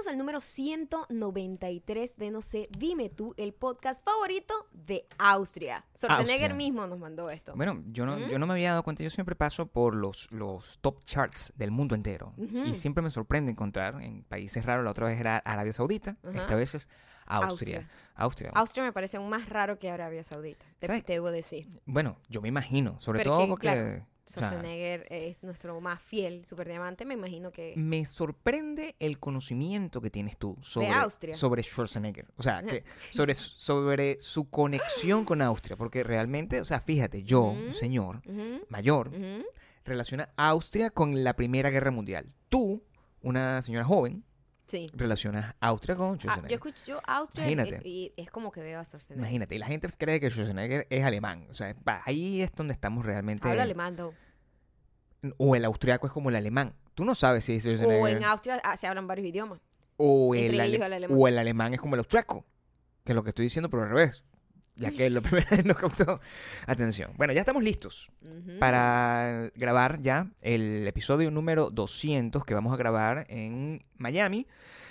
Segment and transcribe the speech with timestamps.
[0.00, 5.84] Bienvenidos al número 193 de No sé, dime tú, el podcast favorito de Austria.
[5.94, 6.54] Schwarzenegger Austria.
[6.54, 7.52] mismo nos mandó esto.
[7.54, 8.30] Bueno, yo no, ¿Mm?
[8.30, 11.70] yo no me había dado cuenta, yo siempre paso por los, los top charts del
[11.70, 12.32] mundo entero.
[12.38, 16.54] Y siempre me sorprende encontrar en países raros, la otra vez era Arabia Saudita, esta
[16.54, 16.88] vez es
[17.26, 17.86] Austria.
[18.14, 18.52] Austria.
[18.54, 21.68] Austria me parece aún más raro que Arabia Saudita, te, te debo decir.
[21.84, 23.66] Bueno, yo me imagino, sobre todo que, porque...
[23.66, 27.74] claro, Schwarzenegger es nuestro más fiel superdiamante, me imagino que...
[27.76, 31.34] me sorprende el conocimiento que tienes tú sobre, Austria.
[31.34, 32.26] sobre Schwarzenegger.
[32.36, 35.76] O sea, que sobre, sobre su conexión con Austria.
[35.76, 38.22] Porque realmente, o sea, fíjate, yo, un señor
[38.68, 39.10] mayor,
[39.84, 42.32] relaciona Austria con la Primera Guerra Mundial.
[42.48, 42.82] Tú,
[43.22, 44.24] una señora joven,
[44.70, 44.86] Sí.
[44.94, 46.52] relacionas Austria con Ah, yo Schwarzenegger.
[46.54, 47.88] escucho yo Austria Imagínate.
[47.88, 49.18] y, es como que veo a Schwarzenegger.
[49.24, 51.46] Imagínate, y la gente cree que Schwarzenegger es alemán.
[51.50, 51.74] O sea,
[52.04, 53.48] ahí es donde estamos realmente.
[53.48, 54.14] Habla alemán, though.
[55.36, 56.74] O el austriaco es como el alemán.
[56.94, 58.16] Tú no sabes si es O Schwarzenegger.
[58.16, 59.60] en Austria ah, se hablan varios idiomas.
[59.96, 61.18] O el, ale- ellos el alemán.
[61.20, 62.46] o el alemán es como el austriaco.
[63.04, 64.24] Que es lo que estoy diciendo, pero al revés.
[64.80, 66.20] Ya que la primera vez no captó
[66.66, 67.12] atención.
[67.16, 68.10] Bueno, ya estamos listos
[68.58, 74.46] para grabar ya el episodio número 200 que vamos a grabar en Miami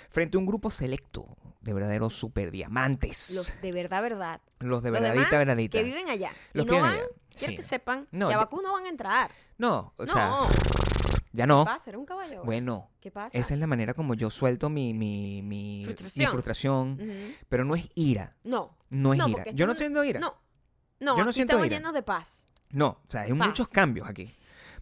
[0.08, 1.26] frente a un grupo selecto
[1.60, 3.30] de verdaderos superdiamantes.
[3.34, 4.40] Los de verdad, verdad.
[4.60, 5.78] Los de los verdadita, demás verdadita.
[5.78, 6.32] Que viven allá.
[6.52, 7.56] Los y que no viven van, allá, quiero sí.
[7.56, 9.30] que sepan No, que a ya- Bakú no van a entrar.
[9.58, 10.12] No, o no.
[10.12, 10.36] sea,
[11.32, 11.64] ya no.
[11.64, 11.90] ¿Qué pasa?
[11.90, 12.42] Eres un caballo.
[12.44, 13.36] Bueno, ¿Qué pasa?
[13.38, 16.30] esa es la manera como yo suelto mi, mi, mi, mi Frustración.
[16.32, 16.98] frustración.
[17.48, 18.36] Pero no es ira.
[18.44, 18.76] No.
[18.90, 19.44] No es No, ira.
[19.52, 20.20] Yo no siento ira.
[20.20, 20.34] No.
[21.00, 21.76] No, Yo no aquí siento estamos ira.
[21.78, 22.46] llenos de paz.
[22.70, 23.48] No, o sea, hay Paz.
[23.48, 24.34] muchos cambios aquí.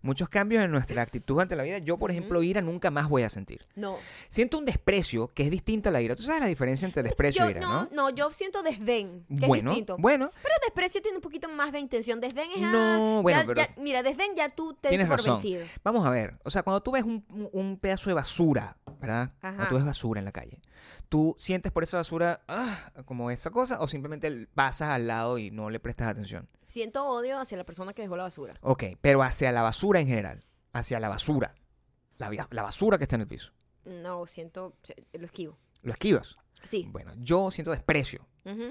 [0.03, 1.79] Muchos cambios en nuestra actitud ante la vida.
[1.79, 3.67] Yo, por ejemplo, ira nunca más voy a sentir.
[3.75, 3.97] No.
[4.29, 6.15] Siento un desprecio que es distinto a la ira.
[6.15, 7.89] ¿Tú sabes la diferencia entre desprecio Yo, e ira, no, no?
[7.93, 9.97] no, yo siento desdén, que bueno, es distinto.
[9.99, 12.21] bueno, Pero desprecio tiene un poquito más de intención.
[12.21, 12.61] Desdén es.
[12.61, 15.35] No, ah, bueno, ya- pero- ya- mira, desdén ya tú te Tienes por razón.
[15.35, 15.65] vencido.
[15.83, 16.35] vamos a ver.
[16.45, 19.33] O sea, cuando tú ves un, un- un pedazo de basura, ¿verdad?
[19.43, 19.69] Ajá.
[19.69, 20.61] tú ves basura en la calle,
[21.09, 25.51] ¿tú sientes por esa basura ah, como esa cosa o simplemente pasas al lado y
[25.51, 26.49] no le prestas atención?
[26.63, 28.55] Siento odio hacia la persona que dejó la basura.
[28.63, 30.45] Ok, pero hacia la basura en general.
[30.73, 31.55] Hacia la basura.
[32.19, 33.53] La, la basura que está en el piso.
[33.85, 34.77] No, siento.
[35.13, 35.59] Lo esquivo.
[35.83, 36.37] ¿Lo esquivas?
[36.63, 36.87] Sí.
[36.91, 38.27] Bueno, yo siento desprecio.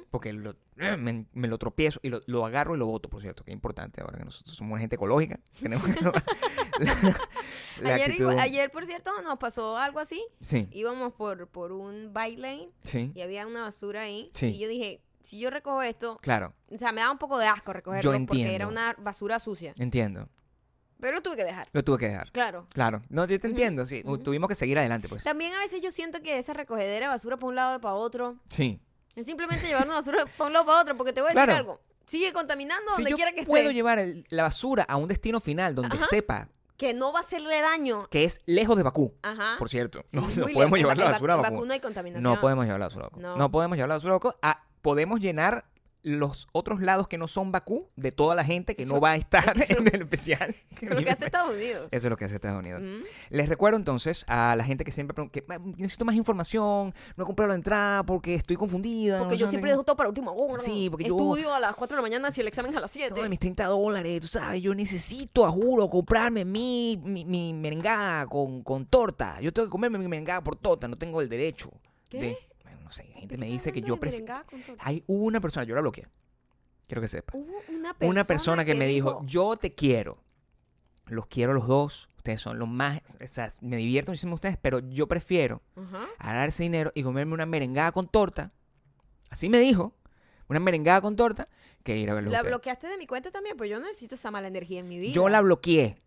[0.09, 3.21] Porque lo- eh, me, me lo tropiezo y lo, lo agarro y lo boto, por
[3.21, 3.43] cierto.
[3.43, 5.39] Que es importante ahora que nosotros somos una gente ecológica.
[5.61, 5.93] Tenemos que
[7.81, 10.23] la, ayer, actitud- igual- ayer, por cierto, nos pasó algo así.
[10.41, 14.31] Sí, Íbamos por, por un bike lane sí, y había una basura ahí.
[14.33, 14.47] Sí.
[14.47, 17.47] Y yo dije, si yo recojo esto, claro, o sea, me daba un poco de
[17.47, 19.73] asco recogerlo porque era una basura sucia.
[19.77, 20.29] entiendo.
[20.99, 21.67] Pero lo tuve que dejar.
[21.73, 22.31] Lo tuve que dejar.
[22.31, 22.65] Claro.
[22.73, 24.03] Claro, no, yo te entiendo, sí.
[24.23, 25.23] Tuvimos que seguir adelante, pues.
[25.23, 27.93] También a veces yo siento que esa recogedera de basura para un lado y para
[27.93, 28.79] otro Sí.
[29.15, 30.97] es simplemente llevar una basura para un lado para otro.
[30.97, 31.51] Porque te voy a Claro.
[31.51, 31.81] decir algo.
[32.07, 33.73] Sigue contaminando Si donde yo quiera que puedo esté.
[33.75, 36.05] llevar el- la basura a un destino final donde Ajá.
[36.07, 38.07] sepa Que no va a hacerle daño.
[38.09, 39.55] que es lejos de Bakú, Ajá.
[39.57, 40.03] por cierto.
[40.07, 41.55] Sí, no, no podemos llevar la basura a Ba- Bakú.
[41.55, 42.23] Bakú no hay contaminación.
[42.23, 43.19] No podemos llevar la basura a Bakú.
[43.21, 43.35] No.
[43.35, 44.33] No, podemos llevar la basura a Bakú.
[44.43, 45.65] Ah, podemos llenar
[46.03, 49.15] los otros lados que no son Bakú de toda la gente que no va a
[49.17, 50.55] estar eso- en el especial.
[50.71, 51.87] Eso es lo que hace Estados Unidos.
[51.91, 52.81] Eso es lo que hace Estados Unidos.
[52.81, 53.05] Ujú.
[53.29, 57.23] Les recuerdo entonces a la gente que siempre pregunta que "Ah, necesito más información, no
[57.23, 59.19] he comprado la entrada porque estoy confundida.
[59.19, 60.61] Porque no yo siempre dejo todo para última hora.
[60.63, 62.81] Sí, porque yo- Estudio a las 4 de la mañana si el examen es a
[62.81, 63.13] las 7.
[63.15, 67.53] No, de mis 30 dólares, tú sabes, yo necesito, a juro, comprarme mi, mi, mi
[67.53, 69.41] merengada con, con torta.
[69.41, 71.71] Yo tengo que comerme mi merengada por torta, no tengo el derecho.
[72.09, 72.19] ¿Qué?
[72.21, 72.37] de-
[72.87, 74.33] no sé, gente me dice que yo prefiero...
[74.79, 76.07] Hay una persona, yo la bloqueé.
[76.87, 77.37] Quiero que sepa.
[77.37, 80.23] Hubo una persona, Una persona que, me dijo, yo te quiero.
[81.05, 82.07] Los quiero los dos.
[82.15, 83.01] Ustedes son los más...
[83.21, 85.61] O sea, me divierto muchísimo ustedes, pero yo prefiero
[86.17, 88.53] agarrar ese dinero y comerme una merengada con torta.
[89.29, 89.93] Así me dijo.
[90.47, 91.49] Una merengada con torta
[91.83, 92.51] que ir a verlo La ustedes.
[92.53, 95.11] bloqueaste de mi cuenta también, pues yo necesito esa mala energía en mi vida.
[95.11, 96.01] Yo la bloqueé.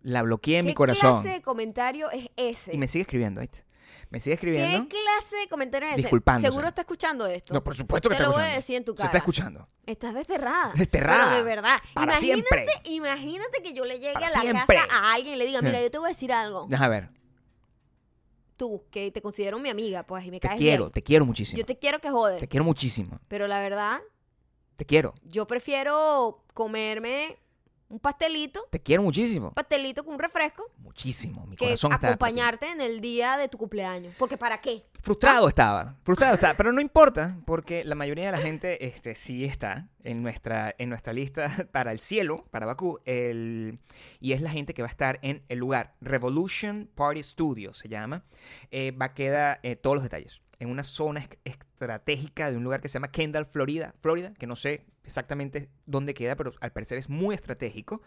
[0.00, 1.16] La bloqueé en mi corazón.
[1.16, 2.74] ¿Qué clase de comentario es ese?
[2.74, 3.65] Y me sigue escribiendo, ¿viste?
[4.10, 4.88] Me sigue ¿Qué escribiendo.
[4.88, 6.02] clase de comentario es ese?
[6.02, 6.46] Disculpándose.
[6.46, 7.52] Seguro está escuchando esto.
[7.52, 8.56] No, por supuesto que Te está lo voy a escuchando.
[8.56, 9.06] decir en tu Se cara.
[9.08, 9.68] está escuchando.
[9.84, 10.72] Estás desterrada.
[10.74, 11.24] Desterrada.
[11.24, 11.76] Pero de verdad.
[11.92, 12.66] Para imagínate, siempre.
[12.84, 14.76] imagínate que yo le llegue Para a la siempre.
[14.76, 16.66] casa a alguien y le diga, mira, yo te voy a decir algo.
[16.68, 17.10] Deja ver.
[18.56, 20.92] Tú, que te considero mi amiga, pues, y me Te caes quiero, bien.
[20.92, 21.58] te quiero muchísimo.
[21.58, 22.38] Yo te quiero que joder.
[22.38, 23.18] Te quiero muchísimo.
[23.28, 24.00] Pero la verdad,
[24.76, 25.14] Te quiero.
[25.24, 27.36] yo prefiero comerme
[27.88, 29.48] un pastelito, Te quiero muchísimo.
[29.48, 31.46] un pastelito con un refresco, Muchísimo.
[31.46, 32.08] Mi que corazón está.
[32.08, 34.14] acompañarte en el día de tu cumpleaños.
[34.18, 34.84] Porque ¿para qué?
[35.02, 39.44] Frustrado estaba, frustrado estaba, pero no importa, porque la mayoría de la gente este, sí
[39.44, 43.78] está en nuestra, en nuestra lista para el cielo, para Bakú, el,
[44.20, 47.88] y es la gente que va a estar en el lugar Revolution Party Studio, se
[47.88, 48.24] llama,
[48.70, 52.80] eh, va a quedar eh, todos los detalles, en una zona estratégica de un lugar
[52.80, 56.98] que se llama Kendall, Florida, Florida, que no sé exactamente dónde queda, pero al parecer
[56.98, 58.02] es muy estratégico,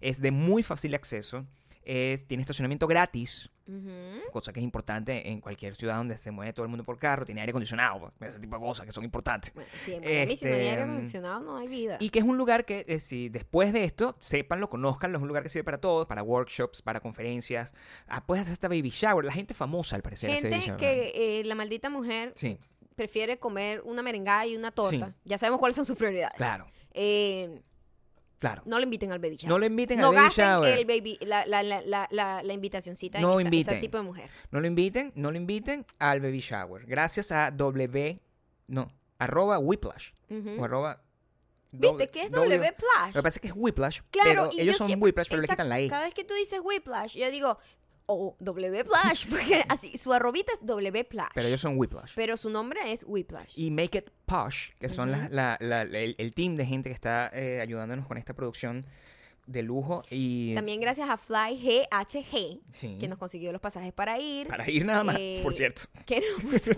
[0.00, 1.46] es de muy fácil acceso,
[1.84, 4.30] Eh, tiene estacionamiento gratis, Ujú.
[4.32, 7.24] cosa que es importante en cualquier ciudad donde se mueve todo el mundo por carro.
[7.24, 9.52] Tiene aire acondicionado, pues, ese tipo de cosas que son importantes.
[9.54, 11.96] Bueno, sí, en Miami, si no hay Este, aire acondicionado, no hay vida.
[12.00, 15.28] Y que es un lugar que, eh, si después de esto, sepanlo, conozcanlo, es un
[15.28, 17.74] lugar que sirve para todos, para workshops, para conferencias.
[18.06, 19.24] Ah, puedes hacer hasta baby shower.
[19.24, 22.58] La gente famosa, al parecer, Gente que eh, la maldita mujer Sí,
[22.94, 25.06] prefiere comer una merengada y una torta.
[25.08, 25.14] Sí.
[25.24, 26.36] Ya sabemos cuáles son sus prioridades.
[26.36, 27.62] claro, Eh,
[28.42, 28.62] claro.
[28.66, 29.48] no le inviten al baby shower.
[29.48, 30.78] No lo inviten No al baby shower.
[30.78, 33.74] el baby, la, la, la, la, invitacioncita No en esa- inviten.
[33.74, 34.28] ese tipo de mujer.
[34.50, 36.84] No lo inviten, no lo inviten al baby shower.
[36.86, 38.20] Gracias a W,
[38.66, 40.10] no, arroba Whiplash.
[40.28, 40.60] Ujú.
[40.60, 41.02] O arroba...
[41.74, 43.14] ¿Viste que es W Plash?
[43.14, 45.40] Lo que pasa es que es Whiplash, Claro, pero y ellos son siempre- Whiplash, pero
[45.40, 45.88] le exacto, quitan la I.
[45.88, 47.56] Cada vez que tú dices Whiplash, yo digo,
[48.12, 51.30] oh, W Plash, porque así, su arrobita es W Plash.
[51.34, 52.12] Pero ellos son Whiplash.
[52.14, 53.54] Pero su nombre es Whiplash.
[53.56, 55.18] y Make It Posh, que son Ujú.
[55.20, 58.34] las- la- la- la- el, el team de gente que está eh, ayudándonos con esta
[58.34, 58.86] producción
[59.46, 62.96] de lujo y También gracias a Fly GHG, Sí.
[63.00, 64.46] que nos consiguió los pasajes para ir.
[64.46, 65.82] para ir nada más, Eh, por cierto.
[66.06, 66.70] que nos puso-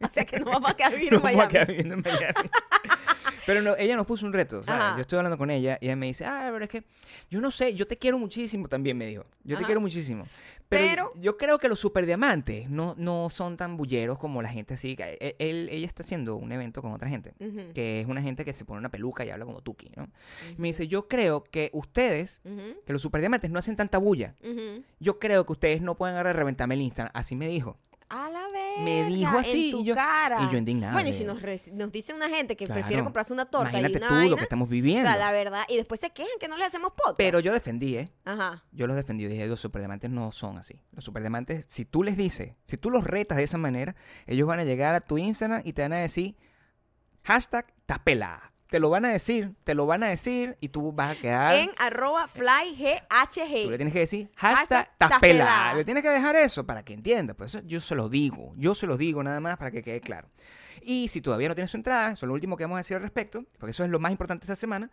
[0.00, 1.52] o sea que nos vamos a quedar vivir Nos en vamos a Miami.
[1.52, 2.50] quedar viviendo en Miami.
[3.46, 4.60] Pero no, ella nos puso un reto.
[4.62, 6.84] Yo estoy hablando con ella y ella me dice, ah, pero es que
[7.30, 9.24] yo no sé, yo te quiero muchísimo también, me dijo.
[9.42, 9.66] Yo te Ajá.
[9.66, 10.26] quiero muchísimo.
[10.68, 14.74] Pero, Pero- yo creo que los superdiamantes no, no son tan bulleros como la gente
[14.74, 14.96] así.
[14.96, 17.34] que- e- él- ella está haciendo un evento con otra gente,
[17.74, 20.08] que es una gente que se pone una peluca y habla como Tuki, ¿no?
[20.58, 22.40] Me dice, yo creo que ustedes,
[22.86, 24.34] que los superdiamantes no hacen tanta bulla.
[25.00, 27.12] Yo creo que ustedes no pueden agarrar reventarme el Instagram.
[27.14, 27.78] Así me dijo.
[28.10, 28.47] A la.
[28.84, 30.42] Me dijo así, En tu y yo- cara.
[30.42, 32.80] y yo indignado, Bueno, y si nos, re- nos dice una gente que Claro.
[32.80, 35.08] prefiere comprarse una torta Imagínate y una tú vaina, lo que estamos O viviendo.
[35.08, 35.64] sea, la verdad.
[35.68, 37.16] Y después se quejan que no le hacemos podcast.
[37.18, 38.10] Pero yo defendí, ¿eh?
[38.24, 38.64] Ajá.
[38.72, 39.26] Yo los defendí.
[39.26, 40.80] Dije, los superdiamantes no son así.
[40.92, 43.96] Los superdiamantes, si tú les dices, si tú los retas de esa manera,
[44.26, 46.36] ellos van a llegar a tu Instagram y te van a decir,
[47.24, 48.52] hashtag, estás pelada.
[48.68, 51.54] Te lo van a decir, te lo van a decir y tú vas a quedar...
[51.54, 53.02] En arroba flyghg.
[53.64, 55.50] Tú le tienes que decir, Hashtag, hashtag, "Estás estás pelada.
[55.50, 55.74] pelada".
[55.74, 57.32] Le tienes que dejar eso para que entienda.
[57.34, 58.52] Por eso yo se lo digo.
[58.56, 60.28] Yo se lo digo nada más para que quede claro.
[60.82, 62.96] Y si todavía no tienes su entrada, eso es lo último que vamos a decir
[62.96, 64.90] al respecto, porque eso es lo más importante esta semana.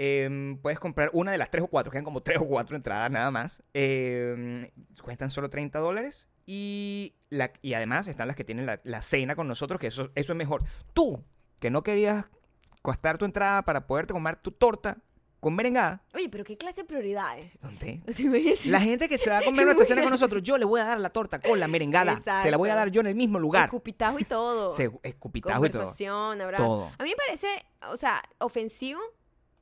[0.00, 3.10] em, puedes comprar una de las tres o cuatro, quedan como tres o cuatro entradas
[3.10, 3.64] nada más.
[3.74, 4.68] em,
[5.02, 6.28] cuestan solo 30 dólares.
[6.46, 10.10] Y, la, y además están las que tienen la, la cena con nosotros, que eso,
[10.14, 10.62] eso es mejor.
[10.94, 11.24] Tú,
[11.58, 12.26] que no querías
[12.82, 14.98] costar tu entrada para poderte comer tu torta
[15.40, 17.52] con merengada, Oye, pero qué clase de prioridades.
[17.62, 18.02] ¿dónde?
[18.08, 20.64] O sea, La gente que se va a comer nuestra cena con nosotros, yo le
[20.64, 22.16] voy a dar la torta con la merengada.
[22.42, 22.76] Se la voy a Exacto.
[22.86, 23.66] dar yo en el mismo lugar.
[23.66, 24.72] Escupitajo y todo.
[24.76, 25.82] Se, escupitajo y todo.
[25.82, 26.64] Conversación, abrazo.
[26.64, 26.90] Todo.
[26.98, 27.46] A mí me parece,
[27.88, 29.00] o sea, ofensivo,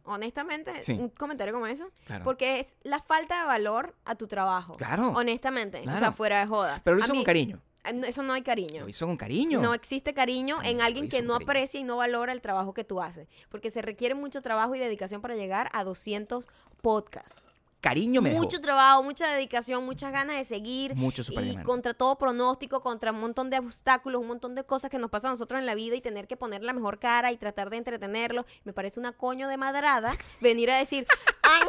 [0.05, 0.93] honestamente, Sí.
[0.93, 1.91] un comentario como eso.
[2.07, 2.25] Claro.
[2.25, 4.77] Porque es la falta de valor a tu trabajo.
[4.77, 5.11] Claro.
[5.11, 5.83] Honestamente.
[5.87, 6.81] O sea, fuera de joda.
[6.85, 7.61] Pero lo A hizo con mí- cariño.
[7.93, 8.83] No, Eso no hay cariño.
[8.83, 9.61] Lo hizo con cariño.
[9.61, 11.51] No existe cariño en alguien que no cariño.
[11.51, 13.29] aprecia y no valora el trabajo que tú haces.
[13.49, 16.49] Porque se requiere mucho trabajo y dedicación para llegar a 200
[16.83, 17.43] podcasts.
[17.87, 18.43] Cariño me dejó.
[18.43, 20.97] Mucho trabajo, mucha dedicación, muchas ganas de seguir.
[20.97, 24.99] Mucho y contra todo pronóstico, contra un montón de obstáculos, un montón de cosas que
[24.99, 27.37] nos pasan a nosotros en la vida y tener que poner la mejor cara y
[27.37, 28.45] tratar de entretenerlo.
[28.65, 31.07] Me parece una coño de madrada venir a decir,
[31.43, 31.61] ay,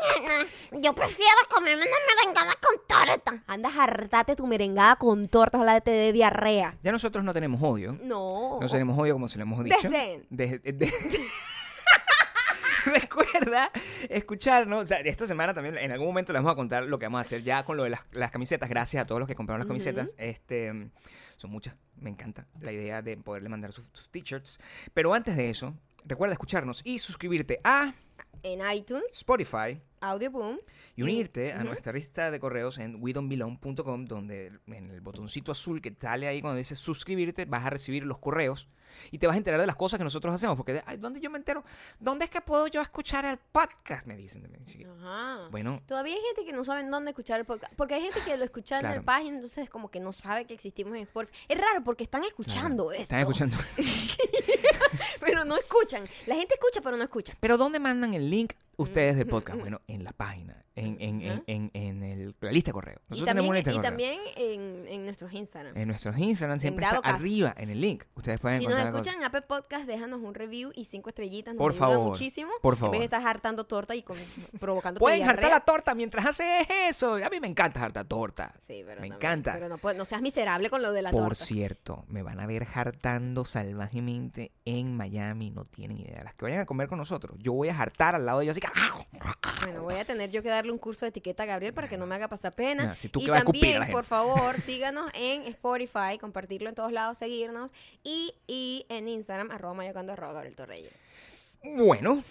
[0.72, 3.44] no, yo prefiero comerme una merengada con torta.
[3.46, 6.80] Anda, jartate tu merengada con torta, ojalá te dé diarrea.
[6.82, 7.96] Ya nosotros no tenemos odio.
[8.02, 8.58] No.
[8.60, 9.78] No tenemos odio como se lo hemos dicho.
[9.84, 10.26] Desdén.
[10.32, 10.92] De- de-
[12.86, 13.72] Recuerda
[14.10, 14.84] escucharnos.
[14.84, 17.20] O sea, esta semana también, en algún momento les vamos a contar lo que vamos
[17.20, 18.70] a hacer ya con lo de las, las camisetas.
[18.70, 20.14] Gracias a todos los que compraron las camisetas.
[20.18, 20.90] Este,
[21.38, 21.76] son muchas.
[22.00, 24.60] Me encanta la idea de poderle mandar sus, sus t-shirts.
[24.94, 25.76] Pero antes de eso,
[26.06, 27.94] recuerda escucharnos y suscribirte a
[28.44, 30.60] En iTunes, Spotify Audio Boom.
[30.96, 35.94] y unirte a nuestra lista de correos en wedonbelong.com donde en el botoncito azul que
[36.00, 38.70] sale ahí cuando dice suscribirte vas a recibir los correos
[39.12, 41.30] y te vas a enterar de las cosas que nosotros hacemos porque ay, ¿dónde yo
[41.32, 41.64] me entero?
[42.00, 44.06] ¿Dónde es que puedo yo escuchar el podcast?
[44.06, 44.48] Me dicen.
[44.68, 44.86] Sí.
[44.86, 45.48] Ajá.
[45.52, 47.74] Bueno, Todavía hay gente que no sabe en dónde escuchar el podcast.
[47.76, 48.96] Porque hay gente que lo escucha en Claro.
[48.98, 51.36] la página, entonces como que no sabe que existimos en Spotify.
[51.50, 53.04] Es raro porque están escuchando claro, esto.
[53.04, 53.58] están escuchando.
[53.82, 54.18] Sí.
[55.48, 56.04] No escuchan.
[56.26, 57.36] La gente escucha, pero no escucha.
[57.40, 59.60] Pero ¿dónde mandan el link ustedes del podcast?
[59.68, 61.44] Bueno, en la página, en, en, en, Ajá.
[61.48, 63.02] en, en el- la lista de correos.
[63.08, 63.74] Y Nosotros tenemos una también,
[64.22, 65.76] lista de y también en, en nuestros Instagram.
[65.78, 67.16] En nuestros Instagram siempre está caso.
[67.16, 68.04] arriba en el link.
[68.16, 71.56] Ustedes pueden si nos encontrar escuchan en Apple Podcast, déjanos un review y cinco estrellitas.
[71.56, 72.52] Nos Por ayuda favor, muchísimo.
[72.62, 72.98] por En vez favor.
[73.00, 74.16] de estar hartando torta y con,
[74.60, 77.16] provocando Pueden hartar la torta mientras haces eso.
[77.16, 78.54] A mí me encanta hartar torta.
[78.62, 79.54] Sí, pero me no, encanta.
[79.54, 81.44] Pero no, no seas miserable con lo de la Por torta.
[81.44, 85.50] cierto, me van a ver hartando salvajemente en Miami.
[85.50, 86.24] No tienen idea.
[86.24, 88.54] Las que vayan a comer con nosotros, yo voy a hartar al lado de ellos
[88.54, 88.67] así que.
[89.64, 91.98] Bueno, voy a tener yo que darle un curso de etiqueta a Gabriel para que
[91.98, 92.92] no me haga pasar pena.
[92.92, 97.72] Ah, si tú y también, por favor, síganos en Spotify, compartirlo en todos lados, seguirnos.
[98.04, 100.94] Y, y en Instagram, arroba mayocando, arroba Gabriel Torreyes.
[101.64, 102.24] Bueno,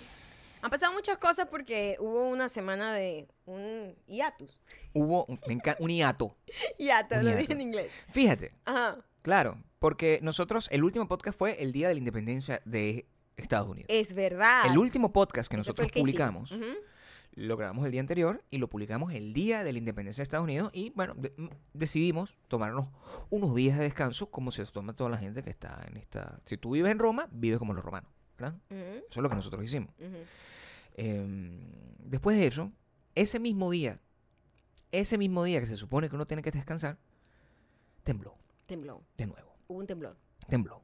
[0.63, 4.61] Han pasado muchas cosas porque hubo una semana de un hiatus
[4.97, 5.39] hubo un,
[5.79, 6.25] un hiato.
[6.27, 6.33] Un
[6.79, 7.21] lo hiato.
[7.21, 7.93] dije en inglés.
[8.09, 8.99] Fíjate, Ajá.
[9.23, 13.87] claro, porque nosotros, el último podcast fue el Día de la Independencia de Estados Unidos.
[13.91, 14.67] Es verdad.
[14.71, 16.55] El último podcast que nosotros que publicamos,
[17.33, 20.45] lo grabamos el día anterior y lo publicamos el día de la independencia de Estados
[20.45, 22.89] Unidos y bueno, de- m- decidimos tomarnos
[23.29, 26.41] unos días de descanso como se toma toda la gente que está en esta...
[26.47, 28.59] Si tú vives en Roma, vives como los romanos, ¿verdad?
[28.71, 29.91] Eso es lo que nosotros hicimos.
[30.95, 31.61] Em,
[31.99, 32.73] después de eso,
[33.15, 34.01] ese mismo día,
[34.93, 36.97] ese mismo día que se supone que uno tiene que descansar,
[38.03, 39.03] tembló Tembló.
[39.17, 40.17] de nuevo, Hubo un temblor.
[40.49, 40.83] tembló.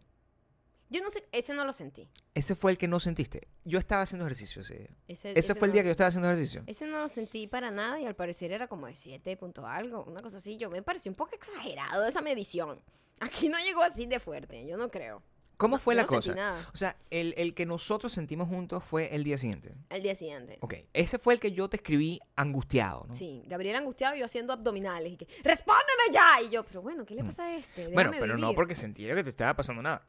[0.92, 2.08] Yo no sé, ese no lo sentí.
[2.34, 3.48] Ese fue el que no sentiste.
[3.64, 4.88] Yo estaba haciendo ejercicio ese día.
[5.08, 6.62] Ese, Ese fue el no día lo que yo estaba haciendo ejercicio.
[6.66, 10.04] Ese no lo sentí para nada y al parecer era como de 7 punto algo,
[10.04, 10.58] una cosa así.
[10.58, 12.80] Yo me pareció un poco exagerado esa medición.
[13.20, 15.22] Aquí no llegó así de fuerte, yo no creo.
[15.58, 16.34] ¿Cómo No- fue la no cosa?
[16.34, 16.68] nada.
[16.74, 19.74] O sea, el, el que nosotros sentimos juntos fue el día siguiente.
[19.90, 20.58] El día siguiente.
[20.60, 23.14] Ok, ese fue el que yo te escribí angustiado, ¿no?
[23.14, 26.40] Sí, Gabriel angustiado y yo haciendo abdominales y que ¡Respóndeme ya!
[26.44, 27.86] Y yo, pero bueno, ¿qué le pasa a este?
[27.88, 27.92] Mm.
[27.94, 28.56] bueno, Déjame pero no vivir".
[28.56, 30.04] porque sentía que te estaba pasando nada.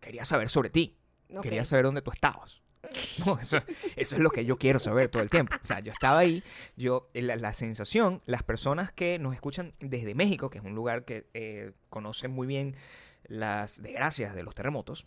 [0.00, 0.96] Quería saber sobre ti.
[1.34, 1.42] Ok.
[1.42, 2.62] Quería saber dónde tú estabas.
[3.26, 3.58] No, eso,
[3.96, 5.54] eso es lo que yo quiero saber todo el tiempo.
[5.60, 6.42] O sea, yo estaba ahí,
[6.76, 11.04] yo, la, la sensación, las personas que nos escuchan desde México, que es un lugar
[11.04, 12.76] que eh, conocen muy bien
[13.24, 15.06] las desgracias de los terremotos,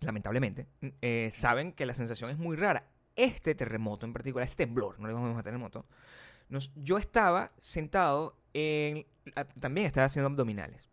[0.00, 0.66] lamentablemente,
[1.02, 2.86] eh, saben que la sensación es muy rara.
[3.16, 5.86] Este terremoto en particular, este temblor, no le vamos a terremoto,
[6.48, 9.06] nos- yo estaba sentado en...
[9.36, 10.90] a- También estaba haciendo abdominales.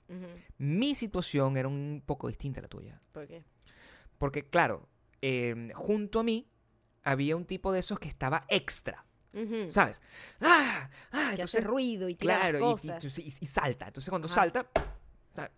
[0.57, 3.01] Mi situación era un poco distinta a la tuya.
[3.11, 3.43] ¿Por qué?
[4.17, 4.87] Porque, claro,
[5.21, 6.47] eh, junto a mí
[7.03, 9.03] había un tipo de esos que estaba extra.
[9.69, 10.01] ¿sabes?
[10.41, 10.89] ¡Ah!
[11.11, 11.33] ¡Ah!
[11.35, 13.19] que hace Entonces, ruido y tira claro, las y- y, cosas.
[13.19, 13.85] y- y salta.
[13.87, 14.33] Entonces, cuando Ajá.
[14.35, 14.65] salta,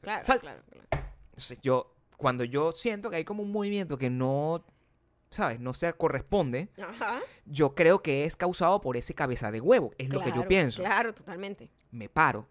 [0.02, 0.40] claro, salta.
[0.42, 0.88] claro, claro.
[1.30, 4.66] Entonces, yo, cuando yo siento que hay como un movimiento que no,
[5.30, 5.60] ¿sabes?
[5.60, 7.20] No se corresponde, Ajá.
[7.46, 9.92] yo creo que es causado por ese cabeza de huevo.
[9.98, 10.82] Es lo que yo pienso.
[10.82, 11.70] Claro, totalmente.
[11.92, 12.48] Me paro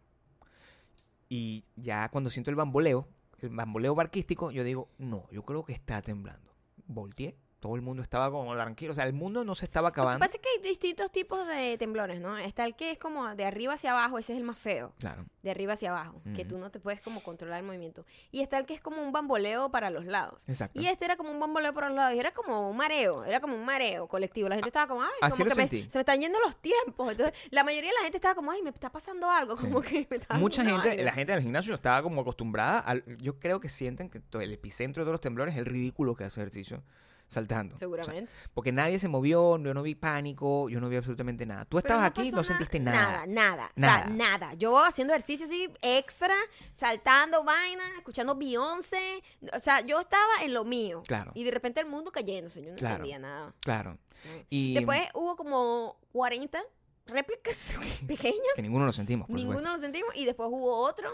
[1.28, 3.06] y ya cuando siento el bamboleo,
[3.40, 6.52] el bamboleo barquístico, yo digo, no, yo creo que está temblando.
[6.86, 9.92] Volteé, todo el mundo estaba como tranquilo, o sea, el mundo no se estaba Lo
[9.94, 10.20] que acabando.
[10.20, 12.38] pasa es que hay distintos tipos de temblores, ¿no?
[12.38, 14.92] Está el que es como de arriba hacia abajo, ese es el más feo.
[14.98, 15.24] Claro.
[15.42, 18.04] De arriba hacia abajo, que tú no te puedes como controlar el movimiento.
[18.30, 20.44] Y está el que es como un bamboleo para los lados.
[20.48, 20.80] Exacto.
[20.80, 22.14] Y este era como un bamboleo para los lados.
[22.14, 24.48] Y era como un mareo, era como un mareo colectivo.
[24.48, 27.10] La gente estaba como, ay, así como que me- se me están yendo los tiempos.
[27.12, 29.56] Entonces, la mayoría de la gente estaba como, ay, me está pasando algo.
[29.56, 29.64] Sí.
[29.66, 33.38] Como que me está Mucha gente, la gente del gimnasio estaba como acostumbrada al, yo
[33.38, 36.40] creo que sienten que el epicentro de todos los temblores es el ridículo que hace
[36.40, 36.82] ejercicio
[37.28, 37.74] saltando.
[37.74, 38.32] O sea, Seguramente.
[38.54, 41.64] porque nadie se movió, yo no vi pánico, yo no vi absolutamente nada.
[41.66, 43.26] Tú estabas aquí, pasó no sentiste Nada, nada.
[43.26, 43.72] nada.
[43.76, 44.04] O Nada.
[44.04, 44.54] sea, nada.
[44.54, 46.34] Yo haciendo ejercicio así extra,
[46.74, 49.22] saltando vainas, escuchando Beyoncé.
[49.54, 51.02] O sea, yo estaba en lo mío.
[51.06, 51.32] Claro.
[51.34, 52.62] Y de repente el mundo cayéndose.
[52.62, 52.96] Yo no Claro.
[52.96, 53.54] entendía nada.
[53.62, 53.92] Claro.
[54.24, 54.38] Mm.
[54.50, 56.62] Y Después hubo como 40
[57.06, 57.74] réplicas
[58.06, 58.36] pequeñas.
[58.56, 59.76] que ninguno lo sentimos, por Ninguno supuesto.
[59.76, 60.16] lo sentimos.
[60.16, 61.10] Y después hubo otro.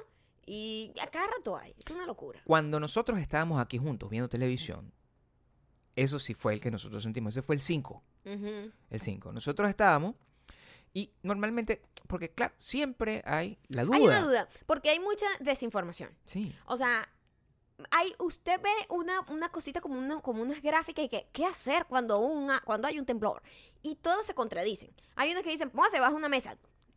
[0.47, 1.75] Y a cada rato hay.
[1.85, 2.40] Es una locura.
[2.44, 4.92] Cuando nosotros estábamos aquí juntos viendo televisión,
[5.97, 7.35] eso sí fue el que nosotros sentimos.
[7.35, 8.03] Ese fue el 5.
[8.25, 8.73] Ujú.
[8.91, 9.33] El 5.
[9.33, 10.15] Nosotros estábamos
[10.93, 13.97] y normalmente, porque claro, siempre hay la duda.
[13.97, 14.49] Hay una duda.
[14.67, 16.11] Porque hay mucha desinformación.
[16.25, 16.55] Sí.
[16.67, 17.09] O sea,
[17.91, 21.87] hay, usted ve una, una cosita como, una, como unas gráficas y que, ¿qué hacer
[21.87, 23.43] cuando, una, cuando hay un temblor?
[23.83, 24.95] Y todas se contradicen.
[25.17, 26.57] Hay unas que dicen, póngase bajo una mesa.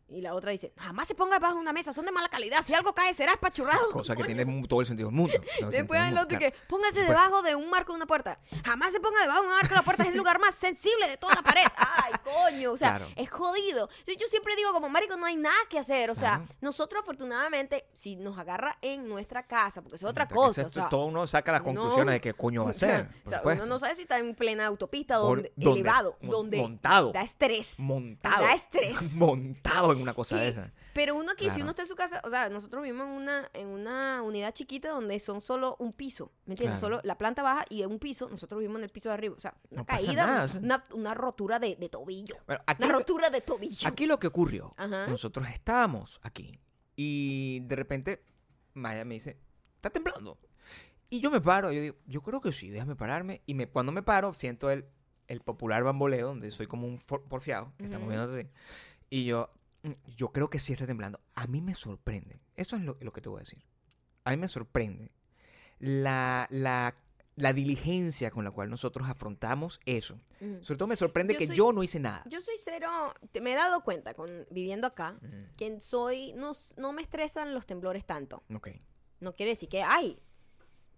[0.10, 2.62] Y la otra dice, jamás se ponga bajo una mesa, son de mala calidad.
[2.64, 3.92] Si algo cae, será espachurrado.
[3.92, 5.34] Cosa que tiene todo el sentido del mundo.
[5.70, 8.40] Después el otro que póngase debajo de un marco de una puerta.
[8.64, 11.10] Jamás se ponga debajo de un marco de la puerta, es el lugar más sensible
[11.10, 11.64] de toda la pared.
[11.76, 13.08] Ay, coño, o sea, Claro.
[13.18, 13.90] es jodido.
[14.06, 16.10] Yo, yo siempre digo, como marico, no hay nada que hacer.
[16.10, 16.54] O sea, Claro.
[16.62, 20.62] nosotros afortunadamente, si nos agarra en nuestra casa, porque eso es otra Mientras cosa.
[20.62, 21.66] esto- o sea, todo uno saca las no.
[21.66, 23.10] conclusiones de qué coño va a hacer.
[23.26, 27.12] o sea, uno no sabe si está en plena autopista Por- donde, elevado, donde montado.
[27.12, 27.80] da estrés.
[27.82, 28.44] montado.
[28.46, 29.14] Da estrés.
[29.16, 30.72] montado en una cosa Sí, de esa.
[30.94, 31.64] Pero uno aquí, si Claro.
[31.64, 34.90] uno está en su casa, o sea, nosotros vivimos en una, en una unidad chiquita
[34.90, 36.80] donde son solo un piso, ¿me entiendes?
[36.80, 36.96] Claro.
[36.98, 39.42] Solo la planta baja y un piso, nosotros vivimos en el piso de arriba, o
[39.42, 43.42] sea, una No caída, una, una rotura de, de tobillo, Bueno, aquí, una rotura de
[43.42, 43.88] tobillo.
[43.88, 45.08] aquí lo que ocurrió, Ajá.
[45.08, 46.60] nosotros estábamos aquí
[46.96, 48.24] y de repente
[48.74, 49.38] Maya me dice,
[49.76, 50.38] está temblando.
[51.10, 53.42] Y yo me paro, yo digo, yo creo que sí, déjame pararme.
[53.46, 54.86] Y me, cuando me paro, siento el,
[55.28, 58.16] el popular bamboleo, donde soy como un porfiado, que estamos Ujú.
[58.18, 58.48] viendo así.
[59.10, 59.57] Y yo, "Mm,
[60.16, 61.20] yo creo que sí está temblando.
[61.36, 63.64] A mí me sorprende, eso es lo, lo que te voy a decir.
[64.24, 65.12] A mí me sorprende
[65.80, 66.96] la, la,
[67.36, 70.20] la diligencia con la cual nosotros afrontamos eso.
[70.42, 70.64] Ujú.
[70.64, 72.24] Sobre todo me sorprende Yo que soy- yo no hice nada.
[72.26, 76.52] Yo soy cero, te- me he dado cuenta con viviendo acá Mm, que soy, no,
[76.78, 78.44] no me estresan los temblores tanto.
[78.54, 78.70] Ok.
[79.20, 80.20] No quiere decir que, ay,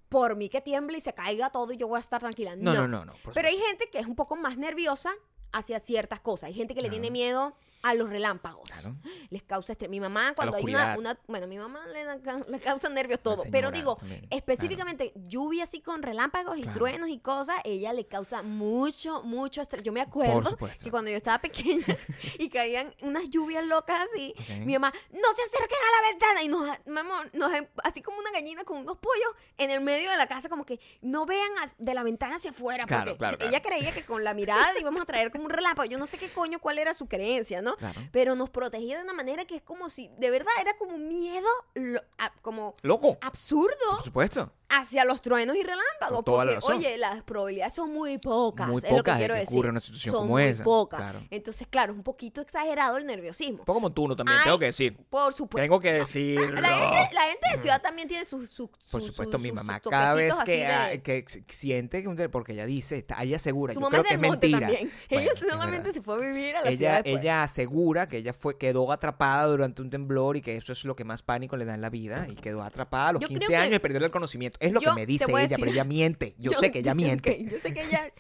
[0.09, 2.55] por mí que tiemble y se caiga todo y yo voy a estar tranquila.
[2.55, 3.13] No, no, no, no.
[3.23, 5.11] por Pero hay gente que es un poco más nerviosa
[5.51, 6.47] hacia ciertas cosas.
[6.47, 8.69] Hay gente que le tiene miedo a los relámpagos.
[8.69, 8.95] Claro.
[9.29, 9.89] Les causa estrés.
[9.89, 12.05] Mi mamá, cuando hay una, una- Bueno, mi mamá le,
[12.49, 13.37] le causa nervios todo.
[13.37, 16.77] señora Pero digo, también, específicamente lluvia así con relámpagos y Claro.
[16.77, 19.83] truenos y cosas, ella le causa mucho, mucho estrés.
[19.83, 21.85] Yo me acuerdo que cuando yo estaba pequeña
[22.39, 24.33] y caían unas lluvias locas así,
[24.65, 26.43] mi mamá, no se acerquen a la ventana.
[26.43, 29.81] Y nos, mi amor, nos em- así como una gallina con unos pollos en el
[29.81, 32.83] medio de la casa, como que no vean de la ventana hacia afuera.
[32.85, 33.37] Porque claro, claro.
[33.41, 35.89] ella creía que con la mirada íbamos a traer como un relámpago.
[35.89, 37.68] Yo no sé qué coño, cuál era su creencia, ¿no?
[37.77, 37.99] Claro.
[38.11, 41.47] Pero nos protegía de una manera que es como si, de verdad, era como miedo,
[41.75, 43.17] lo- a- como Loco.
[43.21, 44.51] absurdo Por supuesto.
[44.69, 46.19] Hacia los truenos y relámpagos.
[46.19, 48.67] La porque, oye, las probabilidades son muy pocas.
[48.67, 49.55] Muy es lo que de quiero que decir.
[49.57, 50.99] ocurra una situación son como muy esa, pocas.
[50.99, 51.23] claro.
[51.31, 53.59] Entonces, claro, es un poquito exagerado el nerviosismo.
[53.59, 54.15] Un poco como tú, ¿no?
[54.15, 54.97] También Ay, tengo que decir.
[55.09, 55.63] Por supuesto.
[55.63, 56.61] Tengo que Ah, decirlo.
[56.61, 58.49] La gente, la gente de ciudad también tiene sus.
[58.49, 62.65] sus- Por supuesto, mi mamá cada vez que, de- que siente que un- porque ella
[62.65, 64.59] dice, está, ella asegura, Tu yo mamá creo es que es mentira.
[64.59, 64.91] también.
[65.09, 67.21] Bueno, ella solamente se fue a vivir a la ella, ciudad después.
[67.21, 70.95] ella asegura que ella fue quedó atrapada durante un temblor y que eso es lo
[70.95, 73.45] que más pánico le da en la vida y quedó atrapada a los Yo 15
[73.47, 74.58] creo que- años y perdió el conocimiento.
[74.59, 76.35] Es lo Yo que me dice ella, pero ella miente.
[76.37, 77.45] Yo, sé que ella miente.
[77.49, 78.11] yo sé que ella,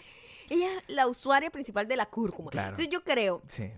[0.49, 2.51] ella es la usuaria principal de la cúrcuma.
[2.51, 2.69] Claro.
[2.69, 3.71] Entonces yo creo Sí.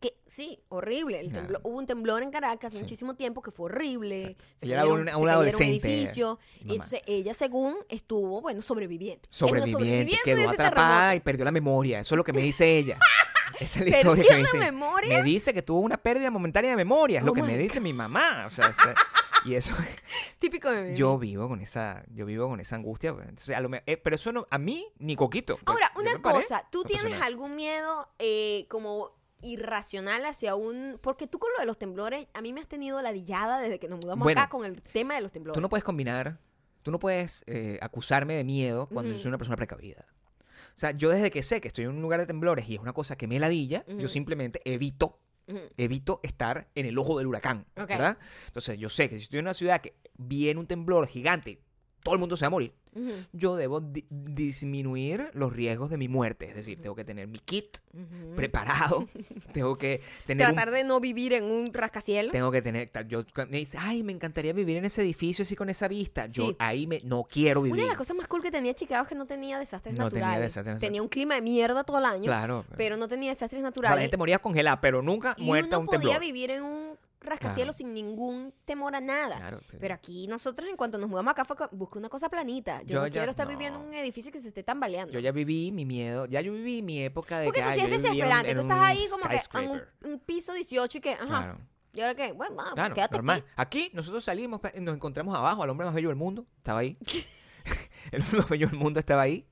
[0.00, 1.20] que sí, horrible.
[1.20, 2.82] El temblor- hubo un temblor en Caracas hace Sí.
[2.82, 4.36] muchísimo tiempo que fue horrible.
[4.56, 7.76] Se Ella era cayeron- una- se una cayeron adolescente, edificios, mi y entonces ella, según,
[7.88, 9.22] estuvo, bueno, sobreviviendo.
[9.30, 11.16] Sobreviviente, de quedó ese atrapada terremoto.
[11.16, 12.00] y perdió la memoria.
[12.00, 12.98] Eso es lo que me dice ella.
[13.60, 14.58] Esa es la ¿Perdió historia que me dice.
[14.58, 15.18] memoria?
[15.18, 17.18] Me dice que tuvo una pérdida momentánea de memoria.
[17.18, 18.46] Es lo Oh que me dice mi mamá.
[18.46, 18.72] O sea,
[19.44, 19.74] y eso
[20.38, 23.28] Típico de mi yo vivo con esa yo vivo con esa angustia pues.
[23.28, 25.64] Entonces, a lo me- eh, pero eso no a mí ni coquito pues.
[25.66, 30.98] Ahora, una paré cosa, ¿tú tienes algún miedo eh, como irracional hacia un...
[31.02, 33.88] Porque tú con lo de los temblores, a mí me has tenido ladillada desde que
[33.88, 35.54] nos mudamos Bueno, acá con el tema de los temblores.
[35.54, 36.38] tú no puedes combinar
[36.82, 40.06] tú no puedes eh, acusarme de miedo cuando yo soy una persona precavida
[40.74, 42.80] o sea yo desde que sé que estoy en un lugar de temblores y es
[42.80, 43.98] una cosa que me ladilla Ujú.
[43.98, 45.18] yo simplemente evito.
[45.76, 47.66] Evito estar en el ojo del huracán.
[47.74, 48.18] ¿verdad?
[48.46, 51.60] Entonces, yo sé que si estoy en una ciudad que viene un temblor gigante,
[52.02, 52.72] todo el mundo se va a morir,
[53.32, 56.48] yo debo di- disminuir los riesgos de mi muerte.
[56.48, 57.78] Es decir, tengo que tener mi kit
[58.36, 59.08] preparado,
[59.52, 62.32] tengo que tener un Tratar de no vivir en un rascacielos.
[62.32, 65.68] tengo que tener yo me dice ay me encantaría vivir en ese edificio así con
[65.70, 66.56] esa vista yo Sí.
[66.58, 69.08] ahí me no quiero vivir Una de las cosas más cool que tenía Chicago es
[69.08, 70.42] que no tenía desastres No tenía naturales.
[70.54, 70.80] desastres naturales.
[70.88, 73.68] Tenía un clima de mierda todo el año, claro pero no tenía desastres O sea,
[73.70, 73.96] naturales.
[73.96, 76.96] la gente moría congelada pero nunca y muerta uno un podía temblor vivir en un
[77.20, 79.36] rascacielos sin ningún temor a nada.
[79.36, 82.80] Claro, Pero aquí nosotros en cuanto nos mudamos acá fue co- busqué una cosa planita.
[82.82, 83.50] Yo, Yo no ya- quiero estar no.
[83.52, 85.12] viviendo en un edificio que se esté tambaleando.
[85.12, 87.80] yo ya viví mi miedo ya yo viví mi época de Porque que eso sí
[87.80, 88.50] es un- desesperante.
[88.50, 91.26] en Tú estás un ahí como que en un, un piso 18 y que, ajá.
[91.26, 91.58] claro
[91.92, 92.30] ¿Y ahora qué?
[92.32, 93.44] Bueno, vamos, Claro, quédate normal.
[93.56, 93.78] aquí.
[93.82, 96.46] Aquí nosotros salimos, nos encontramos abajo al hombre más bello del mundo.
[96.58, 96.96] Estaba ahí.
[98.12, 99.46] el hombre más bello del mundo estaba ahí.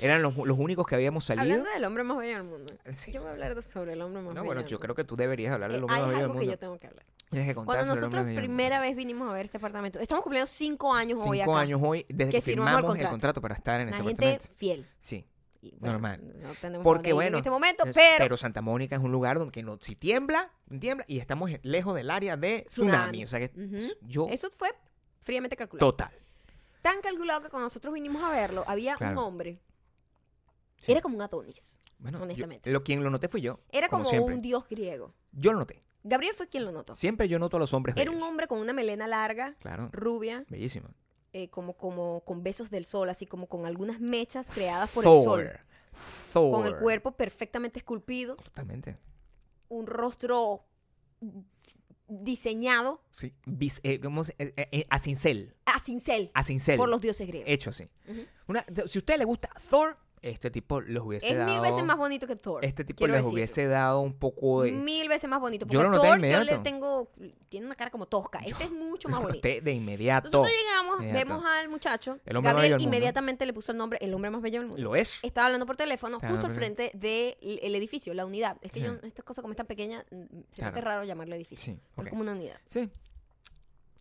[0.00, 1.42] Eran los, los únicos que habíamos salido.
[1.44, 2.74] Hablando del hombre más bello del mundo.
[2.92, 3.12] Sí.
[3.12, 4.82] Yo voy a hablar de- sobre el hombre más No, bello bueno, del yo mundo.
[4.82, 6.52] creo que tú deberías hablar del Eh, hombre hay más bello del algo que mundo.
[6.52, 7.06] yo tengo que hablar.
[7.30, 9.98] Tienes que contar Cuando sobre el nosotros del primera vez vinimos a ver este apartamento,
[10.00, 11.30] estamos cumpliendo cinco años mundo.
[11.30, 11.60] hoy Cinco acá.
[11.62, 13.10] años hoy, desde que que, firmamos el firmamos el contrato.
[13.10, 14.58] contrato para estar en Una ese gente apartamento.
[14.58, 14.86] fiel.
[15.00, 15.26] Sí.
[15.62, 16.20] Y, Normal.
[16.42, 19.62] No tenemos Porque bueno, en este momento, es- pero, Santa Mónica es un lugar donde
[19.62, 23.22] no, si tiembla, tiembla y estamos lejos del área de tsunami.
[23.22, 23.24] Tsunami.
[23.24, 23.94] O sea que Ujú.
[24.02, 24.70] yo eso fue
[25.20, 25.88] fríamente calculado.
[25.92, 26.10] total.
[26.82, 29.60] Tan calculado que cuando nosotros vinimos a verlo, había un hombre.
[30.78, 30.92] Sí.
[30.92, 31.78] Era como un Adonis.
[31.98, 32.70] Bueno, yo- Honestamente.
[32.72, 33.60] lo quien lo noté fui yo.
[33.70, 35.14] Era como, un dios griego.
[35.30, 35.84] Yo lo noté.
[36.02, 36.96] Gabriel fue quien lo notó.
[36.96, 39.88] Siempre yo noto a los hombres Era un hombre con una melena larga, Claro.
[39.92, 40.88] rubia, Bellísimo.
[41.32, 45.22] eh, como, como con besos del sol, así como con algunas mechas creadas por el
[45.22, 45.50] sol.
[46.32, 46.50] Thor.
[46.50, 48.98] Con el cuerpo perfectamente esculpido, Totalmente.
[49.68, 50.64] un rostro
[52.24, 53.32] diseñado Sí.
[53.46, 55.54] Bis- eh, ¿cómo se- eh, eh, a cincel.
[55.66, 56.76] a cincel A cincel.
[56.76, 57.48] por los dioses griegos.
[57.50, 57.88] Hecho así.
[58.46, 61.52] Una- si a usted le gusta Thor, este tipo los hubiese Es dado.
[61.52, 62.64] mil veces más bonito que Thor.
[62.64, 63.32] Este tipo les decirlo.
[63.34, 64.72] hubiese dado un poco de.
[64.72, 65.66] Mil veces más bonito.
[65.66, 67.10] Yo Porque lo noté Thor, de yo le tengo.
[67.48, 68.38] Tiene una cara como tosca.
[68.46, 69.46] Este es mucho más Lo bonito.
[69.46, 70.28] de inmediato.
[70.30, 71.28] Nosotros llegamos, Inmediato.
[71.28, 72.18] vemos al muchacho.
[72.24, 74.60] El hombre más bello Gabriel del inmediatamente le puso el nombre, el hombre más bello
[74.60, 74.82] del mundo.
[74.82, 75.18] Lo es.
[75.22, 78.56] Estaba hablando por teléfono Claro, justo al frente del edificio, la unidad.
[78.62, 78.86] Es que Sí.
[78.86, 81.72] yo, estas cosas como es tan pequeña, mm, se me hace raro llamarlo edificio.
[81.74, 81.80] Sí.
[81.96, 82.58] pero es como una unidad.
[82.68, 82.90] Sí.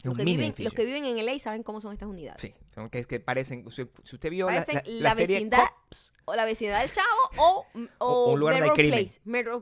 [0.04, 2.42] Los que, viven, los que viven en LA saben cómo son estas unidades.
[2.42, 2.52] Sí.
[2.74, 3.70] Son que, es que parecen.
[3.70, 6.82] Si, si usted vio la, Parecen la- la la serie vecindad Cops, O la vecindad
[6.82, 7.66] del Chavo o,
[8.00, 9.06] o, O un lugar donde hay crimen.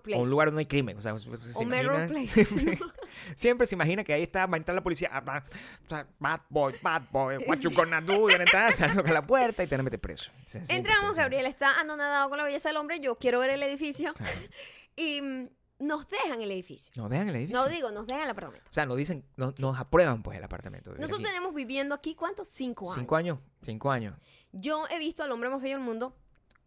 [0.02, 0.20] Place.
[0.20, 0.98] O un lugar donde hay crimen.
[0.98, 2.46] O, sea, se- se O imagina- Place.
[3.36, 5.10] Siempre se imagina que ahí está, va a entrar la policía.
[5.12, 5.44] ah, va,
[5.86, 8.30] o sea, bad boy, bad boy, what you gonna do?
[8.30, 10.32] Y van a entrar, se toca la puerta y te van a meter preso.
[10.70, 13.00] Entramos, Gabriel está anonadado con la belleza del hombre.
[13.00, 14.14] Yo quiero ver el edificio.
[14.96, 15.50] y mm,
[15.80, 16.92] nos dejan el edificio.
[16.96, 17.62] No, vean el edificio.
[17.62, 18.70] No digo, nos dejan el apartamento.
[18.70, 20.92] O sea, nos dicen, no- nos aprueban pues el apartamento.
[20.92, 21.24] Nosotros aquí.
[21.24, 22.48] tenemos viviendo aquí, ¿cuántos?
[22.50, 22.96] Cinco años.
[23.00, 24.16] Cinco años, cinco años.
[24.52, 26.16] Yo he visto al hombre más bello del mundo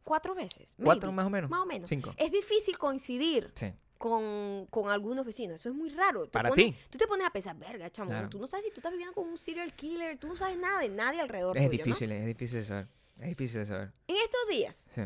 [0.02, 0.74] cuatro veces.
[0.82, 1.16] Cuatro maybe.
[1.16, 1.50] más o menos.
[1.50, 1.88] Más o menos.
[1.88, 2.12] Cinco.
[2.16, 3.72] Es difícil coincidir Sí.
[3.98, 5.56] con, con algunos vecinos.
[5.60, 6.24] Eso es muy raro.
[6.24, 6.76] Te Para pones- ti.
[6.90, 8.28] Tú te pones a pensar, verga, chamo, Claro.
[8.30, 10.80] tú no sabes si tú estás viviendo con un serial killer, tú no sabes nada
[10.80, 11.84] de nadie alrededor Es tuyo, ¿no?
[11.84, 12.88] difícil, es difícil de saber.
[13.18, 13.92] Es difícil de saber.
[14.08, 15.02] En estos días Sí.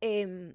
[0.00, 0.54] em,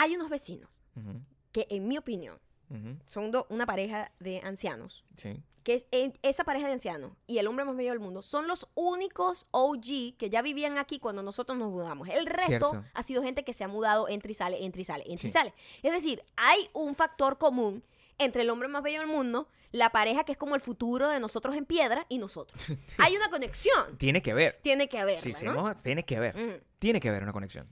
[0.00, 1.20] hay unos vecinos Ujú,
[1.52, 2.38] que, en mi opinión,
[2.70, 5.04] ujú, son do- una pareja de ancianos.
[5.16, 5.42] Sí.
[5.62, 8.48] Que es, en- esa pareja de ancianos y el hombre más bello del mundo son
[8.48, 12.08] los únicos OG que ya vivían aquí cuando nosotros nos mudamos.
[12.08, 12.84] El resto Cierto.
[12.94, 15.30] ha sido gente que se ha mudado, entra y sale, entra y sale, entra y
[15.30, 15.30] Sí.
[15.30, 15.54] sale.
[15.82, 17.84] Es decir, hay un factor común
[18.18, 21.20] entre el hombre más bello del mundo, la pareja que es como el futuro de
[21.20, 22.58] nosotros en piedra y nosotros.
[22.98, 23.98] hay una conexión.
[23.98, 24.58] Tiene que ver.
[24.62, 25.74] Tiene que haberla, Sí, ¿no?
[25.76, 26.36] tiene que ver.
[26.36, 26.60] Mm.
[26.78, 27.68] Tiene que haber una conexión.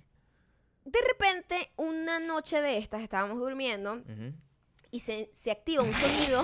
[0.90, 4.32] De repente, una noche de estas, estábamos durmiendo Ujú.
[4.90, 6.42] y se, se activa un sonido.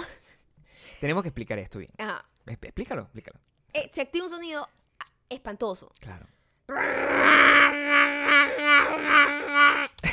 [1.00, 1.90] Tenemos que explicar esto bien.
[1.96, 2.22] Ajá.
[2.46, 3.40] Explícalo, explícalo.
[3.72, 4.68] Eh, se activa un sonido
[5.00, 5.90] ah, espantoso.
[5.98, 6.26] Claro.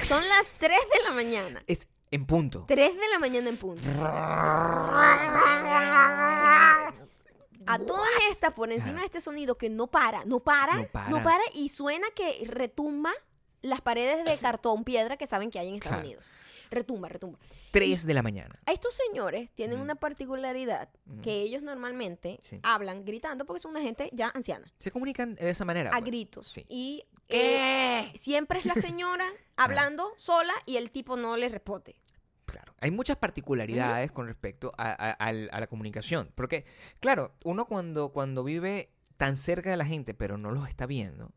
[0.04, 1.62] Son las 3 de la mañana.
[1.68, 2.64] Es en punto.
[2.70, 3.82] 3 de la mañana en punto.
[7.68, 10.88] A todas estas, por encima de este sonido que no para, no para, No no
[11.18, 11.24] para.
[11.24, 13.12] para, y suena que retumba
[13.62, 16.08] las paredes de cartón, piedra que saben que hay en Estados Claro.
[16.08, 16.32] Unidos.
[16.72, 17.38] Retumba, retumba.
[17.72, 18.60] 3 de la mañana.
[18.66, 20.90] A estos señores tienen una particularidad
[21.22, 22.60] que ellos normalmente Sí.
[22.64, 25.90] hablan gritando porque son una gente ya anciana, Se comunican de esa manera.
[25.90, 26.04] a pues.
[26.06, 26.48] gritos.
[26.48, 26.66] Sí.
[26.70, 29.26] Y eh, siempre es la señora
[29.58, 31.96] hablando sola y el tipo no le responde.
[32.46, 32.74] Claro.
[32.80, 36.32] Hay muchas particularidades con respecto a, a la comunicación.
[36.36, 36.66] Porque,
[37.00, 38.90] claro, uno cuando, cuando vive
[39.22, 41.32] tan cerca de la gente, pero no los está viendo,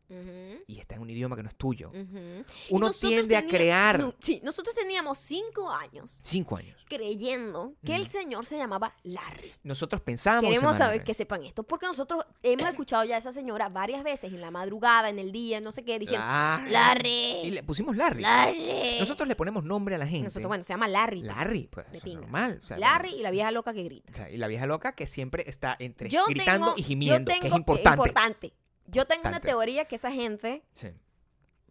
[0.65, 1.91] y está en un idioma que no es tuyo.
[1.93, 6.75] Y uno tiende a crear no, sí, nosotros teníamos cinco años cinco años.
[6.89, 9.53] creyendo que el señor se llamaba Larry.
[9.61, 10.49] Nosotros pensábamos...
[10.49, 11.05] Queremos saber vez.
[11.05, 14.49] que sepan esto, porque nosotros hemos escuchado ya a esa señora varias veces en la
[14.49, 16.67] madrugada, en el día, no sé qué, diciendo Larry.
[16.69, 18.23] Y Larry, le pusimos Larry.
[18.23, 18.97] Larry.
[18.99, 20.23] Nosotros le ponemos nombre a la gente.
[20.25, 21.21] Nosotros, bueno, se llama Larry.
[21.21, 22.21] Larry, pues, de eso es pinga.
[22.21, 22.59] normal.
[22.63, 24.11] o sea, Larry y la vieja loca que grita.
[24.11, 26.87] o sea, y la vieja loca que siempre está entre Yo gritando tengo- y yo
[26.87, 28.53] gimiendo, que es tengo- importante.
[28.87, 29.47] Yo tengo una Importante.
[29.47, 30.89] teoría que esa gente Sí.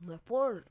[0.01, 0.67] no es por,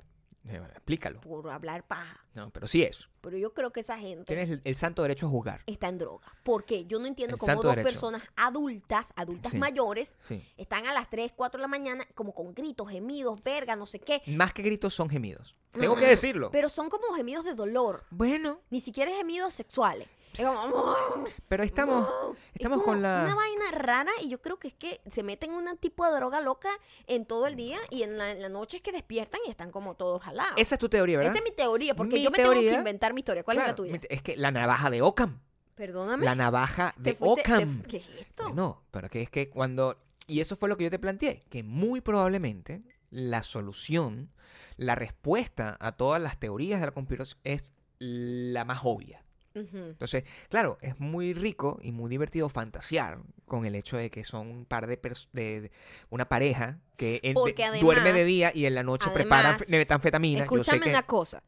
[0.46, 1.22] Eh, bueno, explícalo.
[1.22, 3.08] por hablar paja, No, pero sí es.
[3.22, 5.62] pero yo creo que esa gente Tienes el, el santo derecho a juzgar.
[5.68, 6.28] está en droga.
[6.44, 7.88] Porque yo no entiendo El cómo dos derecho.
[7.90, 9.58] personas adultas, adultas Sí.
[9.58, 10.20] mayores,
[10.58, 14.00] están a las 3, 4 de la mañana como con gritos, gemidos, verga, no sé
[14.00, 14.22] qué.
[14.28, 15.56] Más que gritos son gemidos.
[15.72, 16.52] Tengo que decirlo.
[16.52, 20.10] Pero son como gemidos de dolor, Bueno, ni siquiera gemidos sexuales.
[20.38, 20.96] Es como,
[21.48, 22.08] pero estamos,
[22.56, 23.36] Es estamos como con Una la...
[23.36, 26.70] vaina rara y yo creo que es que se meten un tipo de droga loca
[27.08, 29.72] en todo el día y en la, en la noche es que despiertan y están
[29.72, 30.54] como todos jalados.
[30.58, 31.34] Esa es tu teoría, ¿verdad?
[31.36, 33.44] Esa es mi teoría, porque Mi yo me tengo que inventar mi historia.
[33.44, 34.00] ¿Cuál es la tuya?
[34.10, 35.40] Es que la navaja de Ockham.
[35.76, 36.24] Perdóname.
[36.26, 37.84] La navaja de fuiste- te- Ockham.
[37.84, 38.50] ¿Qué es esto?
[38.54, 39.98] No, pero que es que cuando...
[40.28, 44.32] Y eso fue lo que yo te planteé, que muy probablemente la solución,
[44.78, 49.23] la respuesta a todas las teorías de la conspiración es la más obvia.
[49.92, 54.48] Entonces, claro, es muy rico y muy divertido fantasear con el hecho de que son
[54.50, 55.00] un par de,
[55.34, 55.72] de, de-
[56.10, 59.78] una pareja que de- además- duerme de día y en la noche preparan además, fe-
[59.78, 60.40] metanfetamina.
[60.40, 61.44] Yo sé Escúchame que una cosa.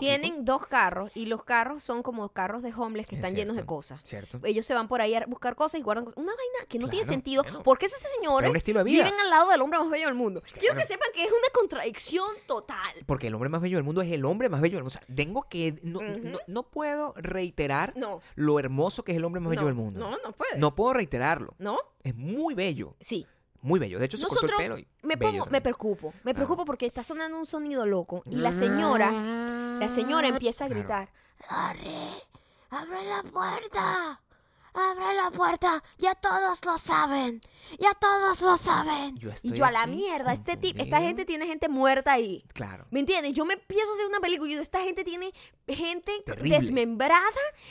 [0.00, 3.56] Tienen dos carros y los carros son como carros de homeless que Es están llenos
[3.56, 4.00] de cosas.
[4.04, 4.40] ¿Cierto?
[4.44, 6.18] Ellos se van por ahí a buscar cosas y guardan cosas.
[6.18, 7.42] Una vaina que no tiene Claro, sentido.
[7.44, 7.62] bueno.
[7.62, 8.52] porque esos señores
[8.84, 10.42] viven al lado del hombre más bello del mundo.
[10.42, 10.80] Quiero Claro.
[10.80, 12.92] que sepan que es una contradicción total.
[13.06, 14.98] Porque el hombre más bello del mundo es el hombre más bello del mundo.
[14.98, 15.76] O sea, tengo que...
[15.82, 18.20] No, no, no puedo reiterar No.
[18.34, 20.00] lo hermoso que es el hombre más bello no, del mundo.
[20.00, 20.58] No, no puedes.
[20.58, 21.54] No puedo reiterarlo.
[21.58, 21.78] ¿No?
[22.02, 22.94] Es muy bello.
[23.00, 23.26] Sí.
[23.62, 23.98] Muy bello.
[23.98, 24.78] De hecho, se cortó Nosotros el pelo.
[24.78, 26.36] y me pongo, me preocupo, me Claro.
[26.36, 30.80] preocupo porque está sonando un sonido loco y la señora, la señora empieza a Claro.
[30.80, 31.08] gritar,
[31.48, 32.12] Harry,
[32.70, 34.20] abre la puerta,
[34.74, 37.40] abre la puerta, ya todos lo saben,
[37.78, 39.16] ya todos lo saben.
[39.16, 42.44] Yo y yo a la mierda, este tipo, esta gente tiene gente muerta ahí.
[42.54, 42.86] Claro.
[42.90, 43.32] ¿Me entiendes?
[43.34, 45.32] Yo me empiezo a hacer una película y digo, esta gente tiene
[45.66, 46.58] gente Terrible.
[46.60, 47.22] desmembrada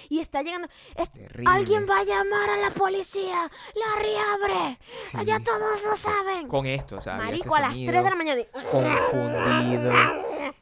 [0.10, 0.68] y está llegando.
[0.96, 1.50] es- Terrible.
[1.52, 3.50] Alguien va a llamar a la policía.
[3.76, 4.80] Larry, abre.
[5.12, 5.18] Sí.
[5.26, 6.48] Ya todos lo saben.
[6.48, 8.42] Con esto, o sea, había Marico, este a las sonido 3 de la mañana.
[8.42, 9.94] y- confundido.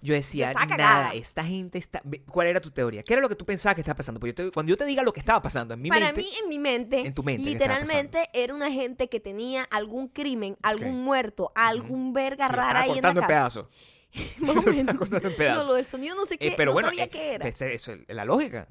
[0.01, 2.01] Yo decía, Yo nada, esta gente está...
[2.31, 3.03] ¿Cuál era tu teoría?
[3.03, 4.19] ¿Qué era lo que tú pensabas que estaba pasando?
[4.19, 6.21] Porque yo te- cuando yo te diga lo que estaba pasando en mi Para mente...
[6.25, 9.63] mí, en mi mente, en tu mente, ¿qué estaba literalmente era una gente que tenía
[9.63, 11.03] algún crimen, algún Ok.
[11.03, 13.27] muerto, algún verga rara ahí en la casa.
[13.27, 13.67] pedazos.
[14.39, 14.97] Más o Lo estaba menos.
[14.97, 15.63] cortando en pedazos.
[15.63, 17.43] No, lo del sonido no sé qué, Eh, pero no bueno, sabía eh, qué era.
[17.43, 18.67] pues, eso es la lógica.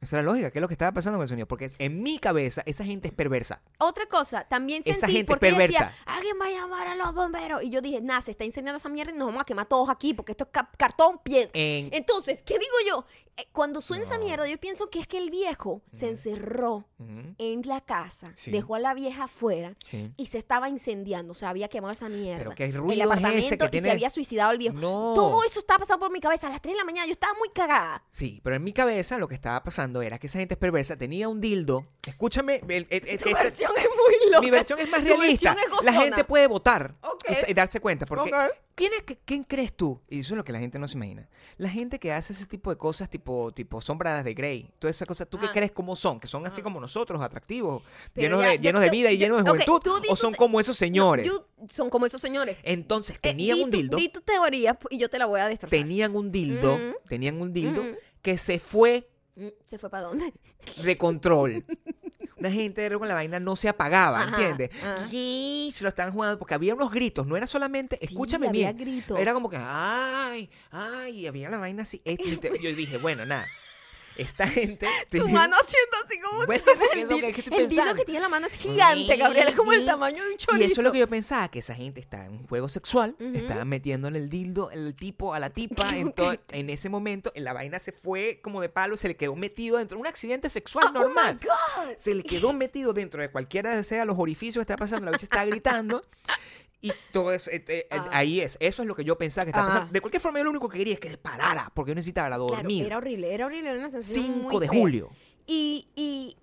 [0.00, 0.50] Esa es la lógica.
[0.50, 1.48] ¿Qué es lo que estaba pasando con el sonido?
[1.48, 3.60] Porque es- en mi cabeza esa gente es perversa.
[3.78, 5.92] Otra cosa, también sentí Esa gente porque decía, perversa.
[6.06, 7.62] alguien va a llamar a los bomberos.
[7.64, 9.88] Y yo dije, nah, se está incendiando esa mierda y nos vamos a quemar todos
[9.90, 11.50] aquí porque esto es ca- cartón, piedra.
[11.54, 13.04] En- Entonces, ¿qué digo yo?
[13.36, 14.24] Eh, cuando suena esa No.
[14.24, 18.50] mierda, yo pienso que es que el viejo se encerró Ujú, en la casa, Sí.
[18.50, 20.12] dejó a la vieja afuera Sí.
[20.16, 22.38] y se estaba incendiando, o sea, había quemado esa mierda.
[22.38, 24.76] Pero qué el ruido es ese apartamento que y tiene- se había suicidado el viejo.
[24.76, 25.12] No.
[25.14, 27.34] Todo eso estaba pasando por mi cabeza a las 3 de la mañana, yo estaba
[27.38, 28.02] muy cagada.
[28.10, 29.62] Sí, pero en mi cabeza lo que estaba
[30.02, 31.86] era que esa gente es perversa, tenía un dildo.
[32.06, 34.40] Escúchame, el- el- el- Tu esta- versión es muy loca.
[34.40, 35.56] mi versión es más Tu realista.
[35.80, 36.94] es La gente puede votar
[37.46, 38.06] y darse cuenta.
[38.06, 38.30] Porque.
[38.74, 40.00] ¿quién, es que- ¿quién crees tú?
[40.08, 41.28] Y eso es lo que la gente no se imagina.
[41.56, 45.08] La gente que hace ese tipo de cosas, tipo, tipo sombras de Grey, todas esas
[45.08, 46.20] cosas, ¿tú qué crees cómo son?
[46.20, 47.82] Que son así como nosotros, atractivos,
[48.14, 49.74] Pero llenos, ya, de, yo- llenos de yo- vida y llenos de juventud.
[49.74, 51.26] o tu son como esos señores.
[51.26, 52.56] No, yo- son como esos señores.
[52.62, 53.96] Entonces, Eh, tenían un tu- dildo.
[53.96, 55.76] Di tu teoría y yo te la voy a destrozar.
[55.76, 56.78] Tenían un dildo.
[57.08, 57.82] Tenían un dildo
[58.22, 59.08] que se fue
[59.62, 60.32] ¿Se fue para dónde?
[60.84, 61.64] de control.
[62.36, 64.70] Una gente era con la vaina no se apagaba, Ajá, ¿entiendes?
[64.84, 65.08] ajá.
[65.10, 68.72] Y se lo estaban jugando porque había unos gritos, no era solamente, Sí, escúchame había
[68.72, 68.78] bien.
[68.86, 69.18] gritos.
[69.18, 72.00] Era como que, ay, ay, y había la vaina así.
[72.62, 73.44] Yo dije, bueno, nada.
[74.18, 74.86] Esta gente.
[75.10, 77.94] Tu tenía- mano haciendo así como Bueno, si el que que El pensando.
[77.94, 79.48] que tiene en la mano es gigante, Gabriel.
[79.48, 80.62] Es como el tamaño de un chorizo.
[80.62, 83.16] Y eso es lo que yo pensaba, que esa gente está en un juego sexual,
[83.20, 83.36] Ujú.
[83.36, 86.12] estaba metiéndole el dildo, el tipo a la tipa, en,
[86.50, 89.78] en ese momento, en la vaina se fue como de palo, se le quedó metido
[89.78, 91.38] dentro de un accidente sexual Oh, normal.
[91.40, 91.94] my God.
[91.96, 95.12] se le quedó metido dentro de cualquiera de sea los orificios que está pasando, la
[95.12, 96.02] vez está gritando.
[96.80, 98.08] Y todo eso, eh, eh, Ah.
[98.12, 99.70] ahí es, eso es lo que yo pensaba que estaba Ah.
[99.70, 99.92] pasando.
[99.92, 102.46] De cualquier forma, yo lo único que quería es que parara, porque yo necesitaba Claro,
[102.46, 102.86] dormir.
[102.86, 104.78] era horrible, era horrible, era una sensación 5 muy de fea.
[104.80, 105.10] julio.
[105.46, 106.36] Y, y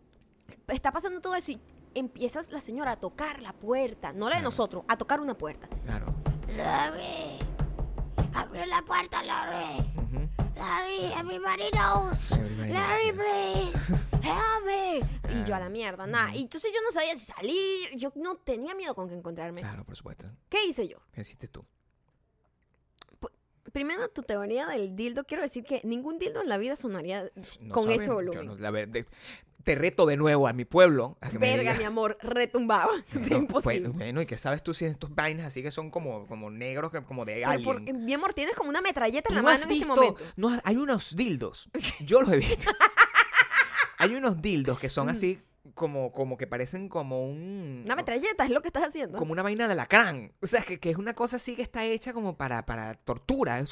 [0.67, 1.59] está pasando todo eso y
[1.93, 4.43] empiezas la señora a tocar la puerta, no la de Claro.
[4.43, 5.69] nosotros, a tocar una puerta.
[5.85, 6.07] Claro.
[8.35, 9.91] Abre la puerta, Larry.
[10.55, 12.31] Larry, everybody knows.
[12.31, 14.99] Everybody Larry, knows, please, help me.
[15.33, 16.33] Y yo a la mierda, nada.
[16.35, 17.95] Y entonces yo no sabía si salir.
[17.95, 19.61] Yo no tenía miedo con que encontrarme.
[19.61, 20.29] Claro, por supuesto.
[20.49, 20.99] ¿Qué hice yo?
[21.11, 21.65] ¿Qué hiciste tú?
[23.75, 27.73] Primero, tu teoría del dildo, quiero decir que ningún dildo en la vida sonaría No
[27.75, 28.45] con saben, ese volumen.
[28.45, 29.05] no- la ver- de-
[29.65, 31.17] te reto de nuevo a mi pueblo.
[31.19, 32.93] A que me Verga, mi amor, retumbaba.
[33.13, 33.79] Es imposible.
[33.89, 36.89] Bueno, bueno, y que sabes tú si estos vainas así que son como, como negros,
[36.89, 37.65] que- como de alien.
[37.65, 39.79] porque, mi amor, tienes como una metralleta ¿Tú en la no mano has en este
[39.85, 39.93] visto?
[39.95, 40.23] momento.
[40.37, 41.69] no hay unos dildos.
[41.99, 42.71] Yo los he visto.
[43.97, 44.91] hay unos dildos que Mm.
[44.91, 45.37] son así
[45.73, 47.83] como, como que parecen como un...
[47.85, 49.17] Una metralleta es lo que estás haciendo.
[49.17, 50.31] Como una vaina de alacrán.
[50.41, 53.63] O sea, que, que es una cosa así que está hecha como para, para tortura.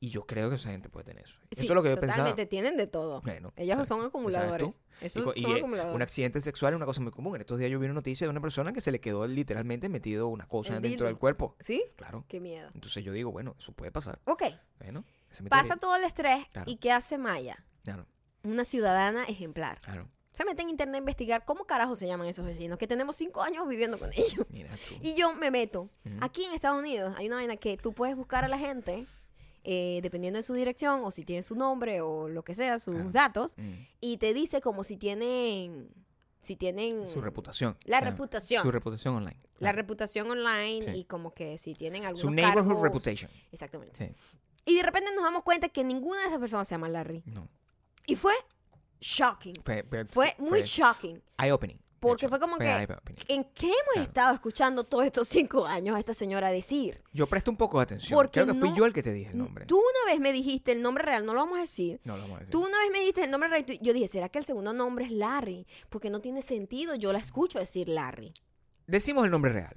[0.00, 1.38] Y yo creo que esa gente puede tener eso.
[1.50, 2.28] Sí, eso es lo que yo pensaba.
[2.28, 3.22] Totalmente, tienen de todo.
[3.22, 3.88] Bueno, Ellos ¿sabes?
[3.88, 4.80] son ¿Sabes acumuladores.
[5.00, 5.94] Esos Y son y, eh, acumuladores.
[5.96, 7.34] un accidente sexual es una cosa muy común.
[7.36, 9.88] En estos días yo vi una noticia de una persona que se le quedó literalmente
[9.88, 11.04] metido una cosa El dentro dildo.
[11.06, 11.56] del cuerpo.
[11.60, 11.82] ¿Sí?
[11.96, 12.24] Claro.
[12.28, 12.68] Qué miedo.
[12.74, 14.20] Entonces yo digo, bueno, eso puede pasar.
[14.26, 14.42] Ok.
[14.78, 15.04] Bueno,
[15.48, 16.44] Pasa todo el estrés.
[16.52, 16.70] Claro.
[16.70, 17.64] ¿Y qué hace Maya?
[17.82, 18.06] Claro,
[18.44, 19.80] Una ciudadana ejemplar.
[19.80, 20.08] claro.
[20.32, 23.42] Se mete en internet a investigar cómo carajo se llaman esos vecinos, que tenemos cinco
[23.42, 24.46] años viviendo con ellos.
[24.50, 24.94] Mira tú.
[25.02, 25.90] Y yo me meto.
[26.20, 29.06] Aquí en Estados Unidos hay una vaina que tú puedes buscar a la gente,
[29.64, 33.12] eh, dependiendo de su dirección, o si tiene su nombre, o lo que sea, sus
[33.12, 33.72] datos, Mm.
[34.00, 35.90] y te dice como si tienen.
[36.40, 37.08] Si tienen.
[37.08, 37.76] Su reputación.
[37.84, 38.62] La reputación.
[38.64, 39.36] Su reputación online.
[39.60, 41.00] La reputación online Sí.
[41.00, 43.30] y como que si tienen algunos Su neighborhood cargos- reputation.
[43.52, 43.96] Exactamente.
[44.08, 44.14] Sí.
[44.64, 47.22] Y de repente nos damos cuenta que ninguna de esas personas se llama Larry.
[47.26, 47.48] No.
[48.06, 48.32] Y fue
[49.02, 49.54] shocking.
[49.64, 51.22] Fue, fue- Fue muy shocking.
[51.38, 51.76] eye-opening.
[52.00, 52.30] Porque hecho.
[52.30, 52.88] fue como que-.
[53.28, 54.02] ¿En qué hemos Claro.
[54.08, 57.00] estado escuchando todos estos cinco años a esta señora decir?
[57.12, 58.16] Yo presto un poco de atención.
[58.16, 59.66] Porque Creo que fui yo el que te dije el nombre.
[59.66, 62.00] Tú una vez me dijiste el nombre real, no lo vamos a decir.
[62.02, 62.50] No lo vamos a decir.
[62.50, 63.64] Tú una vez me dijiste el nombre real.
[63.68, 65.64] y Yo dije, ¿será que el segundo nombre es Larry?
[65.90, 66.96] Porque no tiene sentido.
[66.96, 68.32] Yo la escucho decir Larry.
[68.88, 69.76] Decimos el nombre real.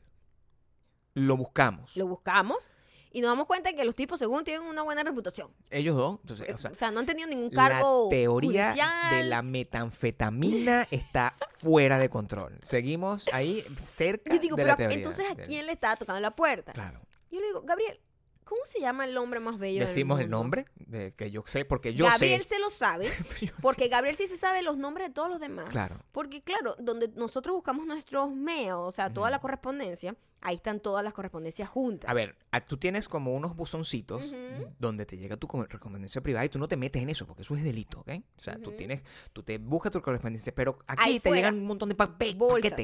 [1.14, 1.96] Lo buscamos.
[1.96, 2.70] Lo buscamos
[3.16, 5.50] y nos damos cuenta que los tipos, según tienen una buena reputación.
[5.70, 6.20] Ellos dos.
[6.22, 9.16] Entonces, o sea, o sea, no han tenido ningún cargo la teoría judicial.
[9.16, 12.60] de la metanfetamina está fuera de control.
[12.64, 14.98] Seguimos ahí cerca Yo digo, de pero la teoría.
[14.98, 16.74] entonces ¿a del- quién le estaba tocando la puerta?
[16.74, 17.00] Claro.
[17.32, 18.00] Yo le digo, Gabriel,
[18.44, 20.38] ¿cómo se llama el hombre más bello del Decimos el mundo?
[20.38, 22.56] nombre, de que yo sé, porque yo Gabriel sé.
[22.56, 23.10] se lo sabe,
[23.62, 25.66] porque Gabriel sí se sabe los nombres de todos los demás.
[25.70, 25.98] Claro.
[26.12, 31.04] Porque claro, donde nosotros buscamos nuestros mails, o sea, toda la correspondencia, ahí están todas
[31.04, 32.10] las correspondencias juntas.
[32.10, 34.70] A ver, a- tú tienes como unos buzoncitos Ujú.
[34.80, 37.42] donde te llega tu co- correspondencia privada y tú no te metes en eso porque
[37.42, 38.10] eso es delito, ¿ok?
[38.38, 38.78] O sea, tú Ujú.
[38.78, 39.02] tienes,
[39.34, 41.36] tú te buscas tu correspondencia, pero aquí Ahí te fuera.
[41.50, 42.36] llegan un montón de paquetes,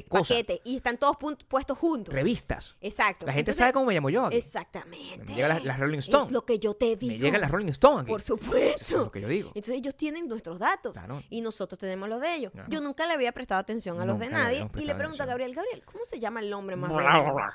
[0.05, 2.13] cosas, paquetes, y están todos puestos juntos.
[2.13, 2.75] revistas.
[2.81, 3.25] Exacto.
[3.25, 4.37] La gente Entonces, sabe cómo me llamo yo aquí.
[4.37, 5.25] Exactamente.
[5.25, 6.27] Me llegan las, las Rolling Stones.
[6.27, 7.13] Es lo que yo te digo.
[7.13, 8.11] Me llegan las Rolling Stones aquí.
[8.11, 8.97] Por Eso es supuesto.
[9.05, 9.49] lo que yo digo.
[9.49, 11.21] Entonces ellos tienen nuestros datos Claro.
[11.29, 12.51] y nosotros tenemos los de ellos.
[12.51, 12.69] Claro.
[12.69, 15.25] Yo nunca le había prestado atención a los de Nunca nadie y le pregunto a
[15.25, 15.27] atención.
[15.27, 17.50] Gabriel, Gabriel, ¿cómo se llama el hombre más Bla, bla, bla.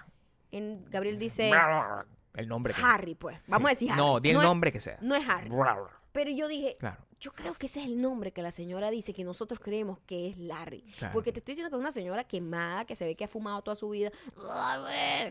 [0.57, 1.51] En- Gabriel dice
[2.35, 2.75] El nombre.
[2.75, 3.39] que- Harry, pues.
[3.47, 4.01] Vamos a decir Harry.
[4.01, 4.99] No, di el es- nombre que sea.
[5.01, 5.51] No es Harry.
[6.13, 6.97] Pero yo dije, Claro.
[7.21, 10.29] yo creo que ese es el nombre que la señora dice que nosotros creemos que
[10.29, 10.83] es Larry.
[10.99, 11.13] Claro.
[11.13, 13.61] Porque te estoy diciendo que es una señora quemada, que se ve que ha fumado
[13.63, 14.11] toda su vida.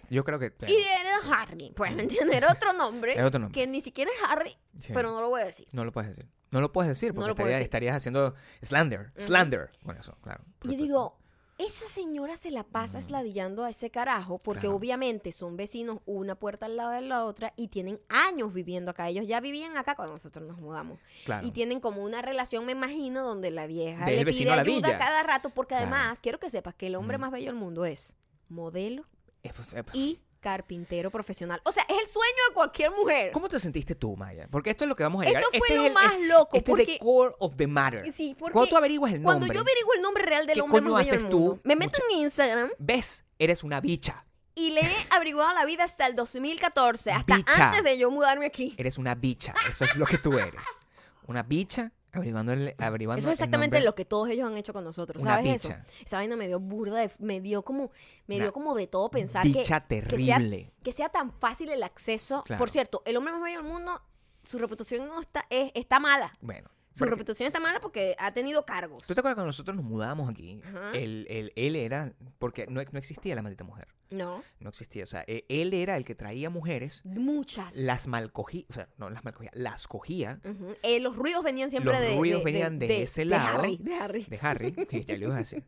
[0.09, 0.53] Yo creo que...
[0.67, 1.71] Y era Harry.
[1.75, 2.37] Pues, ¿me entiendes?
[2.37, 3.21] Era otro nombre.
[3.23, 3.59] Otro nombre.
[3.59, 4.93] Que ni siquiera es Harry, Sí.
[4.93, 5.67] pero no lo voy a decir.
[5.71, 6.27] No lo puedes decir.
[6.51, 7.63] No lo puedes decir No porque lo puedo estaría- decir.
[7.65, 9.11] estarías haciendo slander.
[9.17, 9.71] Slander.
[9.83, 10.43] Con eso, claro.
[10.63, 11.17] Y digo,
[11.57, 14.71] esa señora se la pasa esladillando a ese carajo porque Mm.
[14.71, 14.75] Claro.
[14.75, 19.07] obviamente son vecinos una puerta al lado de la otra y tienen años viviendo acá.
[19.07, 20.99] Ellos ya vivían acá cuando nosotros nos mudamos.
[21.23, 21.47] Claro.
[21.47, 24.97] Y tienen como una relación, me imagino, donde la vieja Del le pide a ayuda
[24.97, 25.83] cada rato porque Claro.
[25.95, 28.15] además quiero que sepas que el hombre más bello del mundo es
[28.49, 29.05] modelo
[29.43, 31.59] Eh, pues, eh, pues, y carpintero profesional.
[31.63, 33.31] O sea, es el sueño de cualquier mujer.
[33.31, 34.47] ¿Cómo te sentiste tú, Maya?
[34.51, 35.49] Porque esto es lo que vamos a Esto llegar.
[35.57, 38.11] fue Este es lo el- más loco, Este es the core of the matter.
[38.13, 40.61] Sí, porque Cuando tú averiguas el nombre, Cuando yo averiguo el nombre real del ¿qué
[40.61, 44.23] hombre más del haces tú, mundo, me meto mucha- en Instagram ves, eres una bicha.
[44.53, 47.69] y le he averiguado la vida hasta el 2014, hasta Bicha.
[47.69, 48.75] antes de yo mudarme aquí.
[48.77, 49.55] Eres una bicha.
[49.67, 50.61] Eso es lo que tú eres.
[51.27, 54.73] Una bicha averiguando el, averiguando Eso es el exactamente lo que todos ellos han hecho
[54.73, 55.75] con nosotros, Una ¿sabes eso?
[56.05, 57.91] Esa vaina me dio burda, de- me dio como,
[58.27, 60.71] me Una dio como de todo pensar que, que sea, terrible.
[60.83, 62.43] que sea tan fácil el acceso.
[62.45, 62.59] Claro.
[62.59, 64.01] Por cierto, el hombre más bello del mundo,
[64.43, 66.31] su reputación no está, es- está mala.
[66.41, 66.69] Bueno.
[66.91, 69.03] Su porque- reputación está mala porque ha tenido cargos.
[69.05, 70.61] ¿Tú te acuerdas cuando nosotros nos mudábamos aquí?
[70.93, 73.89] Él, él- él era, porque no, no existía la maldita mujer.
[74.09, 75.03] No, No existía.
[75.03, 77.75] O sea, e- él era el que traía mujeres, muchas.
[77.77, 80.39] las malcogía, o sea, no las malcogía, las cogía.
[80.83, 83.59] Eh, los ruidos venían siempre Los de, ruidos venían de ese lado.
[83.59, 84.23] Harry, de Harry.
[84.23, 85.63] de Harry, que ya le iba a decir.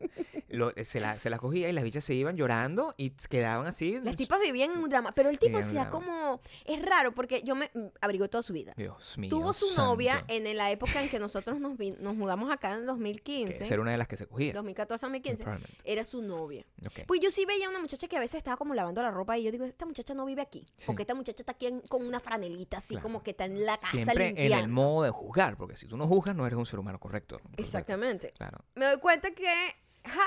[0.50, 4.00] Lo- se, la, se las cogía y las bichas se iban llorando y quedaban así.
[4.04, 6.41] Las tipas vivían en un drama, pero el tipo hacía como...
[6.65, 7.69] Es raro porque yo me
[8.02, 8.73] abrigó toda su vida.
[8.78, 9.30] Dios mío.
[9.30, 9.91] Tuvo su santo.
[9.91, 12.86] novia en la época en que nosotros nos, vin- nos mudamos acá en el Que
[12.88, 13.63] 2015.
[13.63, 14.54] esa era una de las que se cogía.
[14.54, 15.38] 2014-2015.
[15.38, 15.76] Probablemente.
[15.84, 16.65] Era su novia.
[16.86, 17.00] Ok.
[17.08, 19.44] Pues yo sí veía una muchacha que a veces estaba como lavando la ropa y
[19.44, 20.66] yo digo, esta muchacha no vive aquí.
[20.78, 20.84] Sí.
[20.86, 23.04] Porque esta muchacha está aquí en- con una franelita así, Claro.
[23.04, 25.98] como que está en la casa Siempre en el modo de juzgar, porque si tú
[25.98, 27.40] no juzgas, no eres un ser humano correcto.
[27.40, 27.62] Correcto.
[27.62, 28.32] Exactamente.
[28.38, 28.60] Claro.
[28.76, 29.48] Me doy cuenta que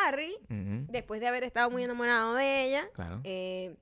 [0.06, 3.20] Harry, después de haber estado muy enamorado de ella, Claro.
[3.24, 3.76] eh,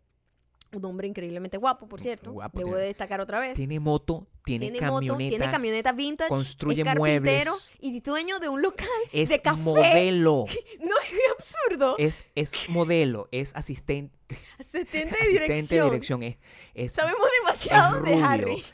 [0.72, 2.32] un hombre increíblemente guapo, por cierto.
[2.32, 3.54] Guapo, Debo de destacar otra vez.
[3.54, 5.12] Tiene moto, tiene, Tiene camioneta.
[5.12, 7.48] moto, tiene camioneta vintage, construye es muebles.
[7.80, 9.60] y dueño de un local Es de café.
[9.60, 10.44] modelo.
[10.80, 11.96] No es absurdo.
[11.98, 14.18] Es, es modelo, es asistente,
[14.58, 15.80] Asistente de asistente dirección.
[15.80, 16.22] de dirección.
[16.22, 16.36] Es,
[16.74, 18.26] es, Sabemos es demasiado de rubio.
[18.26, 18.64] Harry.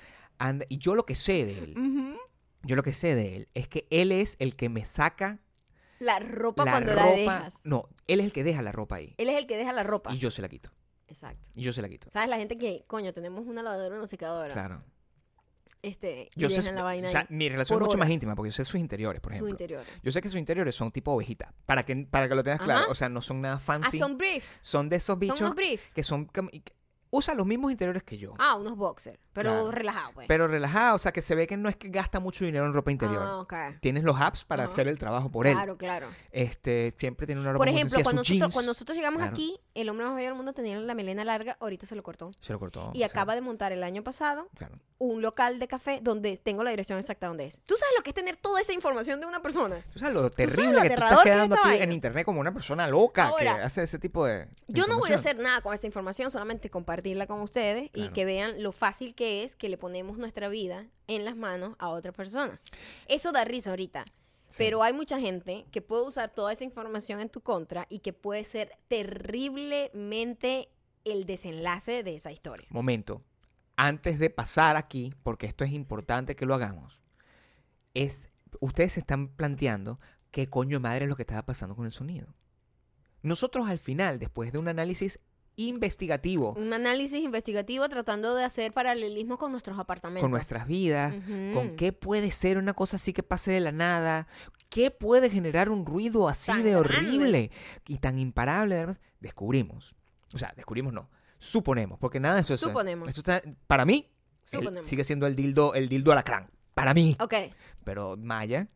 [0.69, 2.17] Y yo lo que sé de él,
[2.63, 5.39] yo lo que sé de él es que él es el que me saca
[6.01, 7.07] La ropa la cuando ropa.
[7.07, 7.55] la dejas.
[7.65, 9.15] No, él es el que deja la ropa ahí.
[9.19, 10.13] Él es el que deja la ropa.
[10.13, 10.71] Y yo se la quito.
[11.09, 11.51] Exacto.
[11.55, 12.11] Y yo se la quito.
[12.11, 12.29] ¿Sabes?
[12.29, 14.49] La gente que, coño, tenemos una lavadora y una secadora.
[14.53, 14.83] Claro.
[15.83, 18.57] Este, Yo sé, la vaina o sea, mi relación es mucho más íntima porque yo
[18.57, 19.51] sé sus interiores, por ejemplo.
[19.51, 19.85] interior.
[20.03, 21.53] Yo sé que sus interiores son tipo ovejita.
[21.67, 22.91] Para que, para que lo tengas claro.
[22.91, 23.99] O sea, no son nada Ah, fancy.
[23.99, 24.57] son brief.
[24.63, 25.93] Son de esos bichos Son unos brief.
[25.93, 26.27] que son...
[26.27, 26.63] que-
[27.11, 28.35] Usa los mismos interiores que yo.
[28.39, 29.19] Ah, unos boxers.
[29.35, 29.71] Pero Claro.
[29.73, 30.29] relajados, pues.
[30.29, 32.73] Pero relajado, o sea, que se ve que no es que gasta mucho dinero en
[32.73, 33.23] ropa interior.
[33.23, 33.55] Ah, ok.
[33.81, 35.55] Tienes los apps para hacer el trabajo por él.
[35.55, 36.09] Claro, claro.
[36.33, 39.33] Este, siempre tiene una ropa Por ejemplo, cuando nosotros, jeans, cuando nosotros llegamos Claro.
[39.35, 42.31] aquí, el hombre más bello del mundo tenía la melena larga, ahorita se lo cortó.
[42.41, 42.91] Se lo cortó.
[42.95, 44.79] Y acaba de montar el año pasado Claro.
[44.99, 47.59] un local de café donde tengo la dirección exacta donde es.
[47.67, 49.85] ¿Tú sabes lo que es tener toda esa información de una persona?
[49.93, 51.85] Tú sabes lo sabes terrible lo que tú estás que quedando aquí vaina?
[51.85, 54.49] en internet como una persona loca Ahora, que hace ese tipo de.
[54.69, 58.25] Yo no voy a hacer nada con esa información, solamente compartirla con ustedes y que
[58.25, 62.13] vean lo fácil que es que le ponemos nuestra vida en las manos a otra
[62.13, 62.61] persona.
[63.07, 64.05] Eso da risa ahorita.
[64.49, 64.57] Sí.
[64.59, 68.13] Pero hay mucha gente que puede usar toda esa información en tu contra y que
[68.13, 70.69] puede ser terriblemente
[71.05, 72.67] el desenlace de esa historia.
[72.71, 73.23] Momento.
[73.77, 77.01] Antes de pasar aquí, porque esto es importante que lo hagamos,
[77.93, 78.29] es.
[78.61, 79.99] Ustedes se están planteando
[80.31, 82.35] qué coño madre es lo que estaba pasando con el sonido.
[83.23, 85.19] Nosotros al final, después de un análisis
[85.57, 90.23] investigativo Un análisis investigativo tratando de hacer paralelismo con nuestros apartamentos.
[90.23, 91.15] con nuestras vidas,
[91.53, 94.27] con qué puede ser una cosa así que pase de la nada,
[94.69, 96.89] qué puede generar un ruido así Tan de grande.
[96.89, 97.51] horrible
[97.87, 99.95] y tan imparable, descubrimos.
[100.33, 103.09] O sea, descubrimos no, suponemos, porque nada de eso es- Suponemos.
[103.09, 104.11] esto está- para mí,
[104.51, 104.89] el- Suponemos.
[104.89, 107.17] sigue siendo el dildo, el dildo alacrán, para mí.
[107.21, 107.35] Ok.
[107.85, 108.67] Pero Maya,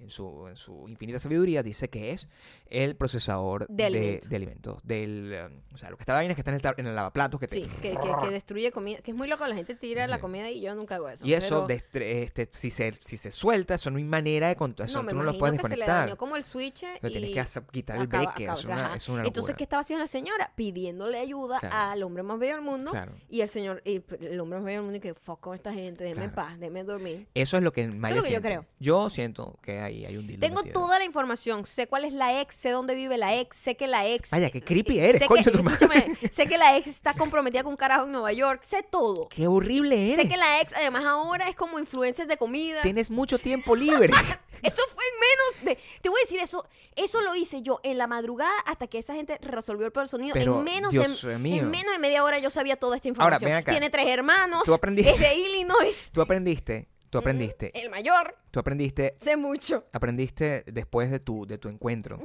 [0.00, 2.28] en su, en su infinita sabiduría, dice que es
[2.66, 4.28] el procesador De de, alimentos.
[4.30, 4.82] de alimentos.
[4.84, 6.94] Del, eh, o sea, lo que está vaina es que está en el, en el
[6.94, 7.56] lavaplatos que te...
[7.56, 8.98] Sí, que, que- que destruye comida.
[8.98, 11.24] Que es muy loco, la gente tira la comida y yo nunca hago eso.
[11.26, 14.88] Y eso, pero- este, si, se, si se suelta, eso no hay manera de controlar.
[14.90, 16.06] Eso no, me tú no lo puedes que se le desconectar.
[16.08, 19.08] dañó como el switch Lo y tienes que hacer- quitar el acaba- es, una, es
[19.08, 19.54] una Entonces.
[19.56, 20.52] ¿qué estaba haciendo la señora?
[20.54, 21.74] Pidiéndole ayuda Claro.
[21.76, 22.90] al hombre más bello del mundo.
[22.90, 23.12] Claro.
[23.28, 25.72] Y el señor, y el hombre más bello del mundo, y que fuck con esta
[25.72, 26.32] gente, Claro.
[26.34, 27.26] paz, déjeme dormir.
[27.34, 28.66] Eso es lo que Maya lo que yo creo.
[28.80, 30.80] Yo siento que ahí hay un dildo Tengo metido.
[30.80, 31.64] toda la información.
[31.66, 34.30] Sé cuál es la ex, sé dónde vive la ex, sé que la ex.
[34.30, 37.72] Vaya, qué creepy eres, sé coño que, escúchame, sé que la ex está comprometida con
[37.72, 38.62] un carajo en Nueva York.
[38.64, 39.28] Sé todo.
[39.28, 40.16] Qué horrible eres.
[40.16, 42.82] Sé que la ex, además, ahora es como influencer de comida.
[42.82, 44.12] Tienes mucho tiempo libre.
[44.62, 46.00] Eso fue en menos de.
[46.00, 46.66] Te voy a decir eso.
[46.96, 50.32] Eso lo hice yo en la madrugada hasta que esa gente resolvió el peor sonido.
[50.32, 51.64] Pero, en menos Dios de mío.
[51.64, 53.50] en menos de media hora yo sabía toda esta Ahora, información.
[53.50, 53.72] ven acá.
[53.72, 54.62] Tiene tres hermanos.
[54.64, 55.10] Tú aprendiste.
[55.12, 56.10] Es de Illinois.
[56.14, 58.36] Tú aprendiste, tú aprendiste, El mayor.
[58.50, 59.86] tú aprendiste, Sé mucho.
[59.92, 62.18] aprendiste después de tu, de tu encuentro,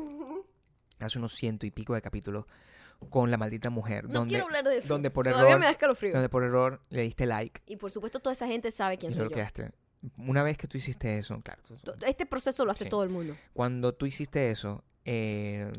[0.99, 2.45] hace unos ciento y pico de capítulos,
[3.09, 4.05] con la maldita mujer.
[4.09, 4.93] No donde, quiero hablar de eso.
[4.93, 6.13] Donde por Todavía error, me da escalofrío.
[6.13, 9.15] donde por error le diste like Y por supuesto toda esa gente sabe quién y
[9.15, 9.31] soy yo.
[9.31, 9.71] quedaste.
[10.17, 11.61] Una vez que tú hiciste eso, claro,
[12.05, 12.89] Este proceso lo hace Sí.
[12.89, 13.35] todo el mundo.
[13.53, 15.71] cuando tú hiciste eso, eh,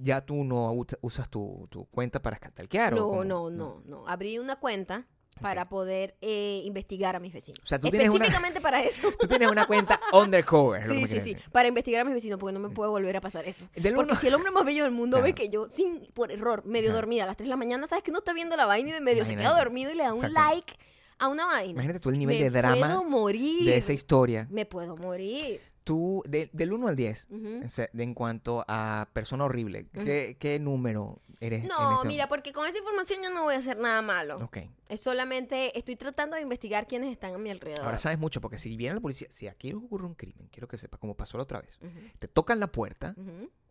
[0.00, 2.92] ya tú no usas tu, tu cuenta para escantalquear.
[2.94, 3.24] ¿o No, cómo?
[3.24, 4.06] no, no, no.
[4.08, 5.06] Abrí una cuenta
[5.40, 7.60] para poder eh, investigar a mis vecinos.
[7.62, 9.08] O sea, tú tienes una- Específicamente para eso.
[9.20, 10.84] Tú tienes una cuenta undercover.
[10.86, 11.14] Sí, sí, sí.
[11.14, 11.38] decir.
[11.52, 13.66] Para investigar a mis vecinos, porque no me puede volver a pasar eso.
[13.74, 16.30] Del Porque uno- si el hombre más bello del mundo ve que yo, sin por
[16.32, 16.98] error, medio Claro.
[17.00, 18.92] dormida a las 3 de la mañana, sabes que uno está viendo la vaina y
[18.92, 19.64] de medio se queda Imagínate.
[19.64, 20.40] dormido y le da un Exacto.
[20.40, 20.74] like
[21.20, 21.72] a una vaina.
[21.72, 23.64] Imagínate tú el nivel me de drama puedo morir.
[23.64, 24.46] de esa historia.
[24.50, 25.60] Me puedo morir.
[25.88, 27.62] Tú, de- del 1 al 10, Ujú.
[27.66, 31.62] o sea, de- en cuanto a persona horrible, ¿qué, qué número eres?
[31.62, 34.36] en No, este- mira, porque con esa información yo no voy a hacer nada malo.
[34.44, 34.58] Ok.
[34.90, 37.86] Es solamente estoy tratando de investigar quiénes están a mi alrededor.
[37.86, 40.76] Ahora sabes mucho, porque si viene la policía, si aquí ocurre un crimen, quiero que
[40.76, 41.78] sepas, como pasó la otra vez,
[42.18, 43.14] te tocan la puerta,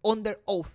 [0.01, 0.69] under oath,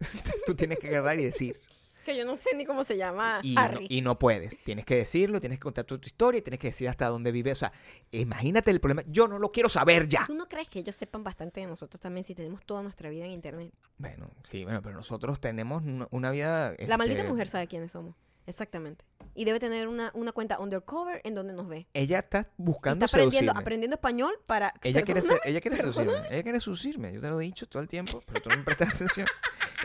[0.46, 1.60] tú tienes que agarrar y decir,
[2.08, 3.86] Que yo no sé ni cómo se llama y no, Harry.
[3.90, 4.58] y no puedes.
[4.64, 7.52] Tienes que decirlo, tienes que contar tu, tu historia, tienes que decir hasta dónde vive.
[7.52, 7.70] O sea,
[8.12, 9.02] imagínate el problema.
[9.06, 10.24] Yo no lo quiero saber ya.
[10.26, 13.26] ¿Tú no crees que ellos sepan bastante de nosotros también si tenemos toda nuestra vida
[13.26, 13.74] en internet?
[13.98, 16.74] Bueno, sí, bueno, pero nosotros tenemos una, vida.
[16.86, 18.14] La maldita este, mujer sabe quiénes somos.
[18.46, 19.04] Exactamente.
[19.34, 21.86] Y debe tener una, una cuenta undercover en donde nos ve.
[21.92, 23.60] Ella está buscando Está aprendiendo, seducirme.
[23.60, 24.72] aprendiendo español para...
[24.82, 26.14] Ella quiere, ser- ella quiere seducirme.
[26.30, 27.12] Ella quiere seducirme.
[27.12, 29.26] Yo te lo he dicho todo el tiempo, pero tú no me prestas atención.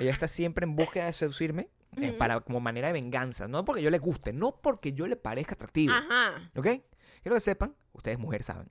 [0.04, 3.48] Ella está siempre en búsqueda de seducirme eh, para como manera de venganza.
[3.48, 5.94] No porque yo le guste, no porque yo le parezca atractivo.
[5.94, 6.52] Ajá.
[6.56, 6.68] ¿Ok?
[7.22, 8.70] Quiero que sepan, ustedes mujeres saben,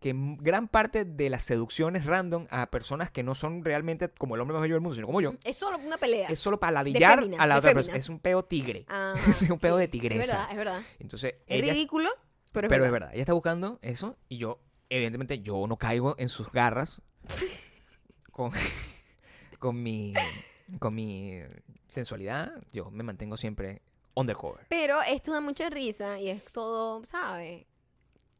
[0.00, 4.40] que gran parte de las seducciones random a personas que no son realmente como el
[4.40, 6.28] hombre más bello del mundo, sino como yo, Es solo una pelea.
[6.28, 7.96] es solo para ladillar féminas, a la otra persona.
[7.96, 8.84] Es un peo tigre.
[8.88, 10.36] Ajá, es un pedo sí, de Es tigresa.
[10.38, 10.82] verdad, es verdad.
[10.98, 12.10] Entonces, Es ella, ridículo,
[12.50, 12.86] pero es pero verdad.
[12.86, 17.00] es verdad, ella está buscando eso y yo, evidentemente, yo no caigo en sus garras
[18.32, 18.50] con,
[19.60, 20.12] con mi
[20.78, 21.40] con mi
[21.88, 22.52] sensualidad.
[22.72, 23.82] Yo me mantengo siempre
[24.14, 24.66] undercover.
[24.68, 27.66] Pero esto da mucha risa y es todo, ¿sabes?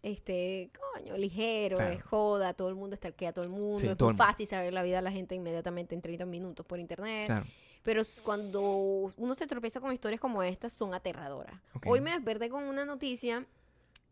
[0.03, 1.95] Este, coño, ligero, Claro.
[1.95, 4.73] es joda, todo el mundo estalquea a todo el mundo, Sí, es muy fácil saber
[4.73, 7.27] la vida de la gente inmediatamente en 30 minutos por internet.
[7.27, 7.47] Claro.
[7.85, 11.55] Pero cuando uno se tropieza con historias como estas, son aterradoras.
[11.87, 13.47] Hoy me desperté con una noticia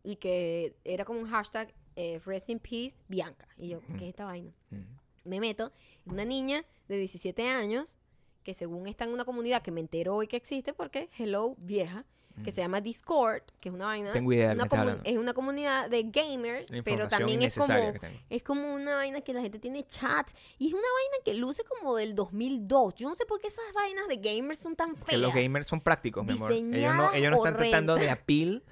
[0.03, 3.47] y que era como un hashtag eh, Rest in Peace Bianca.
[3.57, 4.51] Y yo, ¿qué es esta vaina?
[4.69, 5.29] Mm.
[5.29, 5.71] Me meto,
[6.05, 7.97] una niña de 17 años
[8.43, 12.05] que según está en una comunidad que me entero hoy que existe porque, hello, vieja,
[12.43, 14.09] que se llama Discord, que es una vaina...
[14.09, 14.13] Mm.
[14.13, 14.97] Tengo idea una.
[15.03, 17.93] Es una comunidad de gamers, pero también es como...
[18.29, 21.63] Es como una vaina que la gente tiene chat y es una vaina que luce
[21.63, 22.95] como del 2002.
[22.95, 25.21] Yo no sé por qué esas vainas de gamers son tan feas.
[25.21, 26.51] Los gamers son prácticos, mi amor.
[26.51, 28.63] Ellos no, ellos no están tratando de appeal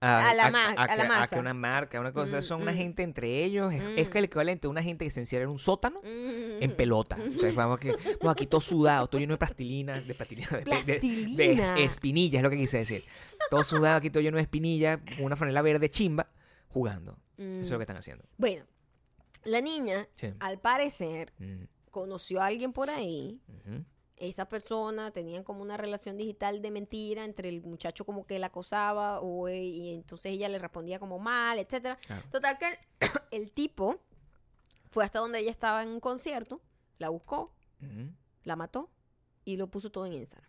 [0.00, 1.36] a, A la ma- a la que- masa.
[1.36, 2.38] que una marca, una cosa.
[2.38, 2.76] Mm, son una mm.
[2.76, 3.72] gente entre ellos.
[3.72, 4.10] Es, es Mm.
[4.10, 7.18] que el equivalente a una gente que se encierra en un sótano en pelota.
[7.36, 7.90] O sea, vamos aquí,
[8.20, 11.74] vamos aquí todo sudado, todo lleno de plastilina, de plastilina, de, de- de- Plastilina.
[11.74, 13.04] de espinillas, es lo que quise decir.
[13.50, 16.28] Todo sudado aquí, todo lleno de espinillas, con una franela verde chimba,
[16.68, 17.18] jugando.
[17.36, 18.24] Eso es lo que están haciendo.
[18.36, 18.64] Bueno,
[19.44, 20.32] la niña, Sí.
[20.40, 21.32] al parecer,
[21.90, 23.40] conoció a alguien por ahí.
[23.48, 23.84] ujú.
[24.20, 28.48] Esa persona tenía como una relación digital de mentira entre el muchacho como que la
[28.48, 31.96] acosaba o, e- y entonces ella le respondía como mal, etcétera.
[32.06, 32.22] Claro.
[32.30, 32.78] Total que el,
[33.42, 34.00] el tipo
[34.90, 36.60] fue hasta donde ella estaba en un concierto,
[36.98, 37.54] la buscó,
[38.44, 38.90] la mató
[39.44, 40.48] y lo puso todo en Instagram.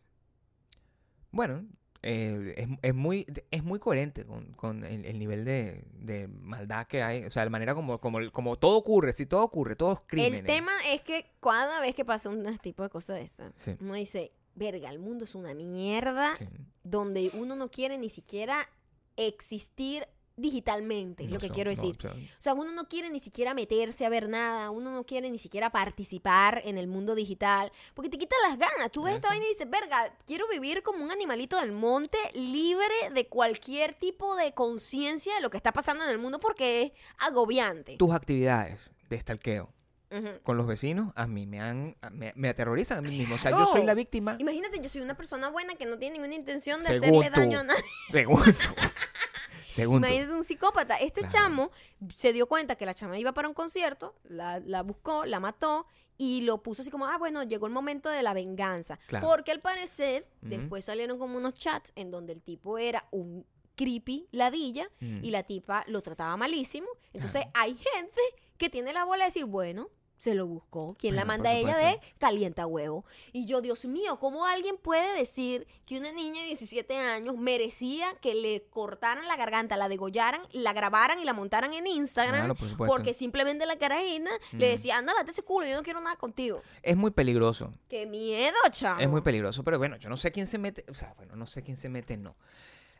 [1.31, 1.67] Bueno,
[2.01, 6.87] eh, es, es muy es muy coherente con, con el, el nivel de, de maldad
[6.87, 7.25] que hay.
[7.25, 9.11] O sea, la manera como, como, como todo ocurre.
[9.13, 10.39] Si todo ocurre, todo es crímenes.
[10.41, 13.75] El tema es que cada vez que pasa un tipo de cosas de estas, Sí.
[13.81, 16.45] uno dice, verga, el mundo es una mierda Sí.
[16.83, 18.69] donde uno no quiere ni siquiera
[19.17, 20.07] existir
[20.39, 21.95] digitalmente, es No lo que son- quiero no, decir.
[21.97, 25.05] o sea, O sea, uno no quiere ni siquiera meterse a ver nada, uno no
[25.05, 28.91] quiere ni siquiera participar en el mundo digital, porque te quita las ganas.
[28.91, 32.93] Tú ves esta vaina y dices, verga, quiero vivir como un animalito del monte, libre
[33.13, 36.91] de cualquier tipo de conciencia de lo que está pasando en el mundo, porque es
[37.19, 37.97] agobiante.
[37.97, 39.69] tus actividades de stalkeo
[40.11, 40.41] Ujú.
[40.43, 43.35] con los vecinos a mí me han me, me aterrorizan a mí mismo.
[43.35, 44.35] O sea, yo soy la víctima.
[44.39, 47.39] Imagínate, yo soy una persona buena que no tiene ninguna intención de Según hacerle tú.
[47.41, 47.83] daño a nadie.
[48.11, 48.51] Según tú.
[49.79, 50.07] Según tú.
[50.07, 50.95] Imagínate un psicópata.
[50.97, 51.31] Este Claro.
[51.31, 51.71] chamo
[52.15, 55.85] se dio cuenta que la chama iba para un concierto, la, la buscó, la mató
[56.17, 58.99] y lo puso así como, ah, bueno, llegó el momento de la venganza.
[59.07, 59.25] Claro.
[59.27, 64.27] Porque al parecer, después salieron como unos chats en donde el tipo era un creepy
[64.31, 65.23] ladilla Mm.
[65.23, 66.87] y la tipa lo trataba malísimo.
[67.13, 67.51] Entonces Claro.
[67.55, 68.19] hay gente
[68.57, 69.87] que tiene la bola de decir, bueno,
[70.19, 70.95] se lo buscó.
[70.99, 73.05] ¿Quién la manda a ella de calienta huevo?
[73.31, 78.07] Y yo, Dios mío, ¿cómo alguien puede decir que una niña de 17 años merecía
[78.21, 82.35] que le cortaran la garganta, la degollaran, la grabaran y la montaran en Instagram?
[82.41, 82.93] Claro, por supuesto.
[82.93, 86.61] porque simplemente la carajina le decía, anda, date ese culo, yo no quiero nada contigo.
[86.83, 87.73] Es muy peligroso.
[87.87, 88.99] ¡Qué miedo, chamo!
[88.99, 91.47] Es muy peligroso, pero bueno, yo no sé quién se mete, o sea, bueno, no
[91.47, 92.35] sé quién se mete, no.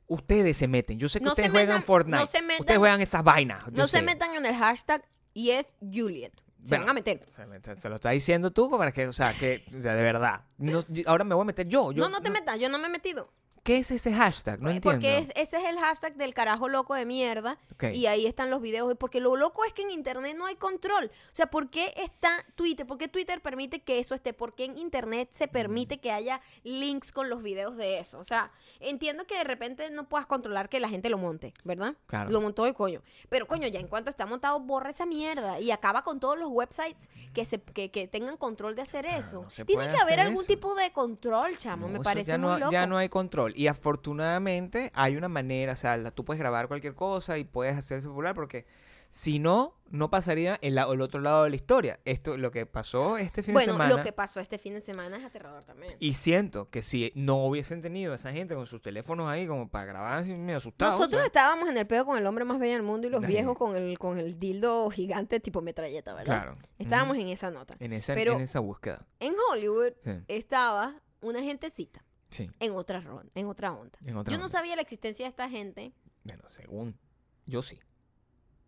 [0.07, 0.97] Ustedes se meten.
[0.97, 2.19] Yo sé que No ustedes juegan metan- Fortnite.
[2.19, 3.71] no se metan- ustedes juegan esas vainas.
[3.71, 6.33] No se metan en el hashtag y es Juliet.
[6.63, 7.25] Se Bueno, van a meter.
[7.31, 10.03] Se, me- se lo está diciendo tú para que, o sea, que, o sea, de
[10.03, 10.41] verdad.
[10.57, 11.91] No, yo- ahora me voy a meter yo.
[11.91, 13.31] yo no, no te metas, yo no me he metido.
[13.69, 14.59] ¿Qué es ese hashtag?
[14.59, 14.89] No entiendo.
[14.97, 17.59] Porque es- ese es el hashtag del carajo loco de mierda.
[17.93, 18.91] Y ahí están los videos.
[18.97, 21.05] Porque lo loco es que en Internet no hay control.
[21.05, 22.87] O sea, ¿por qué está Twitter?
[22.87, 24.33] ¿Por qué Twitter permite que eso esté?
[24.33, 28.17] ¿Por qué en Internet se permite que haya links con los videos de eso?
[28.17, 31.93] O sea, entiendo que de repente no puedas controlar que la gente lo monte, ¿verdad?
[32.07, 32.31] Claro.
[32.31, 33.03] Lo montó de coño.
[33.29, 35.59] Pero coño, ya en cuanto está montado, borra esa mierda.
[35.59, 39.43] Y acaba con todos los websites que, se, que, que tengan control de hacer eso.
[39.43, 40.47] no Tiene que haber algún eso.
[40.53, 41.85] tipo de control, chamo.
[41.85, 42.71] No, me parece ya no, muy loco.
[42.71, 43.53] ya no hay control.
[43.59, 48.07] Y afortunadamente hay una manera, o sea, tú puedes grabar cualquier cosa y puedes hacerse
[48.07, 48.65] popular porque
[49.09, 51.99] si no, no pasaría el, otro lado de la historia.
[52.05, 53.97] Esto, lo que pasó este fin Bueno, de semana.
[53.97, 55.93] lo que pasó este fin de semana es aterrador también.
[55.99, 59.83] Y siento que si no hubiesen tenido esa gente con sus teléfonos ahí como para
[59.87, 60.97] grabar medio asustados.
[60.97, 63.57] Nosotros estábamos en el pedo con el hombre más bello del mundo y los viejos
[63.57, 66.43] con el, con el dildo gigante tipo metralleta, ¿verdad?
[66.43, 66.55] Claro.
[66.77, 67.75] Estábamos en esa nota.
[67.77, 69.05] en esa, pero- en esa búsqueda.
[69.19, 70.11] En Hollywood Sí.
[70.29, 72.49] estaba una gentecita Sí.
[72.59, 73.97] en otra ron- en otra onda.
[74.05, 75.91] En otra yo no sabía la existencia de esta gente.
[76.23, 76.97] Bueno, según.
[77.45, 77.79] Yo sí.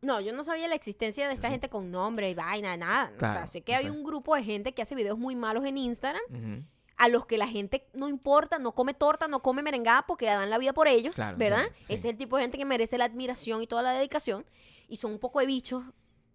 [0.01, 1.51] No, yo no sabía la existencia de esta Sí.
[1.53, 3.05] gente con nombre y vaina, nada.
[3.05, 5.64] o sea, Claro, sé que hay un grupo de gente que hace videos muy malos
[5.66, 6.66] en Instagram,
[6.97, 10.49] a los que la gente no importa, no come torta, no come merengada porque dan
[10.49, 11.66] la vida por ellos, Claro, ¿verdad?
[11.84, 11.93] sí.
[11.93, 14.43] Es el tipo de gente que merece la admiración y toda la dedicación.
[14.88, 15.84] Y son un poco de bichos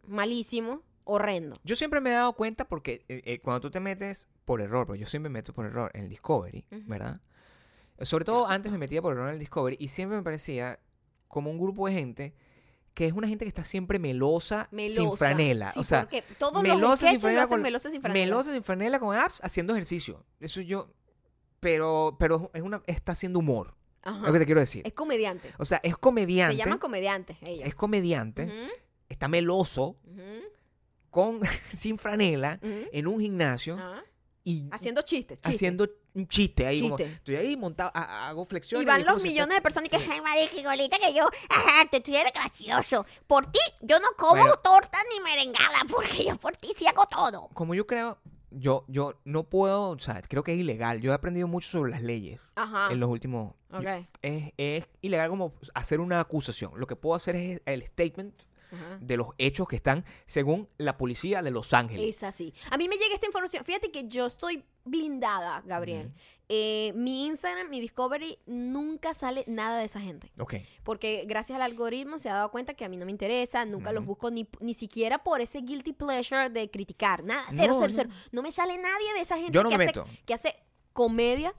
[0.07, 1.59] malísimos, horrendos.
[1.65, 4.87] Yo siempre me he dado cuenta porque eh, eh, cuando tú te metes por error,
[4.87, 6.65] porque yo siempre me meto por error en el Discovery.
[6.87, 7.21] ¿verdad?
[8.01, 10.81] Sobre todo antes me metía por error en el Discovery y siempre me parecía
[11.29, 12.35] como un grupo de gente
[12.95, 15.01] que es una gente que está siempre melosa, Melosa.
[15.03, 15.71] sin franela.
[15.73, 18.25] Sí, o sea, porque todos melosa los sin lo franela hacen con- melosa sin franela.
[18.25, 20.25] melosa sin franela con apps haciendo ejercicio.
[20.41, 20.89] Eso yo...
[21.61, 23.75] Pero, pero es una, está haciendo humor.
[24.03, 24.19] Ajá.
[24.21, 24.87] Es lo que te quiero decir.
[24.87, 25.53] Es comediante.
[25.59, 26.57] O sea, es comediante.
[26.57, 27.67] Se llaman comediantes ellos.
[27.67, 28.51] es comediante.
[29.09, 29.97] Está meloso,
[31.11, 31.41] con,
[31.77, 33.77] sin franela, en un gimnasio.
[34.49, 35.39] Y Haciendo chistes.
[35.41, 35.55] chistes.
[35.57, 36.81] haciendo un chiste ahí.
[36.83, 37.13] como, Chiste.
[37.15, 38.85] estoy ahí montado, ha- hago flexiones.
[38.85, 41.97] Y van los millones de personas y que, ay, marica, igualita que yo, ajá, te
[42.17, 43.05] eres gracioso.
[43.27, 44.57] Por ti, yo no como Bueno.
[44.61, 47.49] torta ni merengada, porque yo por ti sí hago todo.
[47.55, 48.19] Como yo creo,
[48.53, 51.01] yo, yo no puedo, o sea, creo que es ilegal.
[51.01, 52.93] Yo he aprendido mucho sobre las leyes Ajá.
[52.93, 53.53] en los últimos...
[53.73, 54.07] yo- Ok.
[54.23, 56.71] es, es ilegal como hacer una acusación.
[56.79, 58.99] Lo que puedo hacer es el statement Ajá.
[59.01, 62.17] de los hechos que están según la policía de Los Ángeles.
[62.17, 62.53] Es así.
[62.71, 63.65] A mí me llega esta información.
[63.65, 66.13] Fíjate que yo estoy blindada, Gabriel.
[66.49, 70.31] Eh, mi Instagram, mi Discovery, nunca sale nada de esa gente.
[70.39, 70.55] Ok.
[70.85, 73.91] Porque gracias al algoritmo se ha dado cuenta que a mí no me interesa, nunca
[73.91, 77.25] los busco ni, ni siquiera por ese guilty pleasure de criticar.
[77.25, 77.95] Nada, cero, No, cero, no.
[77.97, 78.11] cero.
[78.31, 80.07] No me sale nadie de esa gente Yo no que, me hace, meto.
[80.25, 80.57] que hace
[80.93, 81.53] comedia.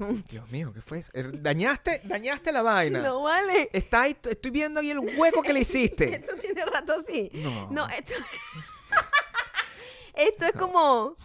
[0.28, 1.10] Dios mío, ¿qué fue eso?
[1.14, 3.00] Er, Dañaste, dañaste la vaina.
[3.00, 3.68] No vale.
[3.72, 6.14] Está ahí, t- estoy viendo ahí el hueco que le hiciste.
[6.16, 7.30] Esto tiene rato así.
[7.34, 7.70] No.
[7.70, 8.14] No, esto.
[10.14, 11.16] esto es como.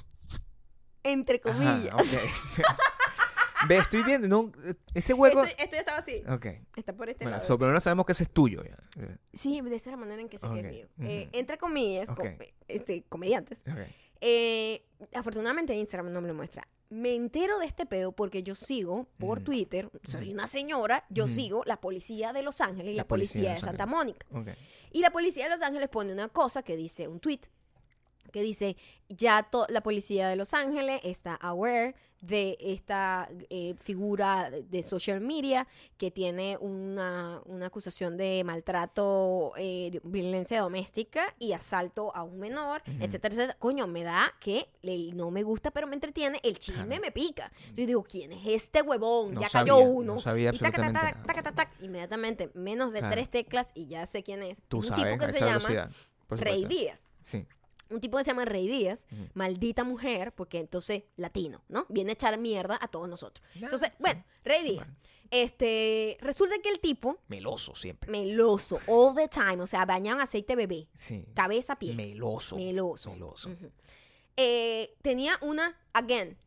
[1.03, 2.19] Entre Ajá, comillas.
[3.67, 4.51] Ve, estoy viendo, no,
[4.93, 5.43] ese hueco...
[5.43, 6.23] Esto, esto ya estaba así.
[6.29, 6.45] Ok.
[6.75, 7.47] Está por este Bueno, lado.
[7.47, 8.63] so, pero no sabemos que ese es tuyo.
[8.63, 8.77] ya.
[9.33, 10.87] Sí, de esa es la manera en que sé que Ok, es mío.
[11.01, 13.63] Eh, entre comillas, com- este, comediantes.
[14.21, 16.67] Eh, afortunadamente Instagram no me lo muestra.
[16.89, 19.45] Me entero de este pedo porque yo sigo por Ujú.
[19.45, 21.33] Twitter, soy una señora, yo Ujú.
[21.33, 23.85] sigo la policía de Los Ángeles y la, La policía policía, de Santa.
[23.85, 24.25] Mónica.
[24.31, 24.49] Ok.
[24.91, 27.39] Y la policía de Los Ángeles pone una cosa que dice, un tweet,
[28.31, 28.75] que dice,
[29.09, 35.21] ya to- la policía de Los Ángeles está aware de esta eh, figura de- social
[35.21, 35.67] media
[35.97, 42.39] que tiene una, una acusación de maltrato, eh, de violencia doméstica y asalto a un
[42.39, 42.97] menor, Ujú.
[43.03, 43.55] etcétera, etcétera.
[43.59, 47.01] Coño, me da que le- no me gusta, pero me entretiene, el chisme Claro.
[47.01, 47.51] me pica.
[47.75, 49.35] Yo digo, ¿quién es este huevón?
[49.35, 50.15] No ya sabía, cayó uno.
[50.15, 53.13] no sabía Y taca, taca, absolutamente taca, taca, inmediatamente, menos de Claro.
[53.13, 54.61] tres teclas y ya sé quién es.
[54.67, 55.89] Tú un sabes, tipo que se llama
[56.29, 56.65] Rey.
[56.65, 57.07] Díaz.
[57.21, 57.45] Sí.
[57.89, 61.85] Un tipo que se llama Rey Díaz, maldita mujer, porque entonces latino, ¿no?
[61.89, 63.45] Viene a echar mierda a todos nosotros.
[63.55, 64.91] Entonces, bueno, Rey Díaz.
[65.31, 68.09] Este, resulta que el tipo, Meloso siempre.
[68.11, 71.25] meloso, all the time, o sea, bañado en aceite bebé, Sí.
[71.33, 71.93] cabeza, pie.
[71.95, 72.55] Meloso.
[72.55, 73.11] Meloso.
[73.11, 73.49] Meloso.
[74.37, 76.37] Eh, tenía una, again,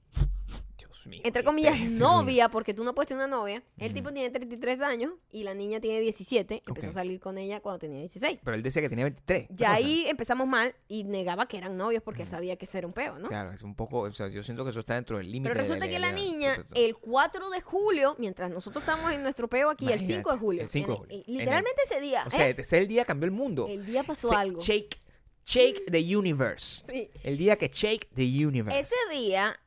[1.05, 1.21] Dios mío.
[1.25, 3.63] entre comillas, novia, porque tú no puedes tener una novia.
[3.79, 6.63] El tipo tiene 33 años y la niña tiene 17.
[6.67, 8.41] Empezó a salir con ella cuando tenía 16.
[8.45, 9.49] Pero él decía que tenía 23.
[9.49, 12.79] ¿Qué Ya ahí empezamos mal y negaba que eran novios porque él sabía que eso
[12.79, 13.29] era un peo, ¿no?
[13.29, 14.01] Claro, es un poco.
[14.01, 15.51] O sea, yo siento que eso está dentro del límite.
[15.51, 19.23] Pero de resulta que la niña, sobre el 4 de julio, mientras nosotros estamos en
[19.23, 20.63] nuestro peo aquí, el Imagínate, 5 de julio.
[20.63, 21.17] el 5 de julio.
[21.17, 22.25] eh, En el- literalmente ese día.
[22.27, 22.55] O sea, ¿eh?
[22.59, 23.67] ese el día cambió el mundo.
[23.69, 24.61] El día pasó Se- algo.
[24.61, 24.99] Shake,
[25.47, 26.85] shake the universe.
[26.91, 27.11] Sí.
[27.23, 28.81] El día que shake the universe.
[28.81, 29.59] Ese día,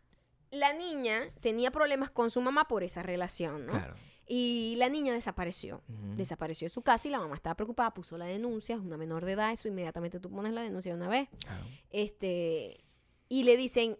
[0.51, 3.71] la niña tenía problemas con su mamá por esa relación, ¿no?
[3.71, 3.95] Claro.
[4.27, 5.81] Y la niña desapareció.
[6.15, 9.25] Desapareció de su casa y la mamá estaba preocupada, puso la denuncia, es una menor
[9.25, 11.27] de edad, eso inmediatamente tú pones la denuncia de una vez.
[11.45, 11.65] Claro.
[11.89, 12.85] Este,
[13.27, 13.97] y le dicen,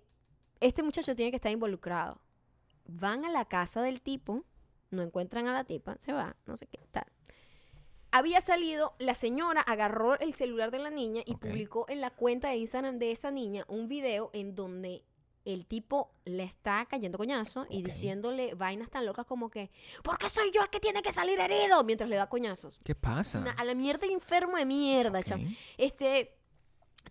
[0.62, 2.22] este muchacho tiene que estar involucrado.
[2.86, 4.46] Van a la casa del tipo,
[4.90, 7.06] no encuentran a la tipa, se va, no sé qué tal.
[8.12, 12.50] Había salido, la señora agarró el celular de la niña y publicó en la cuenta
[12.50, 15.04] de Instagram de esa niña un video en donde
[15.46, 19.72] el tipo le está cayendo coñazo y diciéndole vainas tan locas como que,
[20.04, 21.84] ¿por qué soy yo el que tiene que salir herido?
[21.84, 22.78] Mientras le da coñazos.
[22.84, 23.40] ¿Qué pasa?
[23.40, 25.26] Una- a la mierda enfermo de mierda, Ok.
[25.26, 25.46] chamo.
[25.78, 26.38] Este,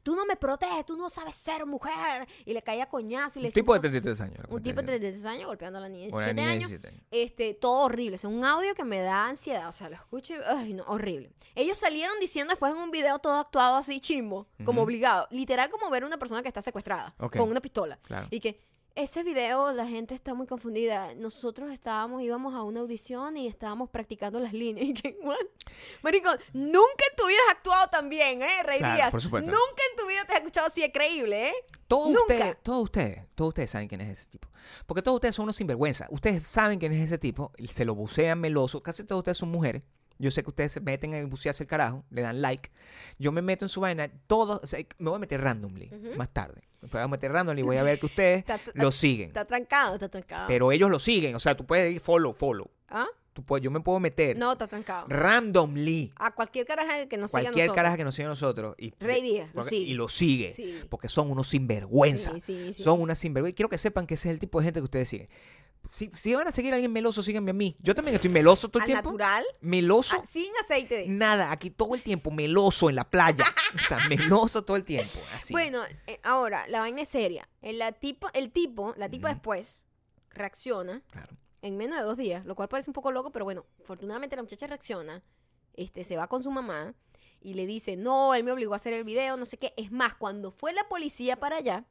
[0.02, 2.26] tú no me proteges, tú no sabes ser mujer.
[2.44, 4.46] Y le caía coñazo y le Un tipo de un- 33 años.
[4.48, 6.16] un tipo de está 33 años golpeando a la niña de diciendo.
[6.16, 6.68] Una 17 niña de años.
[6.70, 7.06] 17 años.
[7.10, 8.16] Este, todo horrible.
[8.16, 9.68] Es un audio que me da ansiedad.
[9.68, 11.32] O sea, lo escucho y, ay, no, horrible.
[11.54, 14.86] Ellos salieron diciendo después en un video todo actuado así chimbo, como Ujú.
[14.86, 15.26] obligado.
[15.30, 17.36] Literal como ver a una persona que está secuestrada Ok.
[17.36, 17.98] con una pistola.
[18.02, 18.28] Claro.
[18.30, 18.60] Y que
[19.00, 21.14] ese video la gente está muy confundida.
[21.14, 24.86] Nosotros estábamos, íbamos a una audición y estábamos practicando las líneas.
[24.90, 25.36] Y que, what?
[26.02, 29.10] Marico, nunca en tu vida has actuado tan bien, ¿eh, Rey Claro, Díaz?
[29.10, 29.50] por supuesto.
[29.50, 31.54] Nunca en tu vida te has escuchado así de creíble, ¿eh?
[31.86, 34.48] Todos ustedes, todos ustedes, todos ustedes saben quién es ese tipo.
[34.86, 36.06] Porque todos ustedes son unos sinvergüenza.
[36.10, 38.82] Ustedes saben quién es ese tipo, se lo bucean meloso.
[38.82, 39.84] Casi todos ustedes son mujeres.
[40.20, 42.70] Yo sé que ustedes se meten en bucearse el carajo, le dan like.
[43.18, 46.28] Yo me meto en su vaina, todo, o sea, me voy a meter randomly más
[46.32, 46.60] tarde.
[46.82, 49.28] Me voy a meter randomly y voy a ver que ustedes Está- lo siguen.
[49.28, 50.46] Está trancado, está trancado.
[50.46, 52.70] Pero ellos lo siguen, o sea, tú puedes ir follow, follow.
[52.88, 53.06] ¿Ah?
[53.32, 55.06] Tú puedes, yo me puedo meter No, está trancado.
[55.08, 56.12] randomly.
[56.16, 58.74] A cualquier caraja que nos siga a Cualquier caraja que nos siga a nosotros.
[58.76, 59.90] Y, Rey Díaz, lo sigue.
[59.90, 60.52] Y lo sigue.
[60.52, 60.80] Sí.
[60.88, 62.32] Porque son unos sinvergüenza.
[62.32, 62.82] Sí, sí, sí.
[62.82, 63.52] Son unas sinvergüenza.
[63.52, 65.28] Y quiero que sepan que ese es el tipo de gente que ustedes siguen.
[65.90, 67.76] Si, si van a seguir a alguien meloso, síganme a mí.
[67.80, 69.10] Yo también estoy meloso todo el Al tiempo.
[69.10, 70.16] natural, Meloso.
[70.22, 70.98] ah, sin aceite.
[70.98, 73.44] de- Nada, aquí todo el tiempo, meloso en la playa.
[73.74, 75.18] O sea, meloso todo el tiempo.
[75.34, 75.52] Así.
[75.52, 77.48] Bueno, eh, ahora, la vaina es seria.
[77.60, 79.84] El, la tipa, el tipo, la tipa después
[80.30, 81.36] reacciona Claro.
[81.62, 84.42] en menos de dos días, lo cual parece un poco loco, pero bueno, afortunadamente la
[84.42, 85.22] muchacha reacciona,
[85.74, 86.94] este, se va con su mamá
[87.40, 89.74] y le dice, no, él me obligó a hacer el video, no sé qué.
[89.76, 91.84] Es más, cuando fue la policía para allá,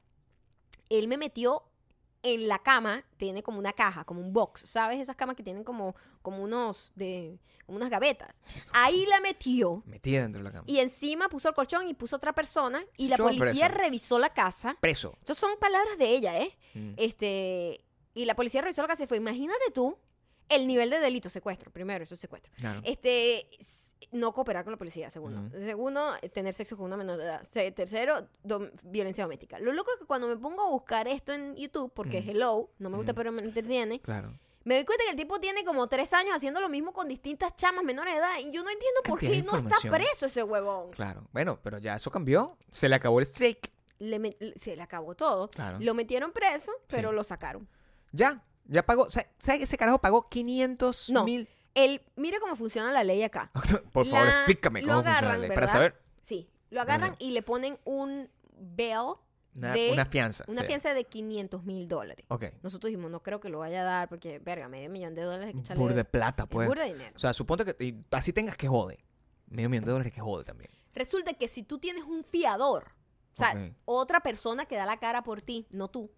[0.89, 1.63] él me metió
[2.21, 4.99] en la cama, tiene como una caja, como un box, ¿sabes?
[4.99, 8.41] Esas camas que tienen como, como unos, de, como unas gavetas.
[8.73, 9.83] Ahí la metió.
[9.85, 10.63] Metida dentro de la cama.
[10.67, 12.83] Y encima puso el colchón y puso otra persona.
[12.97, 13.81] Y la Yo policía preso.
[13.81, 14.77] revisó la casa.
[14.81, 15.15] Preso.
[15.19, 16.57] Estas son palabras de ella, ¿eh?
[16.73, 16.93] Mm.
[16.97, 17.85] Este.
[18.13, 19.97] Y la policía revisó la casa y fue, imagínate tú
[20.49, 22.51] el nivel de delito, secuestro, primero, eso es secuestro.
[22.57, 22.81] Claro.
[22.83, 23.47] Este,
[24.11, 25.49] no cooperar con la policía, segundo.
[25.59, 27.43] Segundo, tener sexo con una menor de edad.
[27.43, 29.59] Se- tercero, dom- violencia doméstica.
[29.59, 32.31] Lo loco es que cuando me pongo a buscar esto en YouTube, porque Ujú.
[32.31, 34.33] hello, no me gusta pero me entretiene, Claro.
[34.63, 37.55] me doy cuenta que el tipo tiene como tres años haciendo lo mismo con distintas
[37.55, 40.91] chamas menores de edad y yo no entiendo por qué no está preso ese huevón.
[40.91, 41.27] Claro.
[41.33, 42.57] Bueno, pero ya eso cambió.
[42.71, 43.71] Se le acabó el streak.
[43.99, 45.49] Le se le acabó todo.
[45.49, 45.77] Claro.
[45.81, 47.15] Lo metieron preso, pero Sí.
[47.15, 47.67] lo sacaron.
[48.13, 48.43] Ya.
[48.65, 49.09] Ya pagó.
[49.09, 51.25] ¿Sabes que ese carajo pagó 500 No.
[51.83, 53.51] El, mire cómo funciona la ley acá.
[53.93, 55.49] Por favor, La- explícame cómo funciona la ley.
[55.49, 55.73] Para ¿verdad?
[55.73, 56.01] saber.
[56.21, 59.13] Sí, lo agarran y le ponen un bail,
[59.55, 60.43] Una, de- una fianza.
[60.47, 60.67] una sí.
[60.67, 62.25] fianza de 500 mil dólares.
[62.29, 62.45] Ok.
[62.61, 65.55] Nosotros dijimos, no creo que lo vaya a dar porque, verga, medio millón de dólares.
[65.67, 66.67] que Burda de plata, es pues.
[66.67, 67.13] burda de dinero.
[67.15, 69.03] O sea, suponte que y así tengas que jode.
[69.47, 70.69] Medio millón de dólares que jode también.
[70.93, 72.91] Resulta que si tú tienes un fiador,
[73.33, 76.11] o sea, otra persona que da la cara por ti, no tú,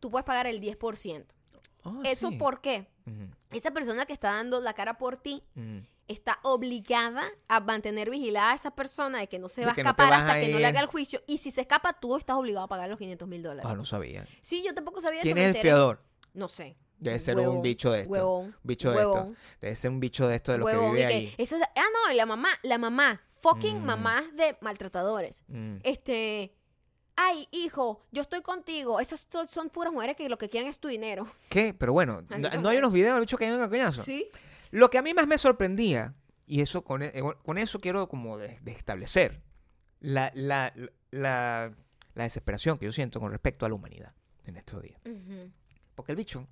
[0.00, 1.26] tú puedes pagar el 10%.
[1.84, 2.36] Ah, ¿Eso sí.
[2.36, 2.88] por qué?
[3.50, 5.42] Esa persona que está dando la cara por ti
[6.06, 9.74] está obligada a mantener vigilada a esa persona de que no se De va a
[9.76, 11.20] no escapar hasta que no le haga el juicio.
[11.26, 13.64] Y si se escapa, tú estás obligado a pagar los 500 mil dólares.
[13.68, 14.26] Ah, no sabía.
[14.42, 15.48] Sí, yo tampoco sabía ¿Quién eso.
[15.50, 16.02] es el fiador?
[16.34, 16.76] No sé.
[16.98, 18.12] Debe ser un bicho de esto.
[18.12, 18.56] Huevón.
[18.62, 19.40] Bicho de huevón, esto.
[19.62, 21.34] Debe ser un bicho de esto de los huevón, que vive que ahí.
[21.38, 23.84] eso es- ah, no, y la mamá, la mamá, fucking Mm.
[23.86, 25.42] mamás de maltratadores.
[25.48, 25.76] Mm.
[25.82, 26.54] Este,
[27.22, 28.98] ay, hijo, yo estoy contigo.
[29.00, 31.26] Esas son, son puras mujeres que lo que quieren es tu dinero.
[31.48, 31.74] ¿Qué?
[31.74, 34.02] Pero bueno, no, hay unos videos del bicho que hay en coñazo.
[34.02, 34.28] Sí.
[34.70, 36.14] Lo que a mí más me sorprendía,
[36.46, 37.12] y eso con, e-
[37.44, 39.42] con eso quiero como de, de establecer,
[40.00, 40.72] la, la,
[41.10, 41.72] la,
[42.14, 44.14] la desesperación que yo siento con respecto a la humanidad
[44.46, 45.00] en estos días.
[45.94, 46.46] Porque el bicho,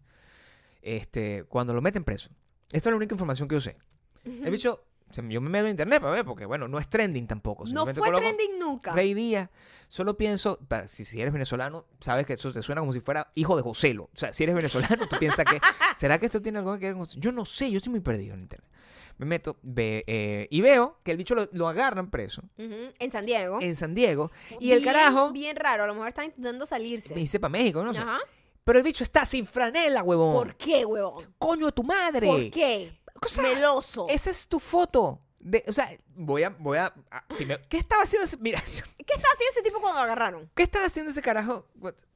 [0.83, 2.31] este, cuando lo meten preso,
[2.73, 3.77] esta es la única información que yo sé.
[4.25, 7.65] El bicho, yo me meto en internet para ver, porque bueno, no es trending tampoco.
[7.67, 8.93] No fue trending nunca.
[8.93, 9.49] Rey Díaz.
[9.89, 13.31] Solo pienso, para- si, si eres venezolano, sabes que eso te suena como si fuera
[13.35, 14.05] hijo de Joselo.
[14.13, 15.59] O sea, si eres venezolano, tú piensas que,
[15.97, 17.07] ¿será que esto tiene algo que ver con?
[17.07, 18.69] Yo no sé, yo estoy muy perdido en internet.
[19.17, 22.93] Me meto ve, eh, y veo que el bicho lo, lo agarran preso Ujú.
[23.01, 23.59] En San Diego.
[23.61, 24.31] en San Diego
[24.61, 27.15] y el Bien- carajo Bien raro, a lo mejor está intentando salirse.
[27.15, 27.99] me dice para México, no sé.
[28.01, 28.19] Ajá.
[28.63, 30.35] Pero el bicho está sin franela, huevón.
[30.35, 31.35] ¿Por qué, huevón?
[31.39, 32.27] Coño de tu madre.
[32.29, 32.93] ¿Por qué?
[33.25, 34.07] O sea, Meloso.
[34.09, 35.21] Esa es tu foto.
[35.41, 38.61] De, o sea, voy a, voy a, a- si me- ¿qué estaba haciendo ese, mira,
[38.63, 40.51] ¿Qué estaba haciendo ese tipo cuando lo agarraron?
[40.55, 41.67] ¿qué estaba haciendo ese carajo?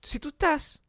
[0.02, 0.80] Si tú estás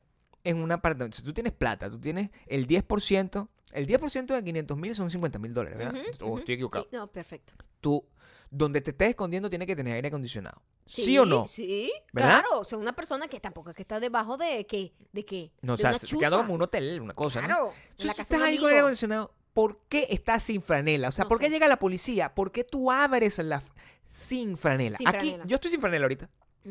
[0.44, 4.78] en una parte, si tú tienes plata, tú tienes el 10%, el 10% de 500
[4.78, 6.02] mil son 50 mil dólares, ¿verdad?
[6.22, 6.86] O estoy equivocado.
[6.90, 7.54] Sí, no, perfecto.
[7.80, 8.06] Tú,
[8.50, 10.62] donde te estés escondiendo, tiene que tener aire acondicionado.
[10.86, 11.48] ¿Sí, o no?
[11.48, 12.42] Sí, ¿Verdad?
[12.42, 12.60] claro.
[12.60, 15.74] O sea, una persona que tampoco es que está debajo de qué, de qué, No,
[15.74, 17.48] o de sea, una se queda como un hotel, una cosa, ¿no?
[17.48, 19.34] Claro, en Entonces, la casa estás un ahí con aire acondicionado.
[19.54, 21.10] ¿Por qué estás sin franela?
[21.10, 22.34] O sea, No ¿por qué llega la policía?
[22.34, 23.62] ¿Por qué tú abres la
[24.10, 24.98] sin franela?
[24.98, 25.46] Sin Aquí, franela.
[25.46, 26.30] yo estoy sin franela ahorita.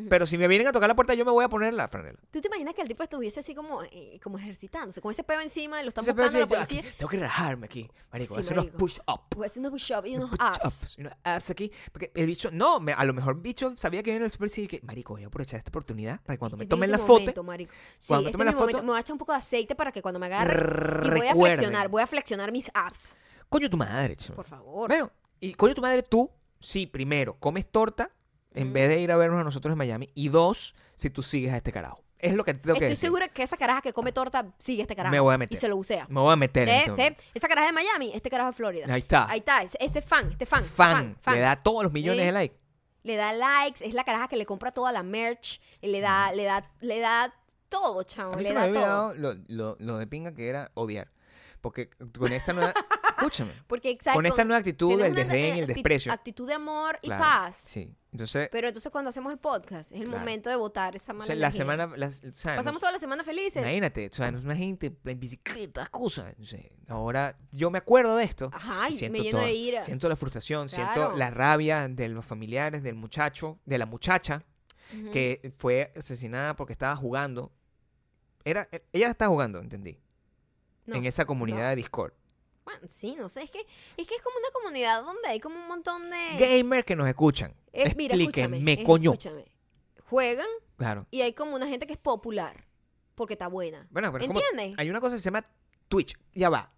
[0.08, 2.18] Pero si me vienen a tocar la puerta, yo me voy a poner la franela.
[2.30, 5.40] ¿Tú te imaginas que el tipo estuviese así como, eh, como ejercitándose, con ese peo
[5.40, 6.80] encima, lo están buscando pero la policía?
[6.80, 8.34] aquí, tengo que relajarme aquí, marico.
[8.34, 8.78] Sí, hacer unos marico.
[8.78, 9.20] push-up.
[9.28, 10.82] Pues haciendo push-up y unos push abs.
[10.84, 11.70] ups, unos abs aquí.
[11.92, 14.50] Porque el bicho, no, me- a lo mejor el bicho sabía que viene el super
[14.56, 16.92] y que, marico, voy a aprovechar esta oportunidad para que cuando me Este tomen es
[16.92, 17.72] la foto, momento, marico.
[17.98, 18.72] Sí, cuando me este tomen la momento.
[18.78, 21.10] foto- Me voy a echar un poco de aceite para que cuando me agarre y
[21.18, 23.14] voy a flexionar, voy a flexionar mis abs.
[23.50, 24.36] Coño tu madre, chamo.
[24.36, 24.88] Por favor.
[24.88, 26.30] Bueno, y coño tu madre, tú,
[26.60, 28.10] sí, primero, comes torta
[28.54, 30.10] en vez de ir a vernos a nosotros en Miami.
[30.14, 32.02] Y dos, si tú sigues a este carajo.
[32.18, 34.82] Es lo que te tengo que Estoy segura que esa caraja que come torta sigue
[34.82, 35.10] este carajo.
[35.10, 35.56] Me voy a meter.
[35.56, 36.06] Y se lo bucea.
[36.08, 36.84] Me voy a meter en ¿Eh?
[36.86, 37.16] este ¿Eh?
[37.34, 38.86] Esa caraja de Miami, este carajo de Florida.
[38.88, 39.28] Ahí está.
[39.28, 40.64] Ahí está, ese, ese fan, este fan.
[40.64, 41.34] fan, fan.
[41.34, 42.26] le da todos los millones ¿Eh?
[42.26, 42.56] de likes.
[43.02, 46.30] Le da likes, es la caraja que le compra toda la merch, y le da,
[46.32, 47.34] le da, le da
[47.68, 48.34] todo, chavo.
[48.34, 49.14] A mí Le se me había todo.
[49.14, 51.10] lo, lo, lo de pinga que era odiar.
[51.60, 52.72] Porque con esta nueva...
[53.16, 53.52] escúchame.
[53.66, 54.18] Porque exacto.
[54.18, 56.12] Con esta nueva actitud del desdén y eh, el desprecio.
[56.12, 57.56] Actitud de amor y Claro, paz.
[57.56, 57.92] Sí.
[58.12, 60.18] Entonces, Pero entonces cuando hacemos el podcast, es el Claro.
[60.20, 61.56] momento de votar esa o mala sea, la energía.
[61.58, 61.86] semana...
[61.96, 63.62] las- o sea, Pasamos nos- toda la semana felices.
[63.62, 66.34] Imagínate, o sea, no es una gente en bicicleta, cosas.
[66.38, 66.72] no sé.
[66.88, 68.50] Ahora yo me acuerdo de esto.
[68.52, 69.82] Ajá, y siento me lleno toda- de ira.
[69.82, 74.44] Siento la frustración, siento la rabia de los familiares, del muchacho, de la muchacha
[75.12, 77.50] que fue asesinada porque estaba jugando.
[78.44, 79.98] Era, ella estaba jugando, entendí.
[80.84, 81.68] No en esa comunidad no.
[81.70, 82.12] de Discord.
[82.72, 83.60] Bueno, sí, no sé, es que,
[83.96, 86.36] es que es como una comunidad donde hay como un montón de...
[86.38, 87.54] Gamers que nos escuchan.
[87.72, 89.12] Eh, mira, escúchame, Explíquenme, eh, coño.
[89.12, 89.44] escúchame.
[90.08, 90.46] Juegan
[90.76, 91.06] Claro.
[91.10, 92.66] y hay como una gente que es popular
[93.14, 93.86] porque está buena.
[93.90, 94.74] Bueno, pero es como- ¿Entiendes?
[94.78, 95.46] hay una cosa que se llama
[95.88, 96.16] Twitch.
[96.34, 96.72] Ya va.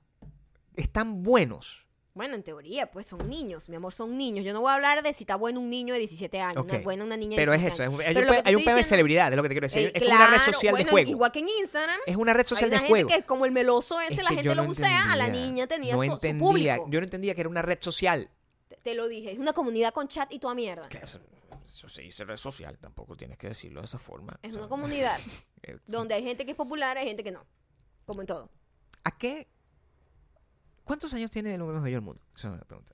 [0.77, 1.84] Están buenos.
[2.15, 4.45] Bueno, en teoría, pues son niños, mi amor, son niños.
[4.45, 6.71] Yo no voy a hablar de si está bueno un niño de 17 años, Ok.
[6.71, 7.83] una buena una niña de Pero es 17 eso.
[7.83, 7.99] es años.
[8.01, 9.89] un- hay, Pero un, pe- hay un de celebridad, es lo que te quiero decir.
[9.89, 11.11] Eh, es una red social de bueno, juego.
[11.11, 11.99] Igual que en Instagram.
[12.07, 13.09] Es una red Hay social una de gente juego.
[13.09, 15.47] que como el meloso ese, Es la gente lo no bucea, a la entendía.
[15.49, 16.87] niña tenía no su, su entendía, público.
[16.89, 18.31] Yo no entendía que era una red social.
[18.69, 20.89] Te, te lo dije, es una comunidad con chat y toda mierda.
[21.03, 21.19] Eso,
[21.67, 24.39] eso se dice red social, tampoco tienes que decirlo de esa forma.
[24.41, 25.19] Es O sea, una comunidad
[25.89, 27.45] donde hay gente que es popular, hay gente que no.
[28.07, 28.51] Como en todo.
[29.03, 29.49] ¿A qué?
[30.85, 32.23] ¿Cuántos años tiene el hombre más bello del mundo?
[32.37, 32.93] Esa es una pregunta.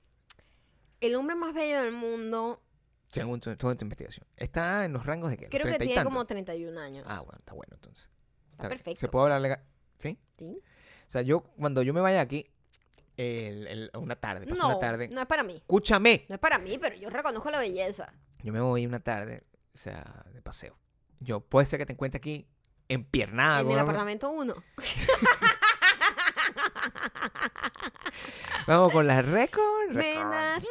[0.99, 2.61] El hombre más bello del mundo,
[3.11, 4.25] Según tu- toda tu investigación.
[4.37, 5.43] ¿Está en los rangos de qué?
[5.45, 7.05] ¿Los creo que 30 y tiene como 31 años.
[7.09, 8.09] Ah, bueno, está bueno entonces.
[8.51, 8.99] Está perfecto.
[8.99, 9.63] ¿Se puede hablar legal?
[9.99, 10.17] ¿Sí?
[10.37, 10.61] ¿Sí?
[11.07, 12.49] O sea, yo, cuando yo me vaya aquí,
[13.17, 15.09] el- el- una tarde, paso No, una tarde.
[15.09, 15.57] no es para mí.
[15.57, 16.25] Escúchame.
[16.29, 18.13] No es para mí, pero yo reconozco la belleza.
[18.43, 20.77] Yo me voy una tarde, o sea, de paseo.
[21.19, 22.47] Yo, puede ser que te encuentre aquí
[22.87, 23.59] empiernada.
[23.61, 24.55] en el apartamento 1.
[28.67, 29.93] Vamos con la récord.
[29.93, 30.67] Venaciones.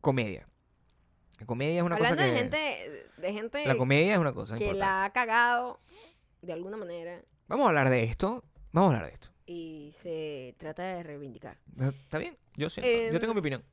[0.00, 0.46] Comedia.
[1.40, 2.32] La comedia es una Hablando cosa que...
[2.32, 4.78] de gente, de gente La comedia es una cosa que importante.
[4.80, 5.78] la ha cagado
[6.42, 8.44] de alguna manera Vamos a hablar de esto.
[8.72, 9.28] Vamos a hablar de esto.
[9.46, 11.56] y se trata de reivindicar.
[11.80, 12.36] ¿Está bien?
[12.56, 12.88] Yo siento.
[12.90, 13.64] Eh, yo tengo mi opinión.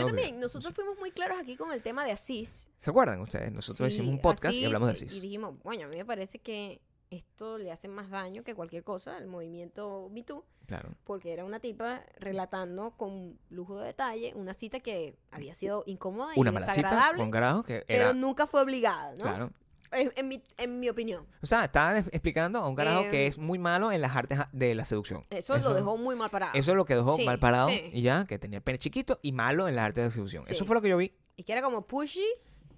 [0.00, 2.68] Yo también, nosotros fuimos muy claros aquí con el tema de Asís.
[2.78, 3.52] ¿Se acuerdan ustedes?
[3.52, 5.12] Nosotros Sí, hicimos un podcast y Asís, hablamos de Asís.
[5.14, 6.80] Y dijimos, bueno, a mí me parece que
[7.10, 10.90] esto le hace más daño que cualquier cosa al movimiento Me Too, Claro.
[11.04, 16.32] porque era una tipa relatando con lujo de detalle una cita que había sido incómoda
[16.34, 18.12] y Una mala cita desagradable, con carajo que pero era...
[18.12, 19.18] nunca fue obligada, ¿no?
[19.22, 19.52] Claro.
[19.92, 21.26] En, en mi, en mi opinión.
[21.42, 24.38] O sea, estaba explicando a un carajo Em, que es muy malo en las artes
[24.52, 25.24] de la seducción.
[25.30, 26.52] Eso, lo dejó muy mal parado.
[26.54, 27.90] Eso es lo que dejó Sí, mal parado sí.
[27.92, 30.42] y ya, que tenía el pene chiquito y malo en las artes de seducción.
[30.44, 30.52] Sí.
[30.52, 32.24] Eso fue lo que yo vi Y que era como pushy,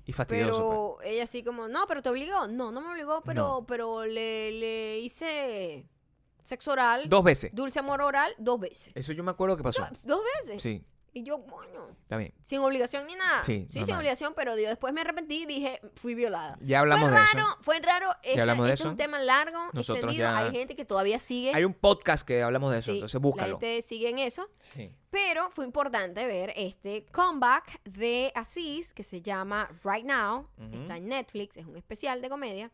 [0.04, 0.50] y fastidioso.
[0.98, 1.06] pues.
[1.06, 2.46] pero ella así como, no, pero te obligó.
[2.48, 5.86] No, no me obligó, pero, pero le, le hice
[6.42, 7.50] sexo oral, Dos veces.
[7.54, 8.92] dulce amor oral, dos veces.
[8.94, 9.86] Eso yo me acuerdo que pasó.
[10.04, 10.62] Dos veces.
[10.62, 10.82] Sí,
[11.18, 12.32] Y yo, coño, está bien.
[12.42, 13.42] sin obligación ni nada.
[13.44, 16.56] Sí, sin obligación, pero yo después me arrepentí y dije, fui violada.
[16.60, 17.58] Ya hablamos fue de raro, eso.
[17.62, 20.24] Fue raro, ese, hablamos de ese es un tema largo, Nosotros extendido.
[20.30, 21.52] ya- Hay gente que todavía sigue.
[21.54, 23.46] Hay un podcast que hablamos de eso, Sí, entonces búscalo.
[23.54, 24.48] La gente sigue en eso.
[24.58, 24.92] Sí.
[25.10, 30.48] Pero fue importante ver este comeback de Asís que se llama Right Now.
[30.72, 32.70] Está en Netflix, es un especial de comedia.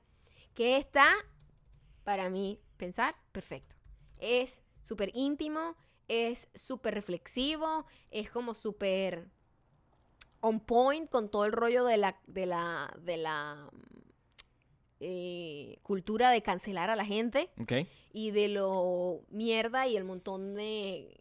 [0.55, 1.07] Que está,
[2.05, 3.77] para mí, pensar, perfecto.
[4.19, 5.77] Es súper íntimo,
[6.09, 9.29] es súper reflexivo, es como súper
[10.41, 13.71] on point con todo el rollo de la, de la, de la
[15.01, 17.51] eh, cultura de cancelar a la gente
[18.13, 21.21] y de lo mierda y el montón de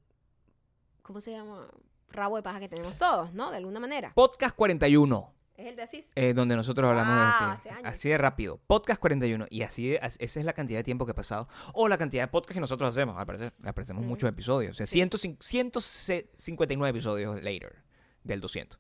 [1.02, 1.70] ¿cómo se llama?
[2.14, 3.52] rabo de paja que tenemos todos, ¿no?
[3.52, 4.14] De alguna manera.
[4.14, 5.33] Podcast 41.
[5.56, 6.12] ¿Es el de Asís?
[6.16, 7.92] eh, donde nosotros hablamos Ah, de hace así, años.
[7.92, 8.60] así de rápido.
[8.66, 9.46] Podcast 41.
[9.50, 11.48] Y así, de- esa es la cantidad de tiempo que ha pasado.
[11.74, 13.18] O la cantidad de podcasts que nosotros hacemos.
[13.20, 14.72] Al parecer, aparecemos muchos episodios.
[14.72, 14.94] O sea, Sí.
[14.94, 17.84] 105 159 episodios later
[18.24, 18.80] del 200.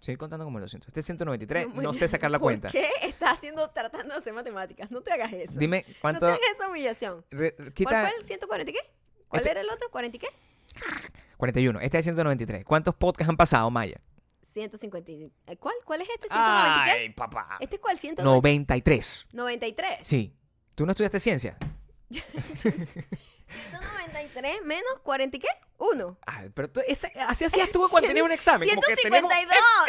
[0.00, 0.88] Seguir contando como el 200.
[0.88, 1.66] Este es 193.
[1.68, 1.98] muy No bien.
[1.98, 2.68] sé sacar la ¿Por cuenta.
[2.70, 4.90] qué estás haciendo, tratando de hacer matemáticas?
[4.90, 5.58] No te hagas eso.
[5.58, 6.20] Dime No cuánto.
[6.20, 7.24] te hagas esa humillación.
[7.30, 7.72] re- ¿Cuál
[8.06, 8.80] fue el 140 y qué?
[9.28, 9.90] ¿Cuál Este- era el otro?
[9.90, 10.28] ¿40 y qué?
[11.36, 11.80] 41.
[11.80, 12.64] Este es 193.
[12.64, 14.00] ¿Cuántos podcasts han pasado, Maya?
[14.54, 15.12] 150.
[15.12, 15.74] y- ¿eh, ¿Cuál?
[15.84, 16.28] ¿Cuál es este?
[16.28, 16.90] ¿190 y qué?
[16.92, 17.56] Ay, papá.
[17.60, 17.96] ¿Este cuál?
[17.98, 19.26] 193.
[19.32, 19.32] 93.
[19.32, 19.98] 93.
[20.06, 20.34] Sí.
[20.74, 21.56] ¿Tú no estudiaste ciencia?
[22.10, 25.48] 193 menos 40 y qué?
[25.78, 26.18] 1.
[26.26, 28.68] Ay, pero tú, esa- así hacías tú cuando tenías un examen.
[28.68, 29.30] como que teníamos-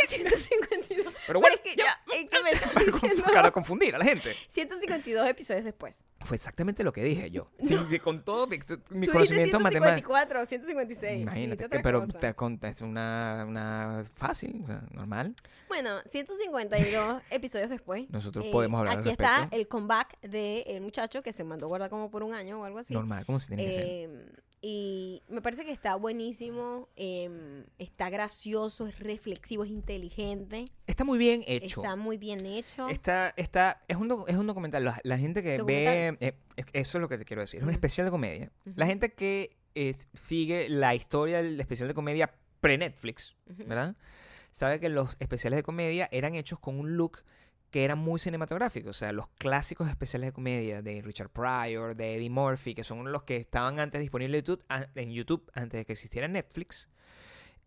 [0.07, 0.09] 152.
[0.09, 1.13] 152.
[1.27, 3.23] Pero bueno, es que ya, es que me estás diciendo.
[3.33, 4.35] para confundir a la gente.
[4.47, 6.03] 152 episodios después.
[6.21, 7.49] Fue exactamente lo que dije yo.
[7.59, 10.13] Sí, sí, con todo mi, mi Tú dijiste conocimiento matemático.
[10.13, 11.21] 154 156.
[11.21, 15.35] Imagínate, que- pero te con- es una, una fácil, o sea, normal.
[15.67, 18.03] Bueno, 152 episodios después.
[18.03, 19.55] eh, Nosotros podemos hablar al Aquí está respecto.
[19.57, 22.93] el comeback del muchacho que se mandó guardar como por un año o algo así.
[22.93, 24.43] Normal, como se tiene que ser.
[24.61, 31.19] Y me parece que está buenísimo, eh, está gracioso, es reflexivo, es inteligente, Está muy
[31.19, 31.81] bien hecho.
[31.81, 32.89] está muy bien hecho.
[32.89, 34.83] Está, está, es un, es un documental.
[34.83, 37.59] La, la gente que ve, eh, es- eso es lo que te quiero decir.
[37.59, 38.51] Es un especial de comedia.
[38.75, 43.35] La gente que es- sigue la historia del especial de comedia pre-Netflix.
[43.45, 43.95] ¿verdad?
[44.51, 47.19] Sabe que los especiales de comedia eran hechos con un look
[47.75, 48.91] que era muy cinematográfico.
[48.91, 53.11] O sea, los clásicos especiales de comedia de Richard Pryor, de Eddie Murphy, que son
[53.11, 54.45] los que estaban antes disponibles
[54.95, 56.87] en YouTube antes de que existiera Netflix.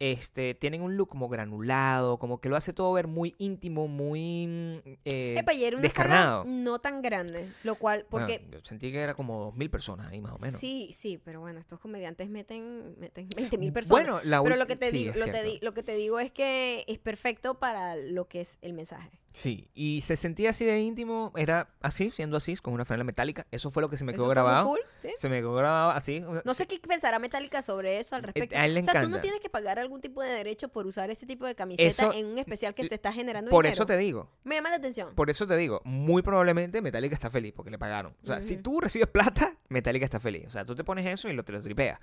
[0.00, 4.46] Este, tienen un look como granulado, como que lo hace todo ver muy íntimo, muy
[4.46, 6.44] mm, eh, Epa, y era una descarnado.
[6.44, 8.46] sala no tan grande, lo cual, Bueno, porque...
[8.50, 10.60] yo sentí que era como dos mil personas ahí más o menos.
[10.60, 14.04] Sí, sí, pero bueno, estos comediantes meten, meten 20 mil personas.
[14.04, 16.20] Bueno, la pero lo que, te sí, digo, lo, te di- lo que te digo
[16.20, 19.10] es que es perfecto para lo que es el mensaje.
[19.32, 23.46] Sí, y se sentía así de íntimo, era así, siendo así, con una franela metálica.
[23.52, 24.66] Eso fue lo que se me Eso quedó fue muy grabado.
[24.66, 25.10] cool, ¿sí?
[25.16, 26.24] Se me quedó grabado así.
[26.44, 28.56] No sé qué pensará Metallica sobre eso al respecto.
[28.56, 29.20] a él le o sea, tú no encanta.
[29.20, 32.26] tienes que pagar algún tipo de derecho por usar ese tipo de camiseta Eso- en
[32.26, 33.74] un especial que se está generando Por dinero.
[33.74, 35.14] eso te digo, Me llama la atención.
[35.14, 38.14] por eso te digo, muy probablemente Metallica está feliz porque le pagaron.
[38.22, 40.46] O sea, si tú recibes plata, Metallica está feliz.
[40.46, 41.98] O sea, tú te pones eso y lo te lo tripeas.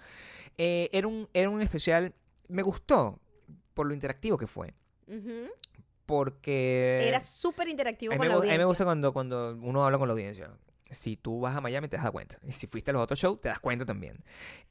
[0.58, 2.14] Eh, era, un, era un especial,
[2.48, 3.20] me gustó
[3.74, 4.74] por lo interactivo que fue.
[6.06, 7.02] Porque...
[7.08, 8.60] Era súper interactivo A mí, con la gu- a mí audiencia.
[8.60, 10.52] me gusta cuando, cuando uno habla con la audiencia.
[10.92, 12.38] Si tú vas a Miami te das cuenta.
[12.44, 14.18] Y si fuiste a los otros shows, te das cuenta también.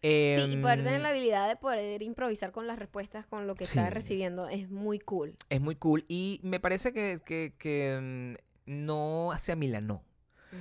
[0.02, 0.08] Sí,
[0.52, 3.64] y poder tener Em, la habilidad de poder improvisar con las respuestas, con lo que
[3.64, 3.94] estás Sí.
[3.94, 5.34] recibiendo, es muy cool.
[5.50, 6.04] Es muy cool.
[6.08, 10.04] Y me parece que, que, que, mm, no se amilanó.
[10.52, 10.60] Ujú.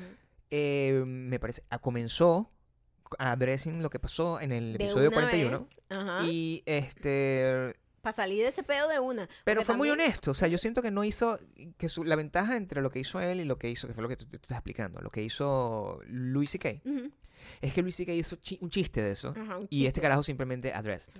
[0.49, 1.63] Eh, me parece...
[1.69, 2.49] ah, comenzó
[3.19, 5.59] addressing lo que pasó en el De episodio una 41.
[5.59, 7.75] vez, ajá, Y este...
[8.03, 9.27] para salir de ese pedo de una.
[9.45, 10.31] Pero fue muy honesto.
[10.31, 11.39] O sea, yo siento que no hizo...
[11.77, 13.87] Que su, la ventaja entre lo que hizo él y lo que hizo...
[13.87, 14.99] Que fue lo que tú, tú estás explicando.
[15.01, 16.81] Lo que hizo Louis C.K.
[16.83, 17.11] Ujú,
[17.61, 18.11] Es que Louis C.K.
[18.13, 19.29] hizo chi- un chiste de eso.
[19.35, 21.13] ajá, Y este carajo simplemente addressed.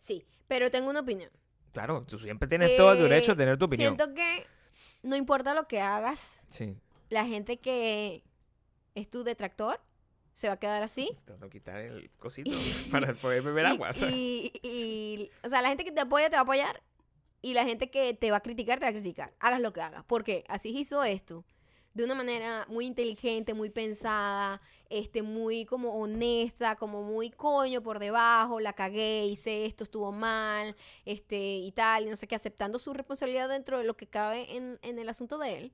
[0.00, 1.30] Sí, pero tengo una opinión.
[1.72, 3.96] Claro, tú siempre tienes todo el derecho a tener tu opinión.
[3.96, 4.46] Siento que
[5.04, 6.76] no importa lo que hagas, Sí.
[7.10, 8.24] la gente que
[8.96, 9.80] es tu detractor
[10.34, 11.16] se va a quedar así.
[11.40, 12.50] Que quitar el cosito
[12.90, 13.92] para poder beber y, agua.
[13.94, 14.10] sea.
[14.10, 16.82] y- y- o sea, la gente que te apoya te va a apoyar
[17.40, 19.32] y la gente que te va a criticar te va a criticar.
[19.40, 20.04] Hagas lo que hagas.
[20.04, 21.44] Porque así hizo esto.
[21.92, 24.60] De una manera muy inteligente, muy pensada,
[24.90, 30.74] este, muy como honesta, como muy coño por debajo, la cagué, hice esto, estuvo mal,
[31.04, 34.56] este, y tal, y no sé qué, aceptando su responsabilidad dentro de lo que cabe
[34.56, 35.72] en, en el asunto de él.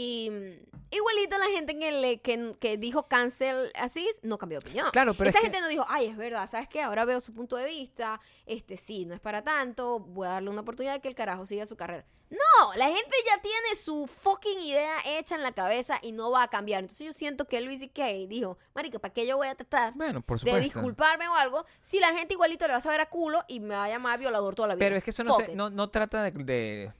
[0.00, 4.64] Y mm, igualito la gente que, le, que, que dijo cancel así no cambió de
[4.66, 4.90] opinión.
[4.92, 6.80] Claro, pero Esa es que- gente no dijo, ay, es verdad, ¿sabes qué?
[6.82, 10.50] Ahora veo su punto de vista, este sí, no es para tanto, voy a darle
[10.50, 12.06] una oportunidad de que el carajo siga su carrera.
[12.30, 16.44] No, la gente ya tiene su fucking idea hecha en la cabeza y no va
[16.44, 16.80] a cambiar.
[16.80, 19.94] Entonces yo siento que Luis y Kay dijo, marica, ¿para qué yo voy a tratar
[19.94, 23.08] Bueno, por de disculparme o algo si la gente igualito le va a saber a
[23.08, 24.84] culo y me va a llamar violador toda la vida?
[24.84, 26.92] Pero es que eso no, se, no, no trata de, de-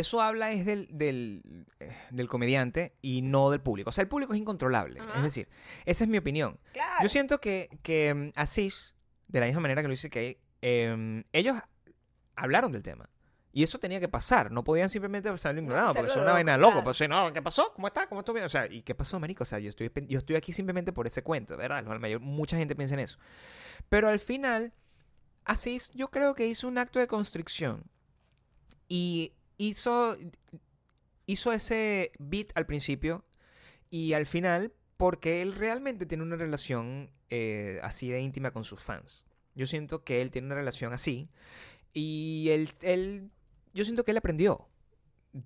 [0.00, 3.90] Eso habla es del, del, eh, del comediante y no del público.
[3.90, 5.00] O sea, el público es incontrolable.
[5.00, 5.16] Ajá.
[5.16, 5.48] Es decir,
[5.84, 6.58] esa es mi opinión.
[6.72, 7.02] Claro.
[7.02, 8.94] Yo siento que, que mm, Asís,
[9.28, 11.56] de la misma manera que lo dice Kay, eh, ellos
[12.34, 13.10] hablaron del tema.
[13.52, 14.50] Y eso tenía que pasar.
[14.52, 15.92] No podían simplemente pasarlo ignorado.
[15.92, 16.72] Porque es una vaina loco.
[16.72, 16.84] claro.
[16.84, 17.72] Pues, sí, no, ¿qué pasó?
[17.74, 18.08] ¿Cómo está?
[18.08, 18.42] ¿Cómo estuvo?
[18.42, 19.42] O sea, ¿y qué pasó, marico?
[19.42, 21.84] O sea, yo estoy, yo estoy aquí simplemente por ese cuento, ¿verdad?
[21.84, 23.18] La mayor, mucha gente piensa en eso.
[23.88, 24.72] Pero al final,
[25.44, 27.84] Asís yo creo que hizo un acto de constricción.
[28.88, 30.16] Y hizo,
[31.26, 33.24] hizo ese beat al principio
[33.90, 38.80] y al final porque él realmente tiene una relación eh, así de íntima con sus
[38.80, 39.24] fans.
[39.54, 41.28] Yo siento que él tiene una relación así
[41.92, 43.30] y él, él
[43.74, 44.68] yo siento que él aprendió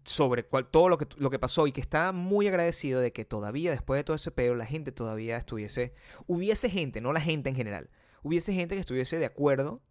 [0.05, 3.25] sobre cual- todo lo que, lo que pasó y que está muy agradecido de que
[3.25, 5.93] todavía después de todo ese pedo la gente todavía estuviese,
[6.27, 7.91] hubiese gente, no la gente en general,
[8.23, 9.83] hubiese gente que estuviese de acuerdo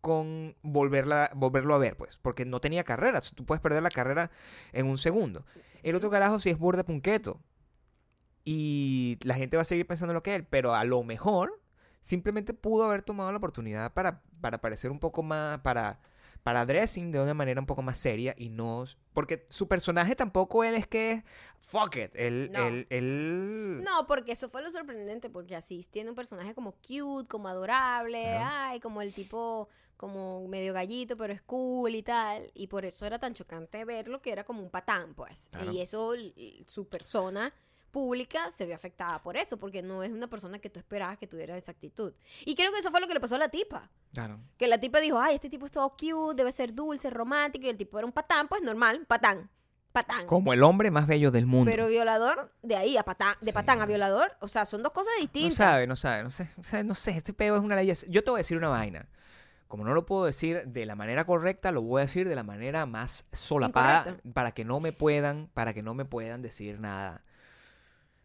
[0.00, 4.30] con volverla, volverlo a ver, pues, porque no tenía carrera, tú puedes perder la carrera
[4.72, 5.44] en un segundo.
[5.82, 7.40] El otro carajo sí es burda punqueto
[8.44, 11.60] y la gente va a seguir pensando en lo que él, pero a lo mejor
[12.00, 16.00] simplemente pudo haber tomado la oportunidad para, para parecer un poco más, para,
[16.42, 20.64] para dressing de una manera un poco más seria y no, porque su personaje tampoco
[20.64, 21.24] él es que es,
[21.58, 22.66] fuck it, él, No.
[22.66, 27.28] él, él- No, porque eso fue lo sorprendente, porque así tiene un personaje como cute,
[27.28, 32.68] como adorable, ay, como el tipo, como medio gallito, pero es cool y tal, y
[32.68, 35.72] por eso era tan chocante verlo que era como un patán, pues, Claro.
[35.72, 36.12] y eso,
[36.66, 37.52] su persona
[37.90, 41.26] pública se vio afectada por eso, porque no es una persona que tú esperabas que
[41.26, 42.12] tuviera esa actitud.
[42.44, 43.90] Y creo que eso fue lo que le pasó a la tipa.
[44.12, 44.38] Claro.
[44.56, 47.70] Que la tipa dijo, ay, este tipo es todo cute, debe ser dulce, romántico, y
[47.70, 49.50] el tipo era un patán, pues normal, patán,
[49.92, 50.26] patán.
[50.26, 51.70] Como el hombre más bello del mundo.
[51.70, 53.52] Pero violador, de ahí a patán, de Sí.
[53.52, 55.54] patán a violador, o sea, son dos cosas No distintas.
[55.56, 57.92] sabe, no sabe, no sé, no sé, no sé, este peo es una ley.
[58.08, 59.08] Yo te voy a decir una vaina.
[59.66, 62.42] Como no lo puedo decir de la manera correcta, lo voy a decir de la
[62.42, 67.22] manera más solapada para que no me puedan, para que no me puedan decir nada.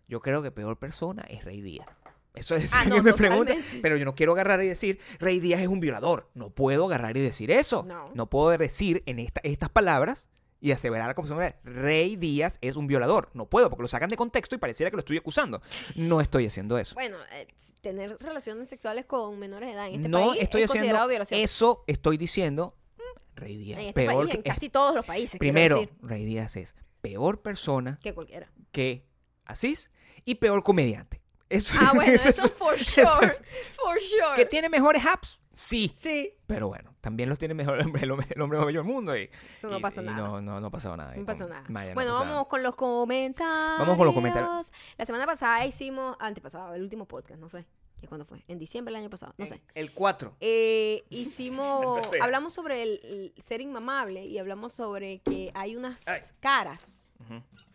[0.08, 1.88] Yo creo que peor persona es Rey Díaz.
[2.36, 3.80] Eso es Ah, que no, me totalmente.
[3.82, 6.30] pero yo no quiero agarrar y decir Rey Díaz es un violador.
[6.34, 7.86] No puedo agarrar y decir eso.
[8.14, 8.30] No.
[8.30, 10.28] puedo decir en esta- estas palabras
[10.60, 13.30] y aseverar como fuera, Rey Díaz es un violador.
[13.34, 15.62] No puedo porque lo sacan de contexto y pareciera que lo estoy acusando.
[15.96, 16.96] No estoy haciendo eso.
[16.96, 17.48] Bueno, eh,
[17.82, 21.08] tener relaciones sexuales con menores de edad en este no país estoy es haciendo considerado
[21.10, 21.40] violación.
[21.42, 23.80] eso, estoy diciendo mm, Rey Díaz.
[23.80, 25.38] en este peor país, en que- casi todos los países.
[25.38, 28.50] primero, decir, Rey Díaz es peor persona que cualquiera.
[28.72, 29.06] que
[29.54, 29.90] Asís
[30.26, 31.22] y peor comediante.
[31.50, 33.34] Eso, Ah, bueno, eso- eso for eso- sure.
[33.76, 34.36] For sure.
[34.36, 35.40] ¿Que tiene mejores apps?
[35.52, 35.92] Sí.
[35.96, 38.80] Sí, Pero bueno, también los tiene mejor el hombre, el hombre, el hombre más bello
[38.84, 39.16] del mundo.
[39.16, 40.14] Y, Eso no y- nada.
[40.18, 41.16] No, no, no ha pasado nada.
[41.16, 41.64] no pasa nada.
[41.70, 43.80] Maya, bueno, vamos con los comentarios.
[43.80, 44.72] Vamos con los comentarios.
[44.98, 47.66] La semana pasada hicimos, antepasado, el último podcast, no sé.
[48.02, 48.44] ¿Y cuándo fue?
[48.50, 49.62] En diciembre del año pasado, no sé.
[49.76, 50.36] El 4.
[50.42, 53.00] Eh, hicimos, hablamos sobre el,
[53.38, 56.20] el ser inmamable y hablamos sobre que hay unas Ay.
[56.42, 57.03] caras,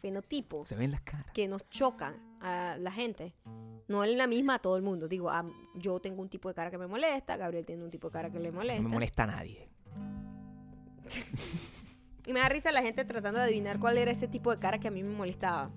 [0.01, 1.27] fenotipos, Se ven las caras.
[1.33, 3.35] que nos chocan a la gente.
[3.89, 5.09] No es la misma a todo el mundo.
[5.09, 5.45] Digo, ah,
[5.75, 8.31] yo tengo un tipo de cara que me molesta, Gabriel tiene un tipo de cara
[8.31, 8.83] que le molesta.
[8.83, 9.69] No me molesta a nadie.
[12.27, 14.79] Y me da risa la gente tratando de adivinar cuál era ese tipo de cara
[14.79, 15.71] que a mí me molestaba.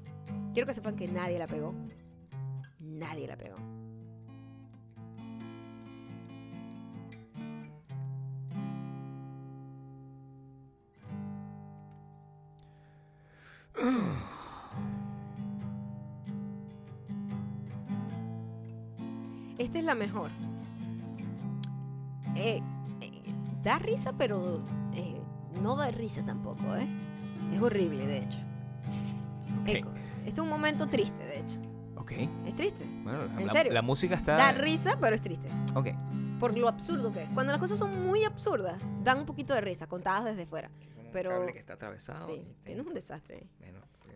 [0.54, 1.74] Quiero que sepan que nadie la pegó.
[2.80, 3.56] Nadie la pegó.
[19.58, 20.30] Esta es la mejor.
[22.36, 22.62] Eh,
[23.02, 23.12] eh,
[23.64, 24.64] da risa, pero
[24.96, 25.22] eh,
[25.62, 26.88] no da risa tampoco, ¿eh?
[27.54, 28.40] Es horrible, de hecho.
[29.66, 29.84] Este
[30.30, 31.60] es un momento triste, de hecho.
[31.98, 32.12] Ok.
[32.46, 32.86] Es triste.
[33.04, 33.74] Bueno, ¿En la, serio?
[33.74, 34.36] la música está.
[34.36, 35.48] Da risa, pero es triste.
[35.76, 35.90] Ok.
[36.40, 37.30] Por lo absurdo que es.
[37.34, 40.72] Cuando las cosas son muy absurdas, dan un poquito de risa, contadas desde fuera.
[41.14, 42.26] Pero- cable que está atravesado.
[42.26, 43.46] Sí, tienes un desastre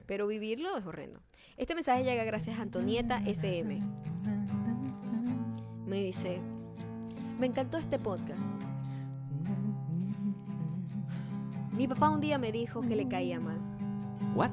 [0.06, 1.22] Pero vivirlo es horrendo.
[1.58, 3.80] Este mensaje llega gracias a Antonieta SM.
[5.86, 6.41] Me dice,
[7.39, 8.62] me encantó este podcast.
[11.78, 13.60] Mi papá un día me dijo que le caía mal
[14.34, 14.51] What?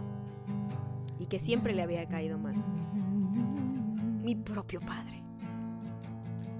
[1.18, 2.55] y que siempre le había caído mal.
[4.22, 5.22] Mi propio padre.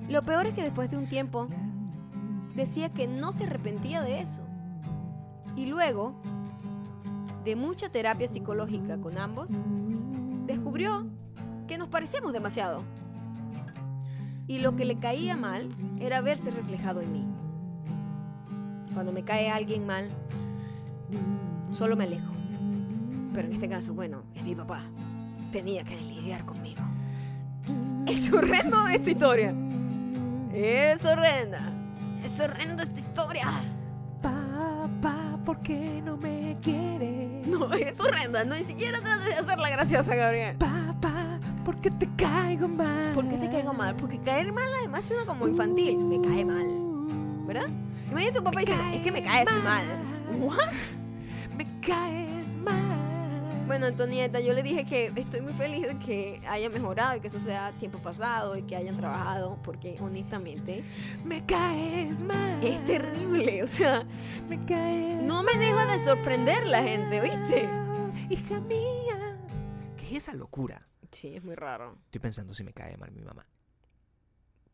[0.09, 1.49] Lo peor es que después de un tiempo
[2.55, 4.43] decía que no se arrepentía de eso.
[5.57, 6.14] Y luego
[7.45, 9.51] de mucha terapia psicológica con ambos,
[10.47, 11.07] descubrió
[11.66, 12.82] que nos parecemos demasiado.
[14.47, 15.68] Y lo que le caía mal
[16.01, 17.26] era verse reflejado en mí.
[18.93, 20.11] Cuando me cae alguien mal,
[21.72, 22.32] solo me alejo.
[23.32, 24.82] Pero en este caso, bueno, es mi papá.
[25.51, 26.82] Tenía que lidiar conmigo.
[28.07, 29.55] Es horrendo esta historia.
[30.53, 31.72] Es horrenda.
[32.22, 33.49] Es horrenda esta historia.
[35.45, 37.47] ¿Por qué no me quieres?
[37.47, 38.45] No, es horrenda.
[38.45, 40.57] No, ni siquiera trates de hacerla graciosa, Gabriel.
[40.57, 43.12] Papá, ¿por qué te caigo mal?
[43.14, 43.97] ¿Por qué te caigo mal?
[43.97, 45.99] Porque caer mal además suena como infantil.
[45.99, 46.66] Me cae mal.
[47.47, 47.68] ¿Verdad?
[48.11, 49.84] Imagínate tu papá diciendo, es que me caes mal.
[50.38, 50.72] ¿What?
[51.57, 52.21] Me mal.
[53.72, 57.28] Bueno, Antonieta, yo le dije que estoy muy feliz de que haya mejorado y que
[57.28, 60.84] eso sea tiempo pasado y que hayan trabajado, porque honestamente
[61.24, 62.62] Me caes mal.
[62.62, 63.62] es terrible.
[63.62, 64.04] O sea,
[64.46, 67.66] Me caes no me deja de sorprender la gente, ¿oíste?
[68.28, 69.38] Hija mía.
[69.96, 70.86] ¿Qué es esa locura?
[71.10, 71.96] Sí, es muy raro.
[72.04, 73.46] Estoy pensando si me cae mal mi mamá.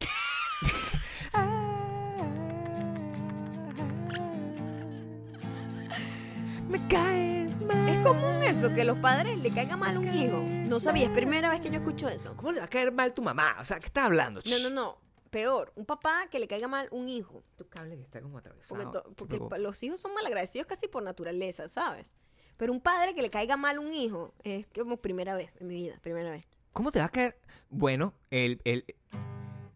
[6.69, 7.38] Me caes
[7.69, 7.89] mal.
[7.89, 10.43] Es común eso, que los padres le caiga mal a un hijo.
[10.43, 12.35] No sabía, es primera vez que yo escucho eso.
[12.37, 13.57] ¿Cómo le va a caer mal tu mamá?
[13.61, 14.41] O sea, ¿qué estás hablando?
[14.49, 14.99] No, no, no.
[15.31, 17.45] Peor, un papá que le caiga mal un hijo.
[17.57, 18.93] Tu cable que está como Porque, atravesado.
[19.03, 22.15] to- porque pa- los hijos son malagradecidos casi por naturaleza, ¿sabes?
[22.57, 25.75] Pero un padre que le caiga mal un hijo es como primera vez en mi
[25.75, 26.45] vida, primera vez.
[26.73, 27.39] ¿Cómo te va a caer?
[27.69, 28.85] Bueno, el, el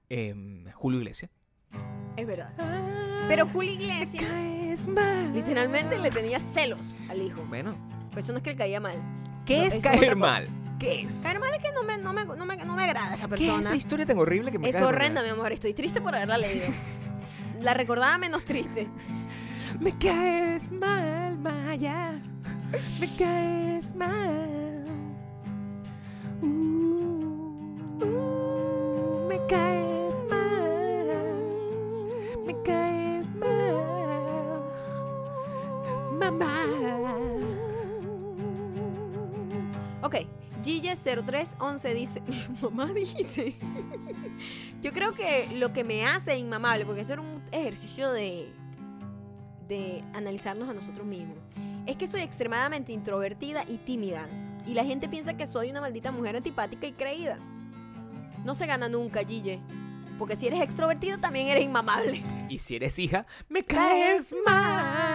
[0.09, 1.30] em, Julio Iglesias.
[2.16, 2.53] Es verdad.
[3.28, 4.24] Pero Julio Iglesias
[4.88, 5.32] Mal.
[5.34, 7.42] literalmente le tenía celos al hijo.
[7.48, 7.74] Bueno,
[8.10, 8.96] Por eso no es que le caía mal.
[9.46, 10.26] ¿qué No, es eso es otra caer cosa.
[10.26, 10.48] mal?
[10.78, 11.14] ¿Qué es?
[11.22, 13.34] Caer mal es que no me, no me, no me, no me agrada esa ¿Qué
[13.34, 13.60] es persona.
[13.60, 14.94] esa historia tan horrible que me Es cae mal?
[14.94, 15.52] horrenda, mi amor.
[15.52, 16.66] Estoy triste por haberla leído.
[17.60, 18.88] La recordaba menos triste.
[19.80, 22.20] Me caes mal, Maya.
[22.98, 24.84] Me caes mal.
[26.40, 26.48] Uh,
[29.28, 31.36] me caes mal.
[32.46, 33.01] Me caes
[36.30, 36.66] Mamá.
[40.02, 40.16] Ok,
[40.62, 42.22] Gille0311 dice,
[42.62, 43.54] mamá dijiste.
[44.80, 48.52] Yo creo que lo que me hace inmamable, porque esto era un ejercicio de,
[49.68, 51.38] de analizarnos a nosotros mismos,
[51.86, 54.28] es que soy extremadamente introvertida y tímida.
[54.66, 57.38] Y la gente piensa que soy una maldita mujer antipática y creída.
[58.44, 59.60] No se gana nunca, Gille.
[60.18, 62.22] Porque si eres extrovertido también eres inmamable.
[62.48, 65.11] Y si eres hija, me caes mal.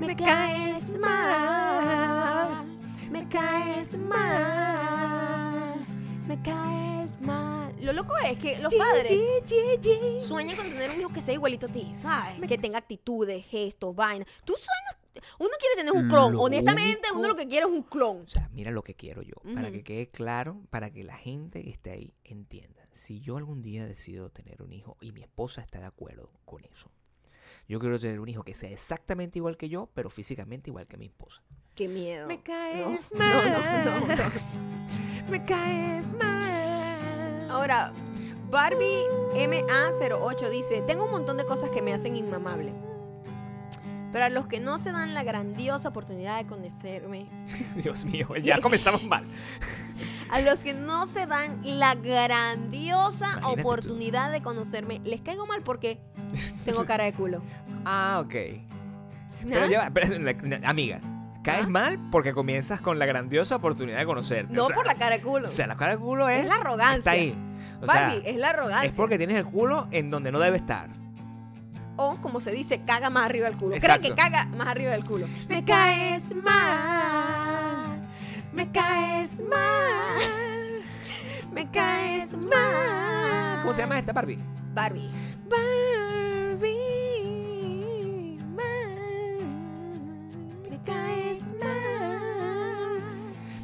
[0.00, 2.66] Me caes mal.
[3.10, 5.86] Me caes mal.
[6.26, 7.74] Me caes mal.
[7.80, 9.10] Lo loco es que los padres
[10.26, 12.40] sueñan con tener un hijo que sea igualito a ti, ¿sabes?
[12.48, 14.26] Que tenga actitudes, gestos, vainas.
[14.44, 14.96] Tú sueñas.
[15.38, 16.32] Uno quiere tener un clon.
[16.34, 18.22] Lo Honestamente, único- uno lo que quiere es un clon.
[18.22, 21.62] O sea, mira lo que quiero yo, para que quede claro, para que la gente
[21.62, 22.86] que esté ahí entienda.
[22.92, 26.64] Si yo algún día decido tener un hijo y mi esposa está de acuerdo con
[26.64, 26.90] eso,
[27.70, 30.96] yo quiero tener un hijo que sea exactamente igual que yo, pero físicamente igual que
[30.96, 31.40] mi esposa.
[31.76, 32.26] Qué miedo.
[32.26, 33.84] Me caes no, mal.
[33.84, 35.30] No, no, no, no.
[35.30, 37.48] Me caes mal.
[37.48, 37.92] Ahora,
[38.50, 39.04] Barbie
[39.34, 42.72] MA08 dice, tengo un montón de cosas que me hacen inmamable.
[44.10, 47.28] Pero a los que no se dan la grandiosa oportunidad de conocerme,
[47.76, 49.24] Dios mío, ya comenzamos mal.
[50.28, 53.68] a los que no se dan la grandiosa Imagínate tú.
[53.68, 56.00] oportunidad de conocerme, les caigo mal porque
[56.64, 57.42] tengo cara de culo.
[57.84, 58.34] Ah, ok.
[59.48, 61.00] Pero ya, va, pero, la- la- amiga,
[61.42, 61.68] caes ¿Ah?
[61.68, 64.52] mal porque comienzas con la grandiosa oportunidad de conocerte.
[64.54, 65.48] No o sea, por la cara de culo.
[65.48, 66.40] O sea, la cara de culo es.
[66.42, 66.98] es la arrogancia.
[66.98, 67.36] Está ahí.
[67.82, 68.90] O Barbie, sea, es la arrogancia.
[68.90, 70.88] es porque tienes el culo en donde no debe estar.
[71.96, 73.74] O, como se dice, caga más arriba del culo.
[73.76, 74.00] Exacto.
[74.00, 75.26] Cree que caga más arriba del culo.
[75.48, 78.00] Me caes mal.
[78.52, 80.82] Me caes mal.
[81.52, 83.60] Me caes mal.
[83.62, 84.38] ¿Cómo se llama esta Barbie?
[84.72, 85.10] Barbie.
[85.50, 86.70] Barbie.
[90.70, 93.00] Me caes mal.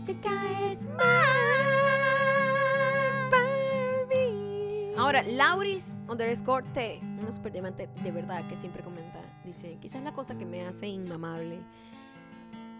[0.07, 1.31] Me caes mal.
[3.31, 4.95] Barbie.
[4.99, 10.13] Ahora, Lauris underscore T, una super diamante de verdad que siempre comenta, dice, quizás la
[10.13, 11.61] cosa que me hace inmamable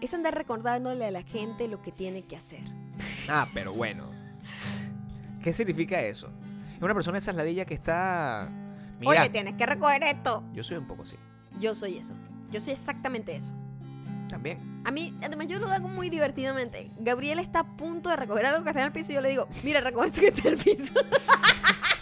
[0.01, 2.61] es andar recordándole a la gente lo que tiene que hacer.
[3.29, 4.05] Ah, pero bueno.
[5.43, 6.31] ¿Qué significa eso?
[6.77, 8.49] Es una persona esa ladilla que está.
[8.99, 10.43] Mira, Oye, tienes que recoger esto.
[10.53, 11.15] yo soy un poco así.
[11.59, 12.13] Yo soy eso.
[12.51, 13.53] Yo soy exactamente eso.
[14.29, 14.81] También.
[14.85, 16.91] A mí, además, yo lo hago muy divertidamente.
[16.99, 19.29] Gabriela está a punto de recoger algo que está en el piso y yo le
[19.29, 20.93] digo, mira, recoge eso que está en el piso.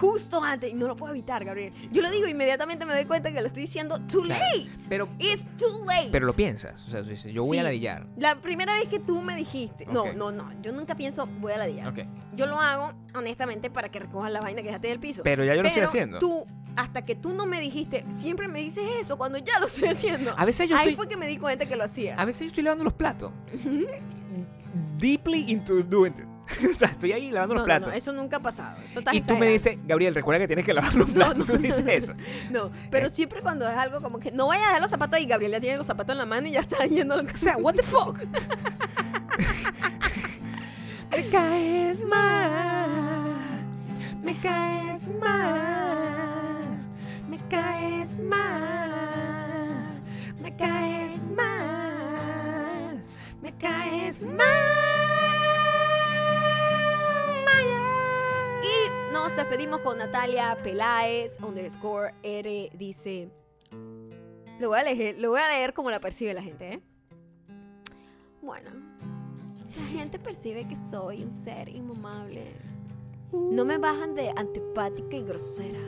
[0.00, 0.70] justo antes.
[0.72, 1.72] Y no lo puedo evitar, Gabriel.
[1.92, 4.42] Yo lo digo inmediatamente me doy cuenta que lo estoy diciendo too Claro.
[4.56, 4.70] late.
[4.88, 6.08] Pero, It's too late.
[6.10, 6.84] pero lo piensas.
[6.86, 7.60] O sea, yo voy Sí.
[7.60, 8.06] a ladillar.
[8.16, 10.14] La primera vez que tú me dijiste, no, Ok.
[10.14, 11.88] no, no, yo nunca pienso voy a la día.
[11.88, 12.00] Ok.
[12.36, 15.22] Yo lo hago honestamente para que recojas la vaina que dejaste del piso.
[15.22, 16.18] Pero ya yo lo estoy Pero haciendo.
[16.18, 16.46] Tú,
[16.76, 20.32] hasta que tú no me dijiste, siempre me dices eso cuando ya lo estoy haciendo.
[20.36, 22.14] A veces yo Ahí estoy- fue que me di cuenta que lo hacía.
[22.16, 23.32] A veces yo estoy lavando los platos.
[24.98, 26.26] Deeply into doing it.
[26.70, 27.88] o sea, estoy ahí lavando no, los platos.
[27.88, 28.76] no, eso nunca ha pasado.
[28.84, 31.46] Eso y tú me dices, Gabriel, recuerda que tienes que lavar los platos.
[31.46, 32.12] tú dices eso.
[32.50, 35.26] No, pero siempre cuando es algo como que no vaya a dejar los zapatos ahí,
[35.26, 37.74] Gabriel ya tiene los zapatos en la mano y ya está yendo O sea, what
[37.74, 38.18] the fuck?
[41.10, 42.88] me caes mal.
[44.22, 46.78] Me caes mal.
[47.28, 50.00] Me caes mal.
[50.42, 53.02] Me caes mal.
[53.42, 54.89] Me caes mal.
[59.22, 63.30] Nos despedimos con Natalia Peláez, underscore R, dice.
[64.58, 66.82] Lo voy a leer, lo voy a leer como la percibe la gente, ¿eh?
[68.40, 68.70] Bueno,
[69.76, 72.46] la gente percibe que soy un ser inmamable.
[73.30, 75.80] No me bajan de antipática y grosera.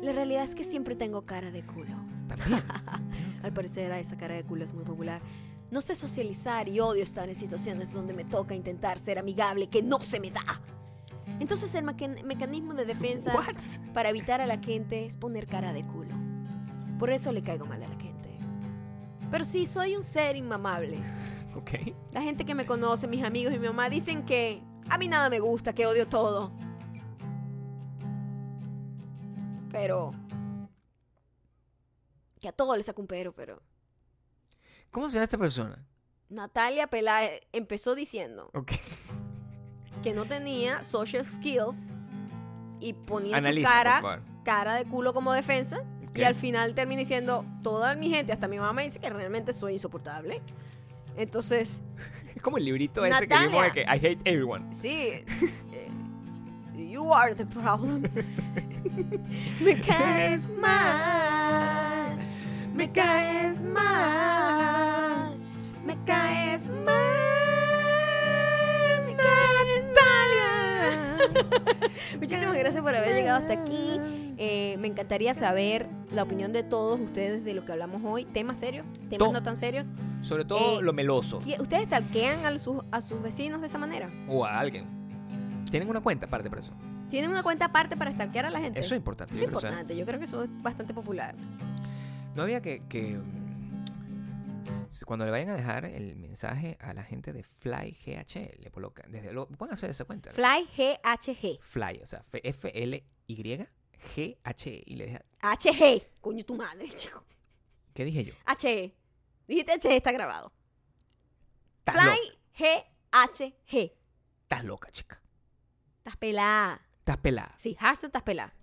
[0.00, 1.96] La realidad es que siempre tengo cara de culo.
[3.42, 5.20] Al parecer esa cara de culo es muy popular.
[5.72, 9.82] No sé socializar y odio estar en situaciones donde me toca intentar ser amigable, que
[9.82, 10.60] no se me da.
[11.40, 13.32] Entonces el mecan- mecanismo de defensa
[13.92, 16.14] para evitar a la gente es poner cara de culo.
[16.98, 18.38] Por eso le caigo mal a la gente.
[19.30, 21.00] Pero sí, soy un ser inmamable.
[21.56, 21.70] Ok.
[22.10, 24.60] La gente que me conoce, mis amigos y mi mamá, dicen que
[24.90, 26.50] a mí nada me gusta, que odio todo.
[29.70, 30.10] Pero...
[32.40, 33.62] Que a todo le saco un pero, pero...
[34.90, 35.86] ¿Cómo se llama esta persona?
[36.28, 38.72] Natalia Peláez empezó diciendo Ok.
[40.04, 41.94] que no tenía social skills
[42.78, 45.82] y ponía Analiza, su cara, cara de culo como defensa.
[46.08, 46.18] Ok.
[46.18, 49.52] Y al final termina diciendo, toda mi gente, hasta mi mamá me dice que realmente
[49.52, 50.42] soy insoportable.
[51.16, 51.82] Entonces,
[52.36, 54.72] Es como el librito ese que vimos de que I hate everyone.
[54.74, 54.90] sí,
[55.72, 55.88] eh,
[56.76, 58.02] you are the problem.
[59.60, 62.18] me caes mal,
[62.74, 63.43] me caes
[72.64, 74.00] gracias por haber llegado hasta aquí.
[74.38, 78.24] Eh, me encantaría saber la opinión de todos ustedes de lo que hablamos hoy.
[78.24, 78.86] ¿Temas serios?
[79.10, 79.88] ¿Temas no tan serios?
[80.22, 81.40] Sobre todo Eh, lo meloso.
[81.44, 84.08] ¿Y ¿Ustedes talquean a sus, a sus vecinos de esa manera?
[84.28, 84.86] O a alguien.
[85.70, 86.72] Tienen una cuenta aparte para eso.
[87.10, 88.80] ¿Tienen una cuenta aparte para stalkear a la gente?
[88.80, 89.34] Eso es importante.
[89.34, 89.96] Eso yo es creo, o sea, importante.
[89.96, 91.34] Yo creo que eso es bastante popular.
[92.34, 93.18] No había que, que,
[95.06, 99.10] Cuando le vayan a dejar el mensaje a la gente de Fly GH, le colocan.
[99.10, 100.32] Desde lo, pueden hacer esa cuenta.
[100.32, 101.60] Fly GHG.
[101.60, 103.66] Fly, o sea, F-L-Y
[104.14, 104.82] G-H.
[104.86, 105.24] Y le deja.
[105.40, 106.20] HG.
[106.20, 107.24] Coño, tu madre, chico.
[107.92, 108.34] ¿Qué dije yo?
[108.46, 108.94] HG.
[109.46, 110.52] Dijiste HG, está grabado.
[111.78, 111.96] Estás.
[111.96, 112.78] Fly
[113.12, 113.92] GHG.
[114.42, 115.20] Estás loca, chica.
[115.98, 116.80] Estás pelada.
[116.98, 117.54] Estás pelada.
[117.58, 118.54] Sí, hashtag estás pelada.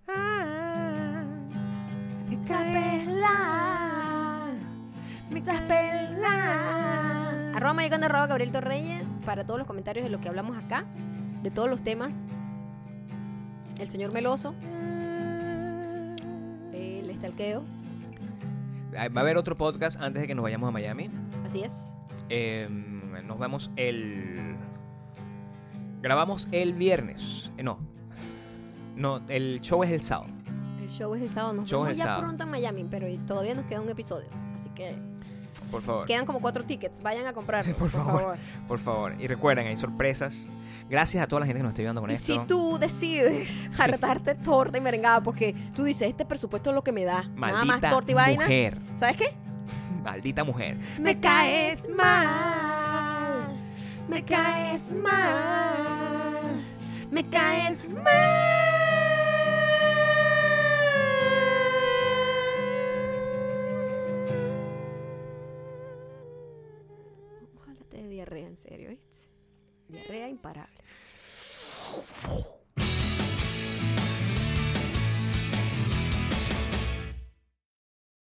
[2.30, 3.61] Estás pelada.
[5.34, 7.56] Estás pelada.
[7.56, 10.84] Arroba mayocando, arroba Gabriel Torreyes para todos los comentarios de lo que hablamos acá,
[11.42, 12.26] de todos los temas.
[13.78, 14.54] El señor Meloso.
[16.72, 17.64] El estalqueo.
[18.94, 21.10] Va a haber otro podcast antes de que nos vayamos a Miami.
[21.44, 21.94] Así es.
[22.28, 22.68] Eh,
[23.24, 24.56] nos vemos el.
[26.02, 27.50] Grabamos el viernes.
[27.56, 27.78] Eh, no.
[28.96, 30.32] No, el show es el sábado.
[30.80, 31.54] El show es el sábado.
[31.54, 32.22] Nos Show vemos ya sábado.
[32.22, 34.28] pronto en Miami, pero todavía nos queda un episodio.
[34.54, 34.94] Así que
[35.72, 36.06] Por favor.
[36.06, 37.02] quedan como cuatro tickets.
[37.02, 38.20] Vayan a comprarlos, Por por, favor.
[38.22, 38.38] favor.
[38.68, 39.14] Por favor.
[39.18, 40.36] Y recuerden, hay sorpresas.
[40.88, 42.34] Gracias a toda la gente que nos está ayudando con Y esto.
[42.34, 46.92] si tú decides hartarte torta y merengada porque tú dices, este presupuesto es lo que
[46.92, 48.78] me da, nada más Maldita torta y vaina, mujer.
[48.94, 49.32] ¿sabes qué?
[50.04, 50.76] Maldita mujer.
[51.00, 53.56] Me caes mal,
[54.08, 56.62] me caes mal,
[57.10, 58.71] me caes mal.
[68.52, 69.28] En serio, ¿viste?
[69.88, 70.78] Diarrea imparable.